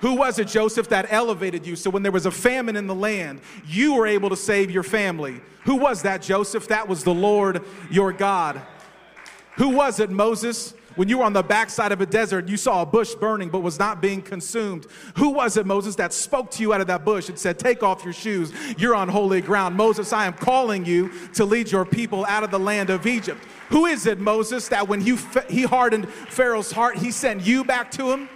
Who 0.01 0.15
was 0.17 0.39
it, 0.39 0.49
Joseph, 0.49 0.91
that 0.91 1.07
elevated 1.11 1.67
you 1.67 1.77
so 1.77 1.89
when 1.89 2.03
there 2.03 2.13
was 2.13 2.27
a 2.27 2.31
famine 2.31 2.77
in 2.77 2.87
the 2.87 2.95
land, 2.95 3.41
you 3.67 3.95
were 3.95 4.07
able 4.07 4.29
to 4.29 4.37
save 4.37 4.71
your 4.71 4.83
family? 4.83 5.41
Who 5.65 5.77
was 5.77 6.03
that, 6.03 6.21
Joseph? 6.21 6.69
That 6.69 6.89
was 6.89 7.05
the 7.05 7.15
Lord 7.15 7.65
your 7.91 8.13
God. 8.13 8.61
Who 9.57 9.71
was 9.71 10.01
it, 10.01 10.11
Moses? 10.11 10.75
When 10.97 11.09
you 11.09 11.19
were 11.19 11.25
on 11.25 11.33
the 11.33 11.43
backside 11.43 11.91
of 11.91 12.01
a 12.01 12.07
desert, 12.07 12.49
you 12.49 12.57
saw 12.57 12.83
a 12.83 12.87
bush 12.87 13.15
burning 13.15 13.49
but 13.49 13.61
was 13.61 13.79
not 13.79 14.01
being 14.01 14.23
consumed. 14.23 14.87
Who 15.17 15.31
was 15.31 15.57
it, 15.57 15.67
Moses, 15.67 15.97
that 15.97 16.13
spoke 16.13 16.51
to 16.53 16.63
you 16.63 16.73
out 16.73 16.81
of 16.81 16.87
that 16.87 17.05
bush 17.05 17.29
and 17.29 17.39
said, 17.39 17.59
Take 17.59 17.83
off 17.83 18.05
your 18.05 18.13
shoes, 18.13 18.53
you're 18.79 18.95
on 18.95 19.09
holy 19.09 19.41
ground? 19.41 19.77
Moses, 19.77 20.13
I 20.13 20.27
am 20.27 20.35
calling 20.35 20.85
you 20.85 21.11
to 21.35 21.45
lead 21.45 21.73
your 21.73 21.85
people 21.85 22.25
out 22.27 22.45
of 22.45 22.51
the 22.51 22.61
land 22.61 22.91
of 22.91 23.07
Egypt. 23.07 23.43
Who 23.71 23.87
is 23.87 24.07
it, 24.07 24.21
Moses, 24.21 24.69
that 24.69 24.87
when 24.87 25.05
you, 25.05 25.19
he 25.49 25.63
hardened 25.63 26.09
Pharaoh's 26.09 26.71
heart, 26.71 26.97
he 26.97 27.11
sent 27.11 27.45
you 27.45 27.65
back 27.65 27.91
to 27.93 28.13
him? 28.13 28.29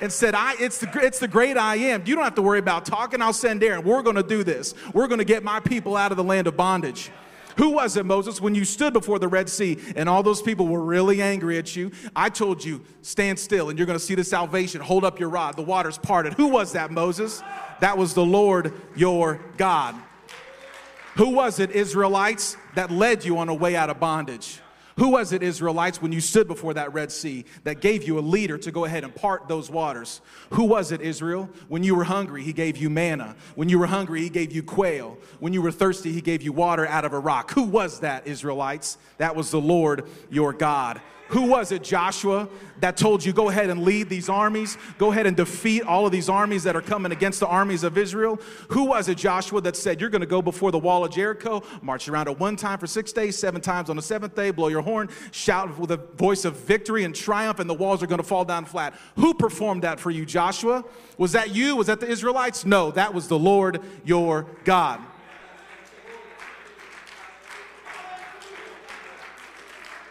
and 0.00 0.12
said, 0.12 0.34
I, 0.34 0.54
it's, 0.58 0.78
the, 0.78 0.90
it's 1.02 1.18
the 1.18 1.28
great 1.28 1.56
I 1.56 1.76
am. 1.76 2.02
You 2.04 2.14
don't 2.14 2.24
have 2.24 2.34
to 2.34 2.42
worry 2.42 2.58
about 2.58 2.84
talking. 2.84 3.22
I'll 3.22 3.32
send 3.32 3.62
Aaron. 3.62 3.82
We're 3.82 4.02
going 4.02 4.16
to 4.16 4.22
do 4.22 4.44
this. 4.44 4.74
We're 4.92 5.08
going 5.08 5.20
to 5.20 5.24
get 5.24 5.42
my 5.42 5.58
people 5.58 5.96
out 5.96 6.10
of 6.10 6.18
the 6.18 6.24
land 6.24 6.46
of 6.46 6.54
bondage. 6.54 7.10
Who 7.56 7.70
was 7.70 7.96
it, 7.96 8.04
Moses, 8.04 8.40
when 8.40 8.54
you 8.54 8.64
stood 8.64 8.92
before 8.92 9.18
the 9.18 9.28
Red 9.28 9.48
Sea 9.48 9.78
and 9.96 10.08
all 10.08 10.22
those 10.22 10.42
people 10.42 10.66
were 10.68 10.82
really 10.82 11.22
angry 11.22 11.58
at 11.58 11.74
you? 11.74 11.90
I 12.14 12.28
told 12.28 12.62
you, 12.62 12.82
stand 13.02 13.38
still 13.38 13.70
and 13.70 13.78
you're 13.78 13.86
going 13.86 13.98
to 13.98 14.04
see 14.04 14.14
the 14.14 14.24
salvation. 14.24 14.80
Hold 14.80 15.04
up 15.04 15.18
your 15.18 15.30
rod. 15.30 15.56
The 15.56 15.62
waters 15.62 15.98
parted. 15.98 16.34
Who 16.34 16.48
was 16.48 16.72
that, 16.72 16.90
Moses? 16.90 17.42
That 17.80 17.96
was 17.96 18.14
the 18.14 18.24
Lord 18.24 18.72
your 18.94 19.40
God. 19.56 19.94
Who 21.16 21.30
was 21.30 21.60
it, 21.60 21.70
Israelites, 21.70 22.58
that 22.74 22.90
led 22.90 23.24
you 23.24 23.38
on 23.38 23.48
a 23.48 23.54
way 23.54 23.74
out 23.74 23.88
of 23.88 23.98
bondage? 23.98 24.60
Who 24.96 25.08
was 25.10 25.32
it, 25.32 25.42
Israelites, 25.42 26.00
when 26.00 26.10
you 26.10 26.22
stood 26.22 26.48
before 26.48 26.72
that 26.74 26.94
Red 26.94 27.12
Sea 27.12 27.44
that 27.64 27.82
gave 27.82 28.04
you 28.04 28.18
a 28.18 28.20
leader 28.20 28.56
to 28.56 28.72
go 28.72 28.86
ahead 28.86 29.04
and 29.04 29.14
part 29.14 29.46
those 29.46 29.70
waters? 29.70 30.22
Who 30.54 30.64
was 30.64 30.90
it, 30.90 31.02
Israel? 31.02 31.50
When 31.68 31.82
you 31.82 31.94
were 31.94 32.04
hungry, 32.04 32.42
he 32.42 32.54
gave 32.54 32.78
you 32.78 32.88
manna. 32.88 33.36
When 33.56 33.68
you 33.68 33.78
were 33.78 33.86
hungry, 33.86 34.22
he 34.22 34.30
gave 34.30 34.52
you 34.52 34.62
quail. 34.62 35.18
When 35.38 35.52
you 35.52 35.60
were 35.60 35.70
thirsty, 35.70 36.12
he 36.12 36.22
gave 36.22 36.40
you 36.40 36.52
water 36.52 36.86
out 36.86 37.04
of 37.04 37.12
a 37.12 37.18
rock. 37.18 37.50
Who 37.50 37.64
was 37.64 38.00
that, 38.00 38.26
Israelites? 38.26 38.96
That 39.18 39.36
was 39.36 39.50
the 39.50 39.60
Lord 39.60 40.08
your 40.30 40.54
God. 40.54 41.02
Who 41.28 41.42
was 41.42 41.72
it, 41.72 41.82
Joshua, 41.82 42.48
that 42.80 42.96
told 42.96 43.24
you, 43.24 43.32
go 43.32 43.48
ahead 43.48 43.68
and 43.68 43.82
lead 43.82 44.08
these 44.08 44.28
armies? 44.28 44.78
Go 44.96 45.10
ahead 45.10 45.26
and 45.26 45.36
defeat 45.36 45.82
all 45.82 46.06
of 46.06 46.12
these 46.12 46.28
armies 46.28 46.62
that 46.62 46.76
are 46.76 46.82
coming 46.82 47.10
against 47.10 47.40
the 47.40 47.46
armies 47.46 47.82
of 47.82 47.98
Israel? 47.98 48.40
Who 48.68 48.84
was 48.84 49.08
it, 49.08 49.18
Joshua, 49.18 49.60
that 49.62 49.76
said, 49.76 50.00
you're 50.00 50.10
going 50.10 50.20
to 50.20 50.26
go 50.26 50.40
before 50.40 50.70
the 50.70 50.78
wall 50.78 51.04
of 51.04 51.12
Jericho, 51.12 51.62
march 51.82 52.08
around 52.08 52.28
it 52.28 52.38
one 52.38 52.54
time 52.54 52.78
for 52.78 52.86
six 52.86 53.12
days, 53.12 53.36
seven 53.36 53.60
times 53.60 53.90
on 53.90 53.96
the 53.96 54.02
seventh 54.02 54.36
day, 54.36 54.50
blow 54.52 54.68
your 54.68 54.82
horn, 54.82 55.08
shout 55.32 55.76
with 55.78 55.90
a 55.90 55.96
voice 55.96 56.44
of 56.44 56.56
victory 56.56 57.02
and 57.02 57.14
triumph, 57.14 57.58
and 57.58 57.68
the 57.68 57.74
walls 57.74 58.02
are 58.02 58.06
going 58.06 58.20
to 58.20 58.26
fall 58.26 58.44
down 58.44 58.64
flat? 58.64 58.94
Who 59.16 59.34
performed 59.34 59.82
that 59.82 59.98
for 59.98 60.12
you, 60.12 60.24
Joshua? 60.24 60.84
Was 61.18 61.32
that 61.32 61.54
you? 61.54 61.74
Was 61.76 61.88
that 61.88 61.98
the 61.98 62.08
Israelites? 62.08 62.64
No, 62.64 62.92
that 62.92 63.12
was 63.12 63.26
the 63.26 63.38
Lord 63.38 63.80
your 64.04 64.46
God. 64.64 65.00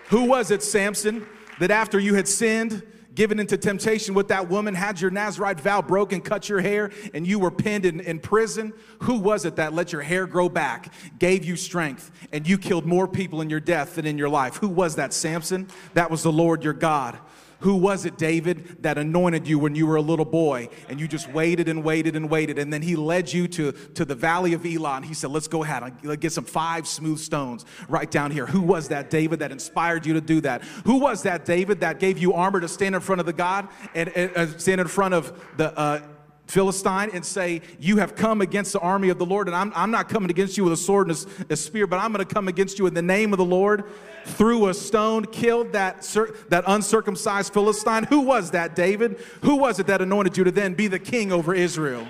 Who 0.10 0.26
was 0.26 0.52
it, 0.52 0.62
Samson, 0.64 1.26
that 1.60 1.72
after 1.72 2.00
you 2.00 2.16
had 2.16 2.28
sinned, 2.28 2.84
given 3.16 3.40
into 3.40 3.58
temptation 3.58 4.14
with 4.14 4.28
that 4.28 4.50
woman, 4.50 4.76
had 4.76 5.00
your 5.02 5.10
Nazarite 5.10 5.60
vow 5.60 5.82
broken, 5.82 6.22
cut 6.22 6.50
your 6.50 6.60
hair, 6.60 6.92
and 7.14 7.26
you 7.26 7.40
were 7.40 7.50
pinned 7.50 7.86
in, 7.86 8.02
in 8.02 8.20
prison? 8.20 8.74
Who 9.04 9.16
was 9.16 9.46
it 9.46 9.56
that 9.56 9.74
let 9.74 9.92
your 9.94 10.02
hair 10.02 10.28
grow 10.28 10.50
back, 10.50 10.94
gave 11.18 11.46
you 11.46 11.56
strength, 11.56 12.12
and 12.32 12.48
you 12.48 12.58
killed 12.58 12.86
more 12.86 13.08
people 13.08 13.42
in 13.42 13.50
your 13.50 13.62
death 13.62 13.96
than 13.96 14.06
in 14.06 14.18
your 14.18 14.30
life? 14.30 14.58
Who 14.58 14.68
was 14.68 14.98
that, 14.98 15.14
Samson? 15.14 15.68
That 15.94 16.12
was 16.12 16.24
the 16.24 16.32
Lord 16.32 16.64
your 16.64 16.74
God. 16.74 17.18
Who 17.60 17.76
was 17.76 18.06
it, 18.06 18.18
David, 18.18 18.84
that 18.84 18.98
anointed 18.98 19.48
you 19.48 19.60
when 19.60 19.76
you 19.76 19.88
were 19.88 19.96
a 19.96 20.02
little 20.02 20.26
boy 20.26 20.70
and 20.90 21.00
you 21.00 21.08
just 21.08 21.30
waited 21.30 21.70
and 21.70 21.84
waited 21.84 22.16
and 22.16 22.30
waited? 22.30 22.60
And 22.60 22.72
then 22.72 22.82
he 22.82 22.96
led 22.96 23.32
you 23.32 23.48
to, 23.50 23.72
to 23.72 24.06
the 24.06 24.16
valley 24.16 24.54
of 24.54 24.66
Elah 24.66 24.96
and 24.98 25.06
he 25.06 25.14
said, 25.14 25.32
Let's 25.32 25.48
go 25.48 25.64
ahead. 25.64 25.84
Let's 26.04 26.20
get 26.20 26.32
some 26.32 26.46
five 26.46 26.88
smooth 26.88 27.20
stones 27.20 27.66
right 27.88 28.10
down 28.10 28.32
here. 28.32 28.46
Who 28.46 28.62
was 28.62 28.90
that, 28.90 29.10
David, 29.10 29.40
that 29.40 29.52
inspired 29.52 30.06
you 30.06 30.14
to 30.14 30.22
do 30.22 30.42
that? 30.42 30.64
Who 30.86 31.00
was 31.00 31.24
that, 31.24 31.46
David, 31.46 31.80
that 31.82 32.00
gave 32.00 32.18
you 32.18 32.34
armor 32.34 32.60
to 32.60 32.68
stand 32.68 32.96
in 32.96 33.02
front 33.02 33.20
of 33.20 33.26
the 33.26 33.34
God 33.34 33.68
and, 33.94 34.10
and 34.10 34.36
uh, 34.36 34.58
stand 34.58 34.82
in 34.82 34.88
front 34.88 35.14
of 35.14 35.34
the 35.58 35.78
uh, 35.78 36.02
Philistine 36.48 37.10
and 37.14 37.26
say, 37.26 37.62
You 37.80 37.98
have 37.98 38.16
come 38.16 38.42
against 38.42 38.74
the 38.74 38.80
army 38.80 39.10
of 39.10 39.18
the 39.18 39.26
Lord, 39.26 39.48
and 39.48 39.56
I'm, 39.56 39.72
I'm 39.76 39.92
not 39.92 40.10
coming 40.10 40.30
against 40.30 40.58
you 40.58 40.64
with 40.64 40.74
a 40.74 40.78
sword 40.78 41.10
and 41.10 41.28
a, 41.50 41.54
a 41.54 41.56
spear, 41.56 41.88
but 41.88 41.98
I'm 41.98 42.12
going 42.12 42.26
to 42.26 42.34
come 42.34 42.48
against 42.48 42.80
you 42.80 42.88
in 42.88 42.94
the 42.94 43.02
name 43.02 43.34
of 43.34 43.38
the 43.38 43.46
Lord. 43.46 43.86
Threw 44.26 44.70
a 44.70 44.74
stone, 44.74 45.26
killed 45.26 45.74
that, 45.74 46.02
that 46.50 46.64
uncircumcised 46.68 47.54
Philistine. 47.54 48.04
Who 48.06 48.22
was 48.22 48.52
that, 48.52 48.76
David? 48.76 49.20
Who 49.42 49.56
was 49.56 49.80
it 49.80 49.88
that 49.88 50.02
anointed 50.02 50.38
you 50.38 50.44
to 50.44 50.52
then 50.52 50.74
be 50.74 50.88
the 50.88 51.00
king 51.00 51.32
over 51.32 51.54
Israel? 51.54 52.08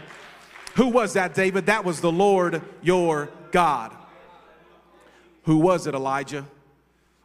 Who 0.76 0.88
was 0.88 1.14
that, 1.14 1.34
David? 1.34 1.68
That 1.68 1.86
was 1.86 2.02
the 2.02 2.12
Lord 2.12 2.62
your 2.82 3.30
God. 3.52 3.96
Who 5.44 5.58
was 5.58 5.88
it, 5.88 5.94
Elijah? 5.94 6.46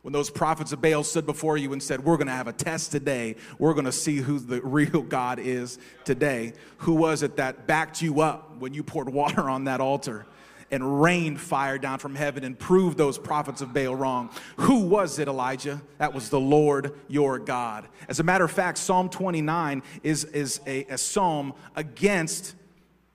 When 0.02 0.12
those 0.12 0.30
prophets 0.30 0.72
of 0.72 0.80
Baal 0.80 1.04
stood 1.04 1.26
before 1.26 1.58
you 1.58 1.72
and 1.72 1.82
said, 1.82 2.04
We're 2.04 2.16
going 2.16 2.26
to 2.26 2.32
have 2.32 2.48
a 2.48 2.52
test 2.52 2.90
today. 2.90 3.36
We're 3.58 3.74
going 3.74 3.84
to 3.84 3.92
see 3.92 4.16
who 4.16 4.38
the 4.38 4.60
real 4.64 5.02
God 5.02 5.38
is 5.38 5.78
today. 6.04 6.54
Who 6.78 6.94
was 6.94 7.22
it 7.22 7.36
that 7.36 7.66
backed 7.66 8.00
you 8.00 8.20
up 8.20 8.56
when 8.58 8.72
you 8.72 8.82
poured 8.82 9.08
water 9.12 9.48
on 9.48 9.64
that 9.64 9.80
altar 9.80 10.26
and 10.72 11.02
rained 11.02 11.40
fire 11.40 11.78
down 11.78 11.98
from 11.98 12.14
heaven 12.14 12.44
and 12.44 12.56
proved 12.56 12.96
those 12.96 13.18
prophets 13.18 13.60
of 13.60 13.74
Baal 13.74 13.94
wrong? 13.94 14.30
Who 14.56 14.84
was 14.86 15.18
it, 15.18 15.28
Elijah? 15.28 15.82
That 15.98 16.14
was 16.14 16.30
the 16.30 16.40
Lord 16.40 16.94
your 17.08 17.38
God. 17.38 17.86
As 18.08 18.20
a 18.20 18.22
matter 18.22 18.44
of 18.44 18.50
fact, 18.50 18.78
Psalm 18.78 19.10
29 19.10 19.82
is, 20.02 20.24
is 20.24 20.60
a, 20.66 20.84
a 20.84 20.96
psalm 20.96 21.52
against 21.76 22.54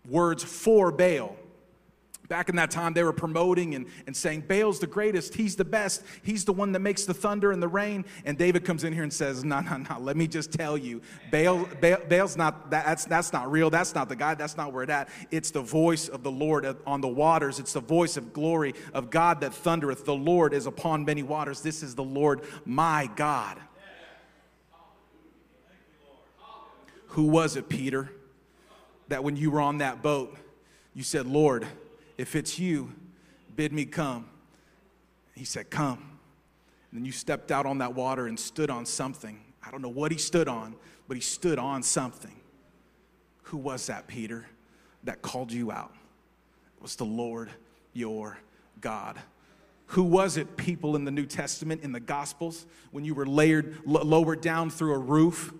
words 0.08 0.44
for 0.44 0.92
Baal. 0.92 1.36
Back 2.28 2.50
in 2.50 2.56
that 2.56 2.72
time, 2.72 2.94
they 2.94 3.04
were 3.04 3.14
promoting 3.14 3.76
and, 3.76 3.86
and 4.08 4.16
saying, 4.16 4.46
Baal's 4.48 4.80
the 4.80 4.88
greatest. 4.88 5.36
He's 5.36 5.56
the 5.56 5.66
best. 5.66 6.04
He's 6.24 6.46
the 6.46 6.54
one 6.54 6.72
that 6.72 6.80
makes 6.80 7.06
the 7.06 7.14
thunder 7.14 7.52
and 7.52 7.62
the 7.62 7.68
rain. 7.68 8.06
And 8.26 8.38
David 8.38 8.66
comes 8.66 8.84
in 8.84 8.94
here 8.94 9.04
and 9.04 9.14
says, 9.14 9.44
No, 9.44 9.60
no, 9.60 9.78
no. 9.78 10.00
Let 10.00 10.18
me 10.18 10.28
just 10.28 10.52
tell 10.52 10.78
you, 10.78 11.02
Baal, 11.32 11.68
Baal, 11.82 11.98
Baal's 12.10 12.36
not, 12.36 12.72
that's, 12.72 13.06
that's 13.06 13.32
not 13.32 13.52
real. 13.52 13.70
That's 13.70 13.94
not 13.94 14.10
the 14.10 14.16
guy. 14.16 14.34
That's 14.34 14.58
not 14.58 14.74
where 14.74 14.84
it 14.84 14.90
at. 14.90 15.10
It's 15.30 15.52
the 15.52 15.62
voice 15.62 16.08
of 16.08 16.24
the 16.24 16.32
Lord 16.32 16.66
on 16.88 17.02
the 17.02 17.08
waters. 17.08 17.60
It's 17.60 17.74
the 17.74 17.80
voice 17.80 18.18
of 18.18 18.34
glory 18.34 18.74
of 18.94 19.10
God 19.10 19.42
that 19.42 19.54
thundereth. 19.54 20.06
The 20.06 20.16
Lord 20.16 20.54
is 20.54 20.66
upon 20.66 21.06
many 21.06 21.24
waters. 21.24 21.62
This 21.62 21.84
is 21.84 21.96
the 21.96 22.04
Lord 22.04 22.42
my 22.66 23.10
God. 23.16 23.60
Who 27.10 27.24
was 27.24 27.56
it, 27.56 27.70
Peter, 27.70 28.12
that 29.08 29.24
when 29.24 29.38
you 29.38 29.52
were 29.52 29.62
on 29.62 29.78
that 29.78 30.02
boat, 30.02 30.36
you 30.94 31.04
said, 31.04 31.28
Lord, 31.28 31.66
if 32.18 32.36
it's 32.36 32.60
you, 32.60 32.92
bid 33.56 33.74
me 33.74 33.86
come. 33.86 34.30
He 35.36 35.46
said, 35.46 35.70
Come. 35.70 36.20
And 36.92 37.00
then 37.00 37.06
you 37.06 37.12
stepped 37.12 37.52
out 37.52 37.66
on 37.66 37.80
that 37.80 37.94
water 37.94 38.28
and 38.28 38.40
stood 38.40 38.70
on 38.70 38.86
something. 38.86 39.40
I 39.66 39.72
don't 39.72 39.82
know 39.82 39.90
what 39.90 40.12
he 40.12 40.18
stood 40.18 40.48
on, 40.48 40.76
but 41.08 41.18
he 41.18 41.22
stood 41.22 41.60
on 41.60 41.84
something. 41.84 42.36
Who 43.44 43.58
was 43.58 43.88
that, 43.88 44.08
Peter, 44.08 44.46
that 45.04 45.22
called 45.22 45.52
you 45.52 45.72
out? 45.72 45.94
It 46.78 46.84
was 46.84 46.96
the 46.96 47.06
Lord 47.06 47.50
your 47.94 48.38
God. 48.82 49.20
Who 49.88 50.04
was 50.04 50.38
it, 50.38 50.58
people 50.58 50.96
in 50.96 51.06
the 51.06 51.12
New 51.12 51.26
Testament, 51.26 51.84
in 51.84 51.92
the 51.92 52.00
Gospels, 52.00 52.66
when 52.92 53.06
you 53.06 53.14
were 53.14 53.26
layered, 53.26 53.78
lowered 53.86 54.42
down 54.42 54.70
through 54.70 54.94
a 54.94 55.00
roof? 55.00 55.54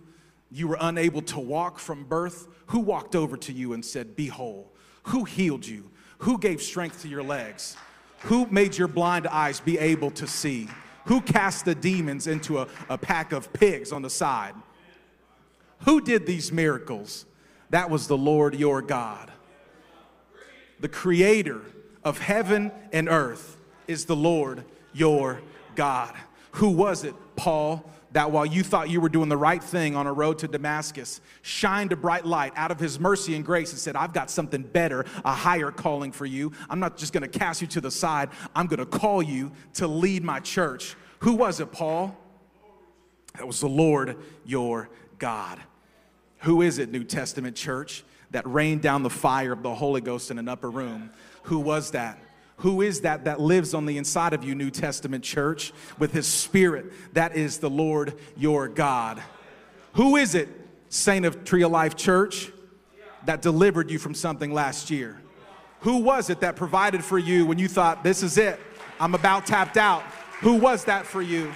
You 0.52 0.68
were 0.68 0.78
unable 0.80 1.22
to 1.24 1.40
walk 1.40 1.80
from 1.80 2.06
birth. 2.06 2.48
Who 2.68 2.80
walked 2.80 3.16
over 3.16 3.38
to 3.38 3.54
you 3.54 3.74
and 3.74 3.84
said, 3.84 4.16
Be 4.16 4.28
whole? 4.28 4.72
Who 5.04 5.26
healed 5.26 5.68
you? 5.68 5.92
Who 6.20 6.38
gave 6.38 6.62
strength 6.62 7.02
to 7.02 7.08
your 7.08 7.24
legs? 7.24 7.76
Who 8.22 8.48
made 8.48 8.78
your 8.78 8.88
blind 8.88 9.28
eyes 9.28 9.60
be 9.60 9.78
able 9.78 10.12
to 10.12 10.28
see? 10.28 10.68
Who 11.06 11.22
cast 11.22 11.66
the 11.66 11.76
demons 11.76 12.28
into 12.28 12.60
a, 12.60 12.68
a 12.90 12.98
pack 12.98 13.32
of 13.32 13.54
pigs 13.54 13.92
on 13.92 14.02
the 14.02 14.10
side? 14.10 14.56
Who 15.86 16.02
did 16.02 16.26
these 16.26 16.52
miracles? 16.52 17.26
That 17.70 17.90
was 17.90 18.08
the 18.08 18.18
Lord 18.18 18.56
your 18.56 18.82
God. 18.82 19.32
The 20.80 20.90
creator 20.90 21.62
of 22.04 22.20
heaven 22.20 22.72
and 22.92 23.08
earth 23.10 23.58
is 23.88 24.06
the 24.06 24.16
Lord 24.16 24.64
your 24.94 25.42
God. 25.76 26.16
Who 26.52 26.70
was 26.70 27.04
it, 27.04 27.14
Paul, 27.36 27.90
that 28.16 28.32
while 28.32 28.46
you 28.46 28.64
thought 28.64 28.90
you 28.90 29.02
were 29.02 29.10
doing 29.10 29.28
the 29.28 29.36
right 29.36 29.62
thing 29.62 29.94
on 29.94 30.08
a 30.08 30.14
road 30.14 30.40
to 30.40 30.48
Damascus, 30.48 31.20
shined 31.42 31.92
a 31.92 31.98
bright 31.98 32.26
light 32.26 32.54
out 32.56 32.72
of 32.72 32.80
his 32.80 32.98
mercy 32.98 33.36
and 33.36 33.44
grace 33.44 33.72
and 33.72 33.80
said, 33.80 33.98
I've 33.98 34.14
got 34.14 34.30
something 34.30 34.64
better, 34.64 35.06
a 35.26 35.34
higher 35.34 35.70
calling 35.70 36.14
for 36.14 36.26
you. 36.26 36.54
I'm 36.70 36.80
not 36.80 36.96
just 36.96 37.12
gonna 37.12 37.28
cast 37.28 37.60
you 37.60 37.68
to 37.68 37.82
the 37.82 37.92
side, 37.92 38.30
I'm 38.56 38.68
gonna 38.68 38.86
call 38.86 39.22
you 39.22 39.52
to 39.74 39.88
lead 39.88 40.24
my 40.24 40.40
church. 40.40 40.96
Who 41.20 41.34
was 41.34 41.60
it, 41.60 41.74
Paul? 41.74 42.16
That 43.36 43.46
was 43.46 43.60
the 43.60 43.68
Lord 43.68 44.16
your 44.46 44.88
God. 45.20 45.60
Who 46.40 46.62
is 46.62 46.80
it, 46.80 46.90
New 46.94 47.04
Testament 47.04 47.58
church, 47.58 48.06
that 48.32 48.48
rained 48.48 48.82
down 48.82 49.04
the 49.04 49.10
fire 49.10 49.52
of 49.52 49.62
the 49.62 49.76
Holy 49.76 50.00
Ghost 50.00 50.32
in 50.32 50.40
an 50.40 50.48
upper 50.48 50.72
room? 50.72 51.12
Who 51.44 51.60
was 51.60 51.92
that? 51.92 52.18
Who 52.58 52.82
is 52.82 53.02
that 53.02 53.26
that 53.26 53.40
lives 53.40 53.74
on 53.74 53.86
the 53.86 53.98
inside 53.98 54.34
of 54.34 54.44
you, 54.44 54.56
New 54.56 54.72
Testament 54.72 55.24
church, 55.24 55.74
with 56.00 56.14
his 56.14 56.26
spirit? 56.26 56.92
That 57.14 57.36
is 57.36 57.58
the 57.58 57.70
Lord 57.70 58.18
your 58.38 58.68
God. 58.68 59.22
Who 59.94 60.16
is 60.16 60.36
it, 60.36 60.50
Saint 60.90 61.26
of 61.26 61.44
Tree 61.44 61.64
of 61.64 61.72
Life 61.72 61.96
Church, 61.96 62.52
that 63.26 63.42
delivered 63.42 63.92
you 63.92 64.00
from 64.00 64.14
something 64.14 64.54
last 64.54 64.90
year? 64.90 65.22
Who 65.82 65.98
was 65.98 66.30
it 66.30 66.40
that 66.40 66.56
provided 66.56 67.04
for 67.04 67.20
you 67.20 67.46
when 67.46 67.60
you 67.60 67.68
thought, 67.68 68.04
this 68.04 68.24
is 68.24 68.38
it, 68.38 68.60
I'm 69.00 69.14
about 69.14 69.46
tapped 69.46 69.78
out? 69.78 70.04
Who 70.42 70.56
was 70.56 70.86
that 70.86 71.06
for 71.06 71.22
you? 71.22 71.52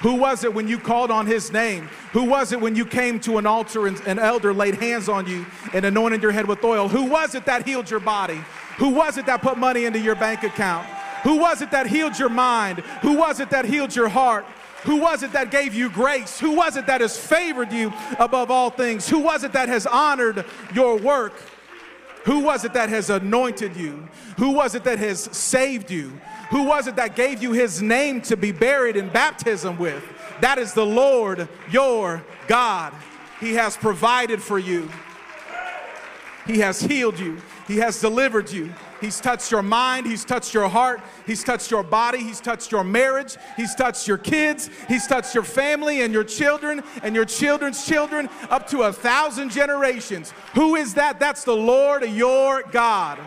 Who 0.00 0.16
was 0.16 0.44
it 0.44 0.52
when 0.52 0.68
you 0.68 0.78
called 0.78 1.10
on 1.10 1.26
his 1.26 1.52
name? 1.52 1.88
Who 2.12 2.24
was 2.24 2.52
it 2.52 2.60
when 2.60 2.76
you 2.76 2.84
came 2.84 3.18
to 3.20 3.38
an 3.38 3.46
altar 3.46 3.86
and 3.86 3.98
an 4.06 4.18
elder 4.18 4.52
laid 4.52 4.74
hands 4.74 5.08
on 5.08 5.26
you 5.26 5.46
and 5.72 5.84
anointed 5.84 6.22
your 6.22 6.32
head 6.32 6.46
with 6.46 6.62
oil? 6.62 6.88
Who 6.88 7.04
was 7.04 7.34
it 7.34 7.46
that 7.46 7.66
healed 7.66 7.90
your 7.90 8.00
body? 8.00 8.40
Who 8.76 8.90
was 8.90 9.16
it 9.16 9.26
that 9.26 9.40
put 9.40 9.56
money 9.56 9.86
into 9.86 9.98
your 9.98 10.14
bank 10.14 10.42
account? 10.42 10.86
Who 11.22 11.38
was 11.38 11.62
it 11.62 11.70
that 11.70 11.86
healed 11.86 12.18
your 12.18 12.28
mind? 12.28 12.80
Who 13.00 13.16
was 13.16 13.40
it 13.40 13.50
that 13.50 13.64
healed 13.64 13.96
your 13.96 14.08
heart? 14.08 14.44
Who 14.84 14.96
was 14.96 15.22
it 15.22 15.32
that 15.32 15.50
gave 15.50 15.74
you 15.74 15.88
grace? 15.88 16.38
Who 16.38 16.52
was 16.52 16.76
it 16.76 16.86
that 16.86 17.00
has 17.00 17.18
favored 17.18 17.72
you 17.72 17.92
above 18.18 18.50
all 18.50 18.70
things? 18.70 19.08
Who 19.08 19.20
was 19.20 19.42
it 19.44 19.52
that 19.54 19.68
has 19.68 19.86
honored 19.86 20.44
your 20.74 20.96
work? 20.98 21.32
Who 22.24 22.40
was 22.40 22.64
it 22.64 22.74
that 22.74 22.88
has 22.90 23.08
anointed 23.08 23.76
you? 23.76 24.08
Who 24.36 24.50
was 24.50 24.74
it 24.74 24.84
that 24.84 24.98
has 24.98 25.20
saved 25.36 25.90
you? 25.90 26.12
Who 26.50 26.64
was 26.64 26.86
it 26.86 26.96
that 26.96 27.16
gave 27.16 27.42
you 27.42 27.52
his 27.52 27.82
name 27.82 28.20
to 28.22 28.36
be 28.36 28.52
buried 28.52 28.96
in 28.96 29.08
baptism 29.08 29.78
with? 29.78 30.04
That 30.40 30.58
is 30.58 30.72
the 30.72 30.86
Lord 30.86 31.48
your 31.70 32.24
God. 32.46 32.92
He 33.40 33.54
has 33.54 33.76
provided 33.76 34.42
for 34.42 34.58
you, 34.58 34.88
He 36.46 36.60
has 36.60 36.80
healed 36.80 37.18
you, 37.18 37.38
He 37.66 37.78
has 37.78 38.00
delivered 38.00 38.50
you. 38.50 38.72
He's 38.98 39.20
touched 39.20 39.50
your 39.50 39.62
mind, 39.62 40.06
He's 40.06 40.24
touched 40.24 40.54
your 40.54 40.68
heart, 40.68 41.02
He's 41.26 41.44
touched 41.44 41.70
your 41.70 41.82
body, 41.82 42.18
He's 42.18 42.40
touched 42.40 42.72
your 42.72 42.82
marriage, 42.82 43.36
He's 43.56 43.74
touched 43.74 44.08
your 44.08 44.16
kids, 44.16 44.70
He's 44.88 45.06
touched 45.06 45.34
your 45.34 45.44
family 45.44 46.00
and 46.00 46.14
your 46.14 46.24
children 46.24 46.82
and 47.02 47.14
your 47.14 47.26
children's 47.26 47.84
children 47.84 48.30
up 48.48 48.66
to 48.68 48.82
a 48.82 48.92
thousand 48.92 49.50
generations. 49.50 50.32
Who 50.54 50.76
is 50.76 50.94
that? 50.94 51.20
That's 51.20 51.44
the 51.44 51.56
Lord 51.56 52.08
your 52.08 52.62
God. 52.62 53.18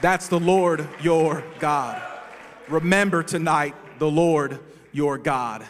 That's 0.00 0.28
the 0.28 0.40
Lord 0.40 0.88
your 1.02 1.44
God. 1.58 2.02
Remember 2.68 3.22
tonight 3.22 3.74
the 3.98 4.10
Lord 4.10 4.58
your 4.92 5.18
God. 5.18 5.66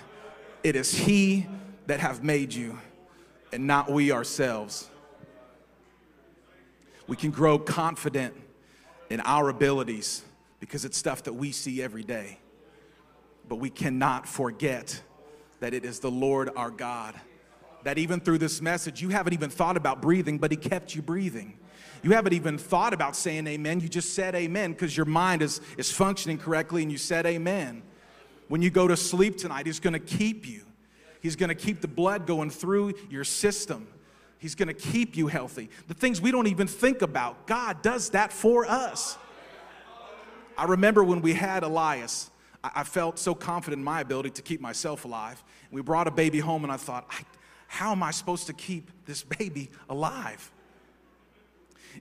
It 0.63 0.77
is 0.77 0.95
He 0.95 1.47
that 1.87 1.99
have 1.99 2.23
made 2.23 2.55
you, 2.55 2.79
and 3.53 3.67
not 3.67 3.91
we 3.91 4.13
ourselves. 4.13 4.89
We 7.09 7.17
can 7.17 7.33
grow 7.33 7.59
confident 7.59 8.35
in 9.09 9.21
our 9.23 9.49
abilities 9.49 10.23
because 10.61 10.85
it's 10.85 10.97
stuff 10.97 11.25
that 11.25 11.33
we 11.33 11.51
see 11.51 11.83
every 11.83 12.05
day. 12.05 12.39
But 13.49 13.57
we 13.57 13.69
cannot 13.69 14.29
forget 14.29 15.03
that 15.59 15.75
it 15.75 15.85
is 15.85 15.99
the 15.99 16.11
Lord 16.11 16.51
our 16.55 16.71
God. 16.71 17.17
That 17.83 17.99
even 17.99 18.21
through 18.21 18.39
this 18.39 18.61
message, 18.61 19.03
you 19.03 19.09
haven't 19.09 19.33
even 19.33 19.51
thought 19.51 19.77
about 19.77 20.01
breathing, 20.01 20.39
but 20.39 20.53
He 20.53 20.57
kept 20.57 20.95
you 20.95 21.03
breathing. 21.03 21.59
You 22.03 22.13
haven't 22.13 22.33
even 22.33 22.57
thought 22.57 22.95
about 22.95 23.15
saying 23.15 23.47
amen. 23.47 23.81
You 23.81 23.89
just 23.89 24.15
said 24.15 24.35
amen 24.35 24.73
because 24.73 24.97
your 24.97 25.07
mind 25.07 25.43
is, 25.43 25.61
is 25.77 25.93
functioning 25.93 26.39
correctly 26.39 26.83
and 26.83 26.91
you 26.91 26.99
said 26.99 27.27
amen. 27.27 27.83
When 28.49 28.63
you 28.63 28.71
go 28.71 28.89
to 28.89 28.97
sleep 28.97 29.37
tonight, 29.37 29.67
He's 29.67 29.81
going 29.81 29.93
to 29.93 29.99
keep 29.99 30.47
you. 30.47 30.63
He's 31.21 31.37
going 31.37 31.51
to 31.51 31.55
keep 31.55 31.81
the 31.83 31.89
blood 31.89 32.27
going 32.27 32.51
through 32.51 32.95
your 33.11 33.25
system. 33.25 33.87
He's 34.39 34.55
going 34.55 34.69
to 34.69 34.75
keep 34.75 35.17
you 35.17 35.27
healthy. 35.27 35.69
The 35.89 35.95
things 35.95 36.21
we 36.21 36.31
don't 36.31 36.47
even 36.47 36.67
think 36.67 37.03
about, 37.03 37.47
God 37.47 37.83
does 37.83 38.11
that 38.11 38.33
for 38.33 38.65
us. 38.65 39.19
I 40.57 40.65
remember 40.65 41.05
when 41.05 41.21
we 41.21 41.35
had 41.35 41.63
Elias, 41.63 42.31
I 42.65 42.85
felt 42.85 43.19
so 43.19 43.35
confident 43.35 43.81
in 43.81 43.85
my 43.85 44.01
ability 44.01 44.31
to 44.31 44.43
keep 44.43 44.61
myself 44.61 45.05
alive. 45.05 45.43
We 45.71 45.83
brought 45.83 46.07
a 46.07 46.11
baby 46.11 46.41
home, 46.41 46.65
and 46.65 46.73
I 46.73 46.77
thought, 46.79 47.11
how 47.67 47.93
am 47.93 48.03
I 48.03 48.11
supposed 48.11 48.47
to 48.47 48.53
keep 48.53 48.91
this 49.05 49.23
baby 49.23 49.71
alive? 49.89 50.51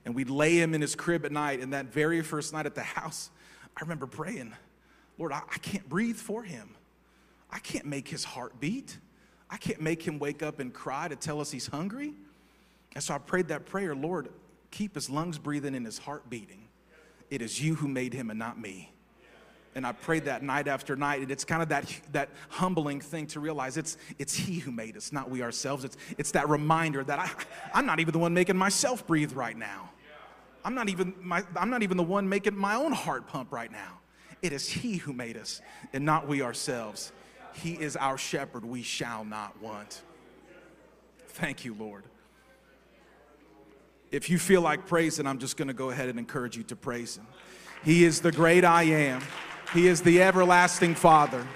And 0.04 0.14
we'd 0.14 0.30
lay 0.30 0.56
him 0.56 0.74
in 0.74 0.80
his 0.80 0.94
crib 0.94 1.24
at 1.24 1.32
night. 1.32 1.60
And 1.60 1.72
that 1.72 1.86
very 1.86 2.22
first 2.22 2.52
night 2.52 2.66
at 2.66 2.74
the 2.74 2.82
house, 2.82 3.30
I 3.76 3.80
remember 3.80 4.06
praying, 4.06 4.54
Lord, 5.18 5.32
I, 5.32 5.38
I 5.50 5.58
can't 5.58 5.88
breathe 5.88 6.16
for 6.16 6.42
him. 6.42 6.74
I 7.50 7.58
can't 7.58 7.86
make 7.86 8.08
his 8.08 8.24
heart 8.24 8.60
beat. 8.60 8.98
I 9.50 9.56
can't 9.56 9.80
make 9.80 10.02
him 10.02 10.18
wake 10.18 10.42
up 10.42 10.60
and 10.60 10.72
cry 10.72 11.08
to 11.08 11.16
tell 11.16 11.40
us 11.40 11.50
he's 11.50 11.66
hungry. 11.66 12.14
And 12.94 13.02
so 13.02 13.14
I 13.14 13.18
prayed 13.18 13.48
that 13.48 13.66
prayer, 13.66 13.94
Lord, 13.94 14.28
keep 14.70 14.94
his 14.94 15.10
lungs 15.10 15.38
breathing 15.38 15.74
and 15.74 15.84
his 15.84 15.98
heart 15.98 16.30
beating. 16.30 16.68
It 17.28 17.42
is 17.42 17.62
you 17.62 17.76
who 17.76 17.88
made 17.88 18.12
him 18.12 18.30
and 18.30 18.38
not 18.38 18.60
me. 18.60 18.92
And 19.74 19.86
I 19.86 19.92
prayed 19.92 20.24
that 20.24 20.42
night 20.42 20.66
after 20.66 20.96
night. 20.96 21.20
And 21.20 21.30
it's 21.30 21.44
kind 21.44 21.62
of 21.62 21.68
that, 21.68 21.92
that 22.12 22.30
humbling 22.48 23.00
thing 23.00 23.26
to 23.28 23.40
realize 23.40 23.76
it's, 23.76 23.96
it's 24.18 24.34
He 24.34 24.58
who 24.58 24.72
made 24.72 24.96
us, 24.96 25.12
not 25.12 25.30
we 25.30 25.42
ourselves. 25.42 25.84
It's, 25.84 25.96
it's 26.18 26.32
that 26.32 26.48
reminder 26.48 27.04
that 27.04 27.18
I, 27.18 27.30
I'm 27.72 27.86
not 27.86 28.00
even 28.00 28.12
the 28.12 28.18
one 28.18 28.34
making 28.34 28.56
myself 28.56 29.06
breathe 29.06 29.32
right 29.32 29.56
now. 29.56 29.90
I'm 30.64 30.74
not, 30.74 30.88
even 30.88 31.14
my, 31.20 31.44
I'm 31.56 31.70
not 31.70 31.82
even 31.82 31.96
the 31.96 32.02
one 32.02 32.28
making 32.28 32.56
my 32.56 32.74
own 32.74 32.92
heart 32.92 33.26
pump 33.26 33.52
right 33.52 33.70
now. 33.70 34.00
It 34.42 34.52
is 34.52 34.68
He 34.68 34.96
who 34.96 35.12
made 35.12 35.36
us, 35.36 35.60
and 35.92 36.04
not 36.04 36.26
we 36.26 36.42
ourselves. 36.42 37.12
He 37.52 37.72
is 37.72 37.96
our 37.96 38.18
shepherd, 38.18 38.64
we 38.64 38.82
shall 38.82 39.24
not 39.24 39.60
want. 39.62 40.02
Thank 41.28 41.64
you, 41.64 41.74
Lord. 41.74 42.04
If 44.10 44.28
you 44.28 44.38
feel 44.38 44.60
like 44.60 44.86
praising, 44.86 45.26
I'm 45.26 45.38
just 45.38 45.56
going 45.56 45.68
to 45.68 45.74
go 45.74 45.90
ahead 45.90 46.08
and 46.08 46.18
encourage 46.18 46.56
you 46.56 46.64
to 46.64 46.76
praise 46.76 47.16
Him. 47.16 47.26
He 47.84 48.04
is 48.04 48.20
the 48.20 48.32
great 48.32 48.64
I 48.64 48.82
am. 48.82 49.22
He 49.72 49.86
is 49.86 50.02
the 50.02 50.22
everlasting 50.22 50.94
Father. 50.94 51.46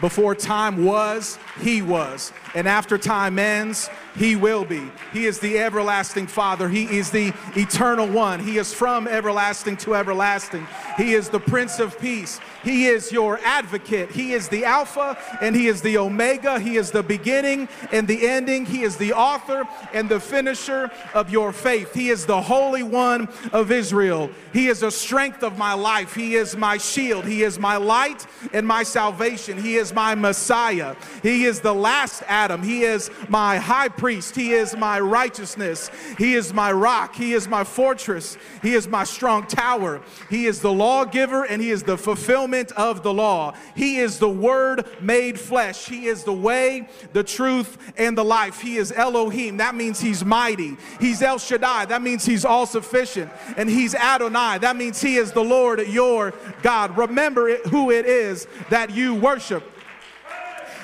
Before 0.00 0.34
time 0.34 0.84
was, 0.84 1.38
He 1.60 1.82
was. 1.82 2.32
And 2.54 2.68
after 2.68 2.98
time 2.98 3.38
ends, 3.38 3.88
He 4.16 4.36
will 4.36 4.64
be. 4.64 4.90
He 5.12 5.26
is 5.26 5.38
the 5.38 5.58
everlasting 5.58 6.26
Father. 6.26 6.68
He 6.68 6.84
is 6.84 7.10
the 7.10 7.32
eternal 7.56 8.06
one. 8.06 8.40
He 8.40 8.58
is 8.58 8.74
from 8.74 9.06
everlasting 9.06 9.76
to 9.78 9.94
everlasting. 9.94 10.66
He 10.96 11.14
is 11.14 11.28
the 11.28 11.40
Prince 11.40 11.78
of 11.78 11.98
Peace. 11.98 12.40
He 12.62 12.86
is 12.86 13.10
your 13.10 13.38
advocate. 13.44 14.10
He 14.10 14.32
is 14.32 14.48
the 14.48 14.64
Alpha 14.64 15.16
and 15.40 15.54
He 15.54 15.68
is 15.68 15.82
the 15.82 15.98
Omega. 15.98 16.58
He 16.60 16.76
is 16.76 16.90
the 16.90 17.02
beginning 17.02 17.68
and 17.90 18.06
the 18.06 18.28
ending. 18.28 18.66
He 18.66 18.82
is 18.82 18.96
the 18.96 19.12
author 19.12 19.64
and 19.92 20.08
the 20.08 20.20
finisher 20.20 20.90
of 21.14 21.30
your 21.30 21.52
faith. 21.52 21.94
He 21.94 22.10
is 22.10 22.26
the 22.26 22.40
Holy 22.40 22.82
One 22.82 23.28
of 23.52 23.70
Israel. 23.70 24.30
He 24.52 24.68
is 24.68 24.80
the 24.80 24.90
strength 24.90 25.42
of 25.42 25.56
my 25.58 25.74
life. 25.74 26.14
He 26.14 26.34
is 26.34 26.56
my 26.56 26.76
shield. 26.76 27.24
He 27.24 27.42
is 27.42 27.58
my 27.58 27.76
light 27.76 28.26
and 28.52 28.66
my 28.66 28.82
salvation. 28.82 29.58
He 29.58 29.76
is 29.76 29.81
my 29.90 30.14
Messiah. 30.14 30.96
He 31.22 31.44
is 31.44 31.60
the 31.60 31.72
last 31.72 32.22
Adam. 32.26 32.62
He 32.62 32.82
is 32.82 33.10
my 33.30 33.56
high 33.56 33.88
priest. 33.88 34.36
He 34.36 34.52
is 34.52 34.76
my 34.76 35.00
righteousness. 35.00 35.90
He 36.18 36.34
is 36.34 36.52
my 36.52 36.70
rock. 36.72 37.14
He 37.14 37.32
is 37.32 37.48
my 37.48 37.64
fortress. 37.64 38.36
He 38.60 38.74
is 38.74 38.86
my 38.86 39.04
strong 39.04 39.46
tower. 39.46 40.02
He 40.28 40.44
is 40.44 40.60
the 40.60 40.72
lawgiver 40.72 41.44
and 41.44 41.62
He 41.62 41.70
is 41.70 41.84
the 41.84 41.96
fulfillment 41.96 42.72
of 42.72 43.02
the 43.02 43.14
law. 43.14 43.54
He 43.74 43.96
is 43.96 44.18
the 44.18 44.28
Word 44.28 44.86
made 45.00 45.40
flesh. 45.40 45.86
He 45.86 46.06
is 46.06 46.24
the 46.24 46.32
way, 46.32 46.88
the 47.14 47.24
truth, 47.24 47.78
and 47.96 48.18
the 48.18 48.24
life. 48.24 48.60
He 48.60 48.76
is 48.76 48.92
Elohim. 48.92 49.56
That 49.56 49.74
means 49.74 50.00
He's 50.00 50.24
mighty. 50.24 50.76
He's 51.00 51.22
El 51.22 51.38
Shaddai. 51.38 51.86
That 51.86 52.02
means 52.02 52.26
He's 52.26 52.44
all 52.44 52.66
sufficient. 52.66 53.30
And 53.56 53.70
He's 53.70 53.94
Adonai. 53.94 54.58
That 54.58 54.76
means 54.76 55.00
He 55.00 55.16
is 55.16 55.32
the 55.32 55.44
Lord 55.44 55.80
your 55.88 56.34
God. 56.62 56.96
Remember 56.96 57.56
who 57.68 57.90
it 57.90 58.06
is 58.06 58.46
that 58.70 58.90
you 58.90 59.14
worship. 59.14 59.71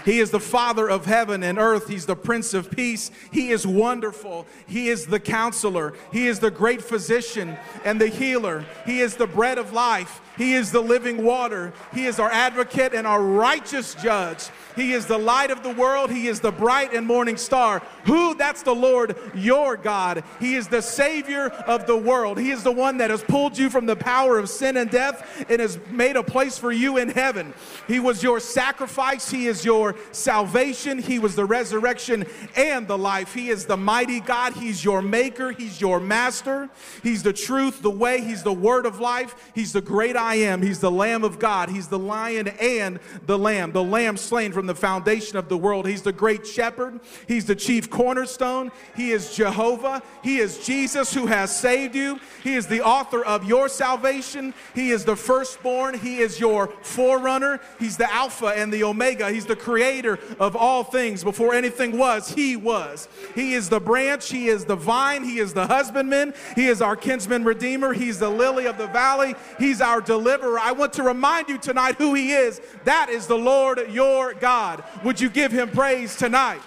He 0.09 0.21
is 0.21 0.31
the 0.31 0.41
Father 0.41 0.89
of 0.89 1.05
heaven 1.05 1.43
and 1.43 1.59
earth. 1.59 1.87
He's 1.87 2.07
the 2.07 2.17
Prince 2.17 2.55
of 2.55 2.71
Peace. 2.71 3.11
He 3.31 3.51
is 3.51 3.67
wonderful. 3.67 4.47
He 4.67 4.89
is 4.89 5.05
the 5.05 5.21
counselor. 5.21 5.93
He 6.11 6.29
is 6.29 6.39
the 6.39 6.51
great 6.51 6.81
physician 6.81 7.59
and 7.85 8.01
the 8.01 8.07
healer. 8.07 8.65
He 8.87 9.01
is 9.01 9.17
the 9.17 9.27
bread 9.27 9.59
of 9.59 9.75
life. 9.75 10.23
He 10.39 10.55
is 10.55 10.71
the 10.71 10.81
living 10.81 11.25
water. 11.25 11.73
He 11.93 12.07
is 12.07 12.19
our 12.19 12.31
advocate 12.31 12.95
and 12.95 13.07
our 13.07 13.21
righteous 13.21 13.95
judge. 13.97 14.49
He 14.77 14.93
is 14.93 15.07
the 15.07 15.19
light 15.19 15.51
of 15.51 15.65
the 15.65 15.75
world. 15.75 16.11
He 16.11 16.29
is 16.29 16.39
the 16.39 16.53
bright 16.53 16.95
and 16.95 17.05
morning 17.05 17.37
star. 17.37 17.83
Who? 18.05 18.37
That's 18.37 18.63
the 18.63 18.75
Lord 18.75 19.17
your 19.35 19.77
God. 19.77 20.23
He 20.39 20.55
is 20.55 20.69
the 20.69 20.81
Savior 20.81 21.49
of 21.49 21.87
the 21.89 21.97
world. 21.97 22.39
He 22.39 22.53
is 22.53 22.63
the 22.63 22.71
one 22.71 22.99
that 22.99 23.11
has 23.11 23.25
pulled 23.25 23.59
you 23.59 23.69
from 23.69 23.87
the 23.87 23.97
power 23.97 24.39
of 24.39 24.49
sin 24.49 24.77
and 24.77 24.89
death 24.89 25.45
and 25.49 25.61
has 25.61 25.81
made 25.91 26.15
a 26.15 26.23
place 26.23 26.57
for 26.57 26.71
you 26.71 26.97
in 26.97 27.09
heaven. 27.09 27.53
He 27.89 27.99
was 27.99 28.23
your 28.23 28.39
sacrifice. 28.39 29.29
He 29.29 29.49
is 29.49 29.65
your 29.65 29.97
salvation. 30.13 30.99
He 30.99 31.19
was 31.19 31.35
the 31.35 31.45
resurrection 31.45 32.25
and 32.55 32.87
the 32.87 32.97
life. 32.97 33.35
He 33.35 33.49
is 33.49 33.67
the 33.67 33.77
mighty 33.77 34.21
God. 34.21 34.53
He's 34.53 34.85
your 34.85 35.03
maker. 35.03 35.51
He's 35.51 35.81
your 35.81 35.99
master. 35.99 36.71
He's 37.03 37.25
the 37.25 37.33
truth, 37.33 37.83
the 37.83 37.91
way. 37.91 38.21
He's 38.21 38.45
the 38.45 38.53
word 38.53 38.87
of 38.87 39.01
life. 39.01 39.51
He's 39.57 39.73
the 39.73 39.81
great 39.81 40.17
am. 40.37 40.63
He's 40.63 40.81
the 40.81 40.91
Lamb 40.91 41.25
of 41.25 41.39
God. 41.39 41.69
He's 41.69 41.89
the 41.89 41.99
lion 41.99 42.49
and 42.61 42.99
the 43.27 43.39
lamb, 43.39 43.73
the 43.73 43.83
lamb 43.83 44.17
slain 44.17 44.53
from 44.53 44.67
the 44.67 44.75
foundation 44.75 45.37
of 45.37 45.49
the 45.49 45.57
world. 45.57 45.87
He's 45.87 46.03
the 46.03 46.13
great 46.13 46.47
shepherd. 46.47 47.01
He's 47.27 47.47
the 47.47 47.55
chief 47.57 47.91
cornerstone. 47.91 48.71
He 48.97 49.13
is 49.13 49.35
Jehovah. 49.35 50.03
He 50.23 50.39
is 50.39 50.65
Jesus 50.65 51.13
who 51.15 51.27
has 51.27 51.57
saved 51.57 51.95
you. 51.95 52.19
He 52.43 52.55
is 52.55 52.67
the 52.67 52.83
author 52.83 53.25
of 53.25 53.45
your 53.45 53.69
salvation. 53.69 54.55
He 54.75 54.91
is 54.91 55.05
the 55.05 55.17
firstborn. 55.17 55.99
He 55.99 56.19
is 56.19 56.41
your 56.41 56.69
forerunner. 56.83 57.61
He's 57.79 57.97
the 57.97 58.13
Alpha 58.13 58.47
and 58.47 58.73
the 58.73 58.85
Omega. 58.85 59.31
He's 59.31 59.47
the 59.47 59.57
creator 59.57 60.19
of 60.39 60.57
all 60.57 60.85
things. 60.85 61.23
Before 61.25 61.55
anything 61.55 61.99
was, 61.99 62.31
He 62.31 62.57
was. 62.57 63.09
He 63.35 63.55
is 63.55 63.69
the 63.69 63.81
branch. 63.81 64.29
He 64.31 64.49
is 64.49 64.65
the 64.65 64.77
vine. 64.77 65.25
He 65.25 65.39
is 65.39 65.53
the 65.53 65.67
husbandman. 65.67 66.35
He 66.55 66.67
is 66.67 66.83
our 66.83 66.97
kinsman 66.97 67.45
redeemer. 67.45 67.93
He's 67.93 68.19
the 68.19 68.31
lily 68.31 68.67
of 68.67 68.79
the 68.79 68.87
valley. 68.87 69.35
He's 69.59 69.81
our 69.81 70.01
deliverer. 70.19 70.59
I 70.59 70.73
want 70.73 70.93
to 70.95 71.05
remind 71.05 71.49
you 71.49 71.59
tonight 71.59 71.95
who 71.97 72.15
He 72.15 72.33
is. 72.33 72.61
That 72.85 73.09
is 73.09 73.27
the 73.29 73.39
Lord 73.39 73.91
your 73.91 74.35
God. 74.35 74.83
Would 75.05 75.21
you 75.21 75.31
give 75.31 75.53
Him 75.53 75.71
praise 75.71 76.17
tonight? 76.17 76.61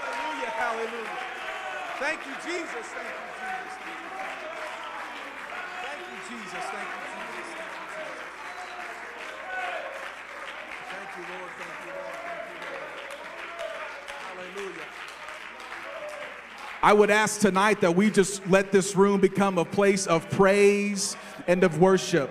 Hallelujah, 0.00 0.50
hallelujah. 0.56 1.18
Thank 1.98 2.20
you, 2.24 2.32
Jesus. 2.40 2.86
Thank 2.96 3.12
you, 3.20 3.28
Jesus. 3.36 3.76
Thank 5.84 6.00
you, 6.08 6.18
Jesus. 6.30 6.64
Thank 6.72 6.88
you, 6.88 7.04
Jesus. 7.20 7.60
Thank 10.88 11.10
you, 11.16 11.24
Lord. 11.28 11.52
Thank 11.60 11.76
you, 11.84 11.92
Lord. 12.00 12.16
Thank 12.24 12.48
you, 12.48 12.58
Lord. 12.64 12.88
Hallelujah. 14.24 14.88
I 16.82 16.94
would 16.94 17.10
ask 17.10 17.40
tonight 17.40 17.82
that 17.82 17.94
we 17.94 18.10
just 18.10 18.46
let 18.48 18.72
this 18.72 18.96
room 18.96 19.20
become 19.20 19.58
a 19.58 19.66
place 19.66 20.06
of 20.06 20.28
praise 20.30 21.14
and 21.46 21.62
of 21.62 21.78
worship. 21.78 22.30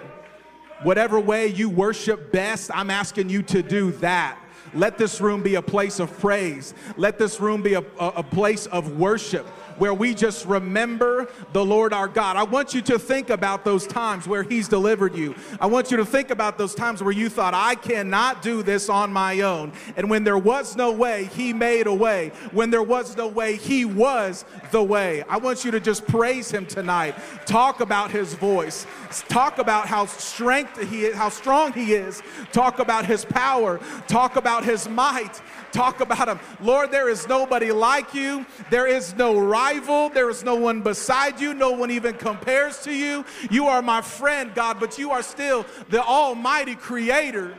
Whatever 0.81 1.19
way 1.19 1.47
you 1.47 1.69
worship 1.69 2.31
best, 2.31 2.71
I'm 2.73 2.89
asking 2.89 3.29
you 3.29 3.43
to 3.43 3.61
do 3.61 3.91
that. 3.93 4.39
Let 4.73 4.97
this 4.97 5.21
room 5.21 5.43
be 5.43 5.55
a 5.55 5.61
place 5.61 5.99
of 5.99 6.17
praise. 6.19 6.73
Let 6.97 7.19
this 7.19 7.39
room 7.39 7.61
be 7.61 7.75
a, 7.75 7.83
a, 7.99 8.07
a 8.17 8.23
place 8.23 8.65
of 8.67 8.97
worship 8.97 9.45
where 9.79 9.93
we 9.93 10.13
just 10.13 10.45
remember 10.45 11.27
the 11.53 11.65
Lord 11.65 11.93
our 11.93 12.07
God. 12.07 12.35
I 12.35 12.43
want 12.43 12.73
you 12.73 12.81
to 12.83 12.99
think 12.99 13.29
about 13.29 13.65
those 13.65 13.87
times 13.87 14.27
where 14.27 14.43
He's 14.43 14.67
delivered 14.67 15.15
you. 15.15 15.33
I 15.59 15.65
want 15.65 15.89
you 15.89 15.97
to 15.97 16.05
think 16.05 16.29
about 16.29 16.57
those 16.57 16.75
times 16.75 17.01
where 17.01 17.13
you 17.13 17.29
thought, 17.29 17.53
I 17.53 17.75
cannot 17.75 18.41
do 18.41 18.61
this 18.61 18.89
on 18.89 19.11
my 19.11 19.41
own. 19.41 19.71
And 19.95 20.09
when 20.09 20.23
there 20.23 20.37
was 20.37 20.75
no 20.75 20.91
way, 20.91 21.25
He 21.33 21.53
made 21.53 21.87
a 21.87 21.93
way. 21.93 22.31
When 22.51 22.69
there 22.69 22.83
was 22.83 23.17
no 23.17 23.27
way, 23.27 23.55
He 23.55 23.85
was 23.85 24.45
the 24.71 24.83
way. 24.83 25.23
I 25.23 25.37
want 25.37 25.65
you 25.65 25.71
to 25.71 25.79
just 25.79 26.05
praise 26.05 26.51
Him 26.51 26.65
tonight. 26.65 27.15
Talk 27.45 27.79
about 27.79 28.11
His 28.11 28.33
voice. 28.35 28.85
Talk 29.29 29.57
about 29.57 29.87
how 29.87 30.05
strength 30.05 30.79
He 30.89 31.05
is, 31.05 31.15
how 31.15 31.29
strong 31.29 31.73
He 31.73 31.93
is. 31.93 32.21
Talk 32.51 32.79
about 32.79 33.05
His 33.05 33.25
power. 33.25 33.79
Talk 34.07 34.35
about 34.35 34.65
His 34.65 34.87
might. 34.89 35.41
Talk 35.71 36.01
about 36.01 36.27
Him. 36.27 36.39
Lord, 36.61 36.91
there 36.91 37.09
is 37.09 37.27
nobody 37.27 37.71
like 37.71 38.13
you. 38.13 38.45
There 38.69 38.87
is 38.87 39.13
no 39.15 39.39
rival. 39.39 40.09
There 40.09 40.29
is 40.29 40.43
no 40.43 40.55
one 40.55 40.81
beside 40.81 41.39
you. 41.39 41.53
No 41.53 41.71
one 41.71 41.91
even 41.91 42.15
compares 42.15 42.79
to 42.83 42.93
you. 42.93 43.25
You 43.49 43.67
are 43.67 43.81
my 43.81 44.01
friend, 44.01 44.53
God, 44.53 44.79
but 44.79 44.97
you 44.97 45.11
are 45.11 45.23
still 45.23 45.65
the 45.89 46.03
Almighty 46.03 46.75
Creator. 46.75 47.57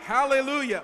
Hallelujah. 0.00 0.82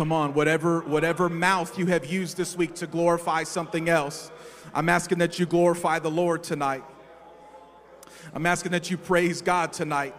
Come 0.00 0.12
on, 0.12 0.32
whatever, 0.32 0.80
whatever 0.80 1.28
mouth 1.28 1.78
you 1.78 1.84
have 1.84 2.06
used 2.06 2.38
this 2.38 2.56
week 2.56 2.74
to 2.76 2.86
glorify 2.86 3.42
something 3.42 3.90
else, 3.90 4.30
I'm 4.72 4.88
asking 4.88 5.18
that 5.18 5.38
you 5.38 5.44
glorify 5.44 5.98
the 5.98 6.10
Lord 6.10 6.42
tonight. 6.42 6.82
I'm 8.32 8.46
asking 8.46 8.72
that 8.72 8.90
you 8.90 8.96
praise 8.96 9.42
God 9.42 9.74
tonight. 9.74 10.14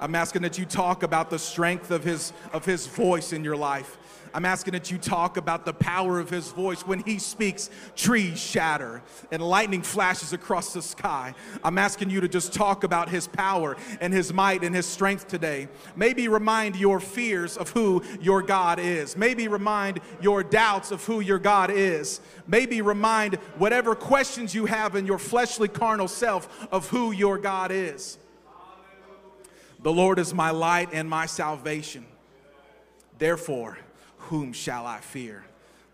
I'm 0.00 0.14
asking 0.14 0.40
that 0.40 0.56
you 0.56 0.64
talk 0.64 1.02
about 1.02 1.28
the 1.28 1.38
strength 1.38 1.90
of 1.90 2.02
his, 2.02 2.32
of 2.54 2.64
his 2.64 2.86
voice 2.86 3.34
in 3.34 3.44
your 3.44 3.54
life. 3.54 3.98
I'm 4.34 4.44
asking 4.44 4.72
that 4.72 4.90
you 4.90 4.98
talk 4.98 5.36
about 5.36 5.64
the 5.64 5.72
power 5.72 6.18
of 6.18 6.30
his 6.30 6.50
voice. 6.52 6.86
When 6.86 7.00
he 7.00 7.18
speaks, 7.18 7.70
trees 7.96 8.38
shatter 8.38 9.02
and 9.30 9.42
lightning 9.42 9.82
flashes 9.82 10.32
across 10.32 10.72
the 10.72 10.82
sky. 10.82 11.34
I'm 11.62 11.78
asking 11.78 12.10
you 12.10 12.20
to 12.20 12.28
just 12.28 12.52
talk 12.52 12.84
about 12.84 13.08
his 13.08 13.26
power 13.26 13.76
and 14.00 14.12
his 14.12 14.32
might 14.32 14.64
and 14.64 14.74
his 14.74 14.86
strength 14.86 15.28
today. 15.28 15.68
Maybe 15.96 16.28
remind 16.28 16.76
your 16.76 17.00
fears 17.00 17.56
of 17.56 17.70
who 17.70 18.02
your 18.20 18.42
God 18.42 18.78
is. 18.78 19.16
Maybe 19.16 19.48
remind 19.48 20.00
your 20.20 20.42
doubts 20.42 20.90
of 20.90 21.04
who 21.04 21.20
your 21.20 21.38
God 21.38 21.70
is. 21.70 22.20
Maybe 22.46 22.80
remind 22.80 23.34
whatever 23.58 23.94
questions 23.94 24.54
you 24.54 24.66
have 24.66 24.96
in 24.96 25.06
your 25.06 25.18
fleshly 25.18 25.68
carnal 25.68 26.08
self 26.08 26.66
of 26.72 26.88
who 26.88 27.12
your 27.12 27.38
God 27.38 27.70
is. 27.70 28.18
The 29.82 29.92
Lord 29.92 30.18
is 30.18 30.32
my 30.32 30.50
light 30.50 30.90
and 30.92 31.10
my 31.10 31.26
salvation. 31.26 32.06
Therefore, 33.18 33.78
whom 34.22 34.52
shall 34.52 34.86
I 34.86 35.00
fear? 35.00 35.44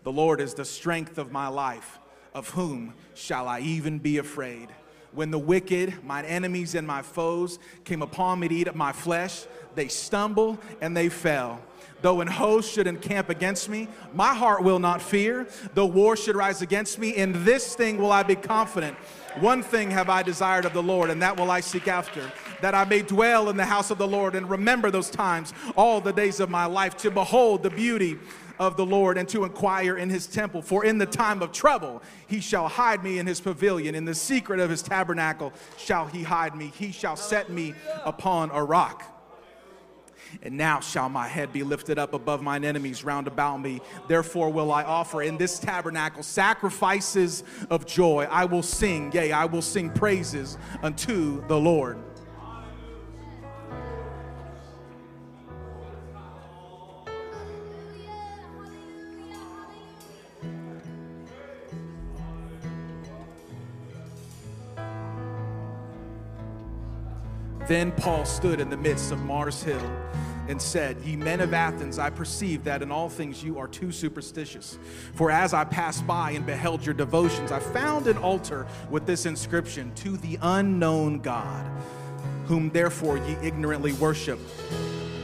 The 0.03 0.11
Lord 0.11 0.41
is 0.41 0.53
the 0.53 0.65
strength 0.65 1.17
of 1.17 1.31
my 1.31 1.47
life. 1.47 1.99
Of 2.33 2.49
whom 2.49 2.93
shall 3.15 3.47
I 3.47 3.59
even 3.59 3.99
be 3.99 4.17
afraid? 4.17 4.69
When 5.11 5.31
the 5.31 5.39
wicked, 5.39 6.03
mine 6.03 6.25
enemies 6.25 6.75
and 6.75 6.85
my 6.85 7.01
foes, 7.01 7.59
came 7.83 8.01
upon 8.01 8.39
me 8.39 8.47
to 8.47 8.55
eat 8.55 8.67
up 8.67 8.75
my 8.75 8.91
flesh, 8.91 9.45
they 9.75 9.87
stumble 9.87 10.59
and 10.81 10.95
they 10.95 11.09
fell. 11.09 11.61
Though 12.01 12.21
an 12.21 12.27
host 12.27 12.71
should 12.71 12.87
encamp 12.87 13.29
against 13.29 13.67
me, 13.67 13.89
my 14.13 14.33
heart 14.33 14.63
will 14.63 14.79
not 14.79 15.01
fear. 15.01 15.47
Though 15.73 15.85
war 15.85 16.15
should 16.15 16.35
rise 16.35 16.61
against 16.61 16.97
me, 16.97 17.09
in 17.09 17.43
this 17.43 17.75
thing 17.75 17.97
will 17.97 18.11
I 18.11 18.23
be 18.23 18.35
confident. 18.35 18.95
One 19.39 19.61
thing 19.61 19.91
have 19.91 20.09
I 20.09 20.23
desired 20.23 20.65
of 20.65 20.73
the 20.73 20.81
Lord, 20.81 21.09
and 21.09 21.21
that 21.21 21.37
will 21.37 21.51
I 21.51 21.59
seek 21.59 21.87
after, 21.87 22.31
that 22.61 22.73
I 22.73 22.85
may 22.85 23.01
dwell 23.01 23.49
in 23.49 23.57
the 23.57 23.65
house 23.65 23.91
of 23.91 23.97
the 23.97 24.07
Lord 24.07 24.33
and 24.35 24.49
remember 24.49 24.91
those 24.91 25.09
times 25.09 25.53
all 25.75 25.99
the 25.99 26.13
days 26.13 26.39
of 26.39 26.49
my 26.49 26.65
life, 26.65 26.95
to 26.97 27.11
behold 27.11 27.63
the 27.63 27.69
beauty 27.69 28.17
of 28.59 28.75
the 28.75 28.85
Lord 28.85 29.17
and 29.17 29.27
to 29.29 29.45
inquire 29.45 29.97
in 29.97 30.09
his 30.09 30.27
temple. 30.27 30.61
For 30.61 30.85
in 30.85 30.97
the 30.97 31.05
time 31.05 31.41
of 31.41 31.51
trouble 31.51 32.01
he 32.27 32.41
shall 32.41 32.67
hide 32.67 33.03
me 33.03 33.17
in 33.17 33.25
his 33.25 33.39
pavilion. 33.39 33.95
In 33.95 34.05
the 34.05 34.13
secret 34.15 34.59
of 34.59 34.69
his 34.69 34.81
tabernacle 34.81 35.53
shall 35.77 36.05
he 36.05 36.23
hide 36.23 36.55
me. 36.55 36.71
He 36.77 36.91
shall 36.91 37.15
set 37.15 37.49
me 37.49 37.73
upon 38.03 38.51
a 38.51 38.63
rock. 38.63 39.15
And 40.43 40.57
now 40.57 40.79
shall 40.79 41.09
my 41.09 41.27
head 41.27 41.51
be 41.51 41.63
lifted 41.63 41.97
up 41.97 42.13
above 42.13 42.41
mine 42.41 42.63
enemies 42.63 43.03
round 43.03 43.27
about 43.27 43.57
me. 43.57 43.81
Therefore 44.07 44.51
will 44.51 44.71
I 44.71 44.83
offer 44.83 45.21
in 45.23 45.37
this 45.37 45.57
tabernacle 45.57 46.21
sacrifices 46.21 47.43
of 47.69 47.87
joy. 47.87 48.27
I 48.29 48.45
will 48.45 48.61
sing, 48.61 49.11
yea, 49.11 49.31
I 49.31 49.45
will 49.45 49.61
sing 49.63 49.89
praises 49.89 50.57
unto 50.83 51.45
the 51.47 51.57
Lord. 51.57 51.97
Then 67.69 67.91
Paul 67.91 68.25
stood 68.25 68.59
in 68.59 68.71
the 68.71 68.77
midst 68.77 69.11
of 69.11 69.19
Mars 69.19 69.61
Hill 69.61 69.91
and 70.47 70.59
said, 70.59 70.97
Ye 71.05 71.15
men 71.15 71.39
of 71.39 71.53
Athens, 71.53 71.99
I 71.99 72.09
perceive 72.09 72.63
that 72.63 72.81
in 72.81 72.91
all 72.91 73.09
things 73.09 73.43
you 73.43 73.59
are 73.59 73.67
too 73.67 73.91
superstitious. 73.91 74.79
For 75.13 75.29
as 75.29 75.53
I 75.53 75.65
passed 75.65 76.07
by 76.07 76.31
and 76.31 76.43
beheld 76.47 76.83
your 76.83 76.95
devotions, 76.95 77.51
I 77.51 77.59
found 77.59 78.07
an 78.07 78.17
altar 78.17 78.65
with 78.89 79.05
this 79.05 79.27
inscription 79.27 79.93
To 79.97 80.17
the 80.17 80.39
unknown 80.41 81.19
God, 81.19 81.63
whom 82.47 82.71
therefore 82.71 83.19
ye 83.19 83.37
ignorantly 83.43 83.93
worship. 83.93 84.39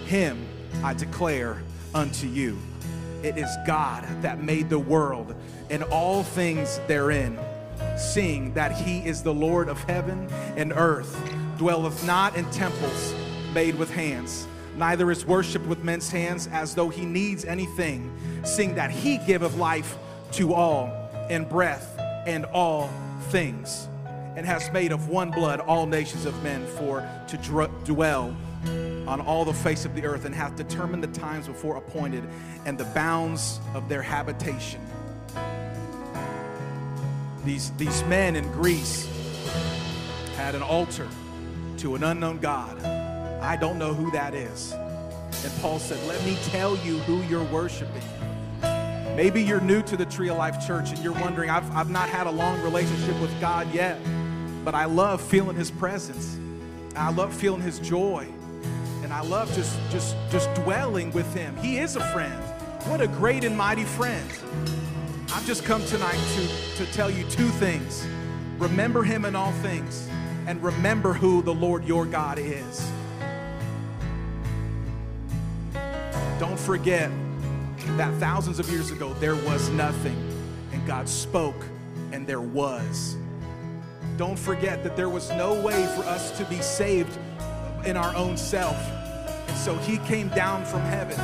Him 0.05 0.47
I 0.83 0.93
declare 0.93 1.63
unto 1.95 2.27
you. 2.27 2.59
It 3.23 3.39
is 3.39 3.49
God 3.65 4.05
that 4.21 4.43
made 4.43 4.69
the 4.69 4.77
world 4.77 5.33
and 5.71 5.81
all 5.85 6.21
things 6.21 6.79
therein, 6.85 7.39
seeing 7.97 8.53
that 8.53 8.71
he 8.71 8.99
is 8.99 9.23
the 9.23 9.33
Lord 9.33 9.67
of 9.67 9.83
heaven 9.85 10.29
and 10.55 10.73
earth 10.75 11.34
dwelleth 11.57 12.05
not 12.05 12.35
in 12.35 12.49
temples 12.51 13.13
made 13.53 13.75
with 13.75 13.89
hands, 13.89 14.47
neither 14.75 15.09
is 15.11 15.25
worshipped 15.25 15.65
with 15.65 15.83
men's 15.83 16.09
hands 16.09 16.47
as 16.51 16.75
though 16.75 16.89
he 16.89 17.05
needs 17.05 17.45
anything, 17.45 18.11
seeing 18.43 18.75
that 18.75 18.91
he 18.91 19.17
giveth 19.19 19.55
life 19.55 19.97
to 20.33 20.53
all, 20.53 20.91
and 21.29 21.47
breath 21.47 21.97
and 22.27 22.45
all 22.45 22.89
things, 23.29 23.87
and 24.35 24.45
has 24.45 24.71
made 24.71 24.91
of 24.91 25.07
one 25.07 25.31
blood 25.31 25.59
all 25.61 25.85
nations 25.85 26.25
of 26.25 26.43
men 26.43 26.65
for 26.77 27.07
to 27.27 27.37
dwell 27.85 28.35
on 29.07 29.21
all 29.21 29.45
the 29.45 29.53
face 29.53 29.85
of 29.85 29.95
the 29.95 30.05
earth, 30.05 30.25
and 30.25 30.33
hath 30.33 30.55
determined 30.55 31.03
the 31.03 31.19
times 31.19 31.47
before 31.47 31.77
appointed 31.77 32.23
and 32.65 32.77
the 32.77 32.85
bounds 32.85 33.59
of 33.73 33.87
their 33.87 34.01
habitation. 34.01 34.81
These, 37.45 37.71
these 37.77 38.03
men 38.05 38.35
in 38.35 38.51
Greece 38.51 39.07
had 40.35 40.55
an 40.55 40.63
altar 40.63 41.07
to 41.79 41.95
an 41.95 42.03
unknown 42.03 42.39
God. 42.39 42.83
I 43.41 43.55
don't 43.55 43.77
know 43.77 43.93
who 43.93 44.11
that 44.11 44.33
is. 44.33 44.71
And 44.71 45.53
Paul 45.61 45.79
said, 45.79 46.01
Let 46.07 46.23
me 46.25 46.37
tell 46.45 46.77
you 46.77 46.99
who 46.99 47.21
you're 47.23 47.43
worshiping. 47.45 48.01
Maybe 49.15 49.41
you're 49.41 49.61
new 49.61 49.81
to 49.83 49.95
the 49.95 50.05
Tree 50.05 50.29
of 50.29 50.37
Life 50.37 50.65
Church 50.65 50.91
and 50.91 50.99
you're 50.99 51.13
wondering, 51.13 51.49
I've, 51.49 51.69
I've 51.75 51.89
not 51.89 52.09
had 52.09 52.27
a 52.27 52.31
long 52.31 52.61
relationship 52.61 53.19
with 53.21 53.39
God 53.39 53.71
yet, 53.73 53.99
but 54.65 54.75
I 54.75 54.85
love 54.85 55.21
feeling 55.21 55.55
His 55.55 55.71
presence. 55.71 56.37
I 56.95 57.11
love 57.11 57.33
feeling 57.33 57.61
His 57.61 57.79
joy. 57.79 58.27
And 59.03 59.13
I 59.13 59.21
love 59.21 59.53
just, 59.53 59.77
just, 59.89 60.15
just 60.31 60.53
dwelling 60.55 61.11
with 61.11 61.31
Him. 61.33 61.55
He 61.57 61.77
is 61.77 61.95
a 61.95 62.03
friend. 62.11 62.43
What 62.87 63.01
a 63.01 63.07
great 63.07 63.43
and 63.43 63.55
mighty 63.57 63.85
friend. 63.85 64.29
I've 65.33 65.45
just 65.45 65.63
come 65.63 65.85
tonight 65.85 66.19
to, 66.35 66.85
to 66.85 66.91
tell 66.91 67.09
you 67.09 67.23
two 67.25 67.47
things. 67.49 68.05
Remember 68.57 69.03
Him 69.03 69.25
in 69.25 69.35
all 69.35 69.51
things 69.53 70.09
and 70.47 70.61
remember 70.61 71.13
who 71.13 71.41
the 71.41 71.53
Lord 71.53 71.85
your 71.85 72.05
God 72.05 72.37
is. 72.39 72.89
Don't 76.39 76.59
forget 76.59 77.09
that 77.97 78.13
thousands 78.19 78.59
of 78.59 78.69
years 78.69 78.91
ago 78.91 79.13
there 79.15 79.35
was 79.35 79.69
nothing, 79.69 80.15
and 80.71 80.85
God 80.85 81.07
spoke, 81.09 81.65
and 82.11 82.27
there 82.27 82.41
was. 82.41 83.15
Don't 84.17 84.37
forget 84.37 84.83
that 84.83 84.95
there 84.95 85.09
was 85.09 85.29
no 85.31 85.59
way 85.61 85.85
for 85.95 86.03
us 86.03 86.37
to 86.37 86.45
be 86.45 86.61
saved 86.61 87.17
in 87.85 87.97
our 87.97 88.15
own 88.15 88.37
self. 88.37 88.77
And 89.47 89.57
so 89.57 89.75
he 89.77 89.97
came 89.99 90.29
down 90.29 90.65
from 90.65 90.81
heaven, 90.81 91.17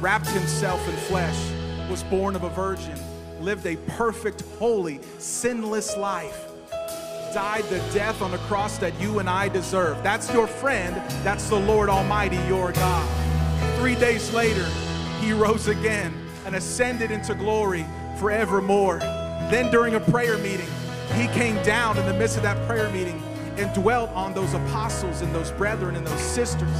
wrapped 0.00 0.28
himself 0.28 0.86
in 0.88 0.96
flesh, 0.96 1.38
was 1.90 2.02
born 2.04 2.34
of 2.34 2.44
a 2.44 2.50
virgin, 2.50 2.98
lived 3.40 3.66
a 3.66 3.76
perfect, 3.92 4.42
holy, 4.58 5.00
sinless 5.18 5.96
life 5.96 6.53
died 7.34 7.64
the 7.64 7.78
death 7.92 8.22
on 8.22 8.30
the 8.30 8.38
cross 8.38 8.78
that 8.78 8.98
you 9.00 9.18
and 9.18 9.28
I 9.28 9.48
deserve. 9.48 10.00
That's 10.04 10.32
your 10.32 10.46
friend. 10.46 10.94
That's 11.24 11.48
the 11.48 11.58
Lord 11.58 11.88
Almighty, 11.88 12.36
your 12.46 12.70
God. 12.70 13.76
Three 13.76 13.96
days 13.96 14.32
later, 14.32 14.64
he 15.20 15.32
rose 15.32 15.66
again 15.66 16.14
and 16.46 16.54
ascended 16.54 17.10
into 17.10 17.34
glory 17.34 17.84
forevermore. 18.20 19.00
Then, 19.50 19.68
during 19.72 19.96
a 19.96 20.00
prayer 20.00 20.38
meeting, 20.38 20.68
he 21.14 21.26
came 21.28 21.60
down 21.64 21.98
in 21.98 22.06
the 22.06 22.14
midst 22.14 22.36
of 22.36 22.44
that 22.44 22.56
prayer 22.68 22.88
meeting 22.90 23.20
and 23.56 23.74
dwelt 23.74 24.10
on 24.10 24.32
those 24.32 24.54
apostles 24.54 25.20
and 25.20 25.34
those 25.34 25.50
brethren 25.50 25.96
and 25.96 26.06
those 26.06 26.20
sisters 26.20 26.78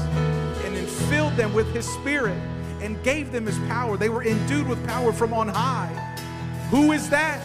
and 0.65 0.77
then 0.77 0.87
filled 0.87 1.35
them 1.37 1.53
with 1.53 1.73
his 1.75 1.85
spirit 1.95 2.39
and 2.81 3.03
gave 3.03 3.33
them 3.33 3.47
his 3.47 3.59
power. 3.67 3.97
They 3.97 4.09
were 4.09 4.23
endued 4.23 4.69
with 4.69 4.87
power 4.87 5.13
from 5.13 5.35
on 5.35 5.49
high. 5.49 5.93
Who 6.71 6.93
is 6.93 7.11
that? 7.11 7.43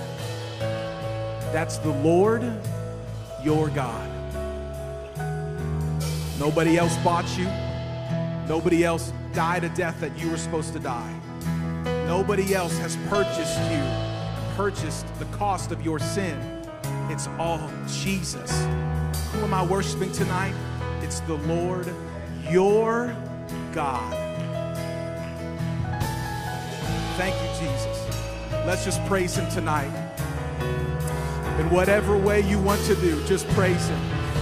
That's 1.52 1.78
the 1.78 1.90
Lord 1.90 2.44
your 3.44 3.70
God. 3.70 4.10
Nobody 6.40 6.78
else 6.78 6.96
bought 6.98 7.28
you. 7.38 7.48
Nobody 8.48 8.84
else 8.84 9.14
died 9.34 9.64
a 9.64 9.70
death 9.70 10.00
that 10.00 10.18
you 10.18 10.30
were 10.30 10.38
supposed 10.38 10.74
to 10.74 10.80
die. 10.80 11.20
Nobody 12.08 12.56
else 12.56 12.78
has 12.80 12.96
purchased 13.08 13.60
you, 13.72 14.56
purchased 14.56 15.06
the 15.20 15.26
cost 15.26 15.72
of 15.72 15.84
your 15.84 16.00
sin. 16.00 16.38
It's 17.10 17.28
all 17.38 17.70
Jesus. 17.88 18.52
Who 19.32 19.44
am 19.44 19.54
I 19.54 19.64
worshiping 19.66 20.12
tonight? 20.12 20.56
It's 21.02 21.20
the 21.22 21.36
Lord, 21.36 21.94
your 22.50 23.16
God. 23.72 24.14
Thank 27.18 27.36
you, 27.36 27.68
Jesus. 27.68 28.08
Let's 28.66 28.86
just 28.86 29.04
praise 29.06 29.36
Him 29.36 29.50
tonight. 29.52 30.09
In 31.60 31.70
whatever 31.70 32.18
way 32.18 32.40
you 32.40 32.58
want 32.58 32.82
to 32.86 32.96
do, 32.96 33.22
just 33.26 33.46
praise 33.50 33.86
Him. 33.86 34.00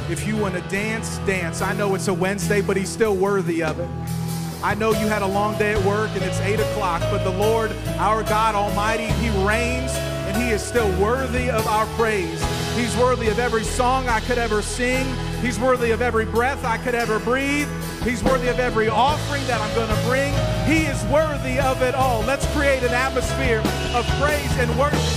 If 0.08 0.28
you 0.28 0.38
want 0.38 0.54
to 0.54 0.62
dance, 0.70 1.18
dance. 1.20 1.64
I 1.64 1.74
know 1.74 1.96
it's 1.96 2.08
a 2.08 2.14
Wednesday, 2.14 2.62
but 2.62 2.78
He's 2.78 2.90
still 2.90 3.16
worthy 3.16 3.64
of 3.64 3.80
it. 3.80 3.90
I 4.64 4.76
know 4.76 4.92
you 4.92 5.08
had 5.08 5.24
a 5.24 5.28
long 5.28 5.58
day 5.58 5.74
at 5.74 5.84
work 5.84 6.12
and 6.12 6.22
it's 6.22 6.40
8 6.40 6.60
o'clock, 6.60 7.02
but 7.10 7.24
the 7.24 7.32
Lord, 7.32 7.72
our 7.98 8.22
God 8.22 8.54
Almighty, 8.54 9.08
He 9.08 9.30
reigns 9.44 9.92
and 10.28 10.38
He 10.38 10.52
is 10.52 10.62
still 10.62 10.90
worthy 11.02 11.50
of 11.50 11.66
our 11.66 11.88
praise. 11.98 12.40
He's 12.76 12.96
worthy 12.98 13.30
of 13.30 13.40
every 13.40 13.64
song 13.64 14.08
I 14.08 14.20
could 14.20 14.38
ever 14.38 14.62
sing. 14.62 15.08
He's 15.42 15.60
worthy 15.60 15.90
of 15.90 16.04
every 16.04 16.26
breath 16.26 16.64
I 16.64 16.78
could 16.78 16.94
ever 16.94 17.18
breathe. 17.18 17.68
He's 18.04 18.24
worthy 18.24 18.48
of 18.50 18.60
every 18.60 18.90
offering 18.90 19.46
that 19.48 19.60
I'm 19.60 19.74
going 19.74 19.90
to 19.90 20.08
bring. 20.08 20.34
He 20.66 20.86
is 20.86 21.04
worthy 21.06 21.60
of 21.60 21.82
it 21.82 21.96
all. 21.96 22.22
Let's 22.22 22.46
create 22.54 22.84
an 22.84 22.94
atmosphere 22.94 23.64
of 23.96 24.06
praise 24.20 24.56
and 24.60 24.78
worship. 24.78 25.17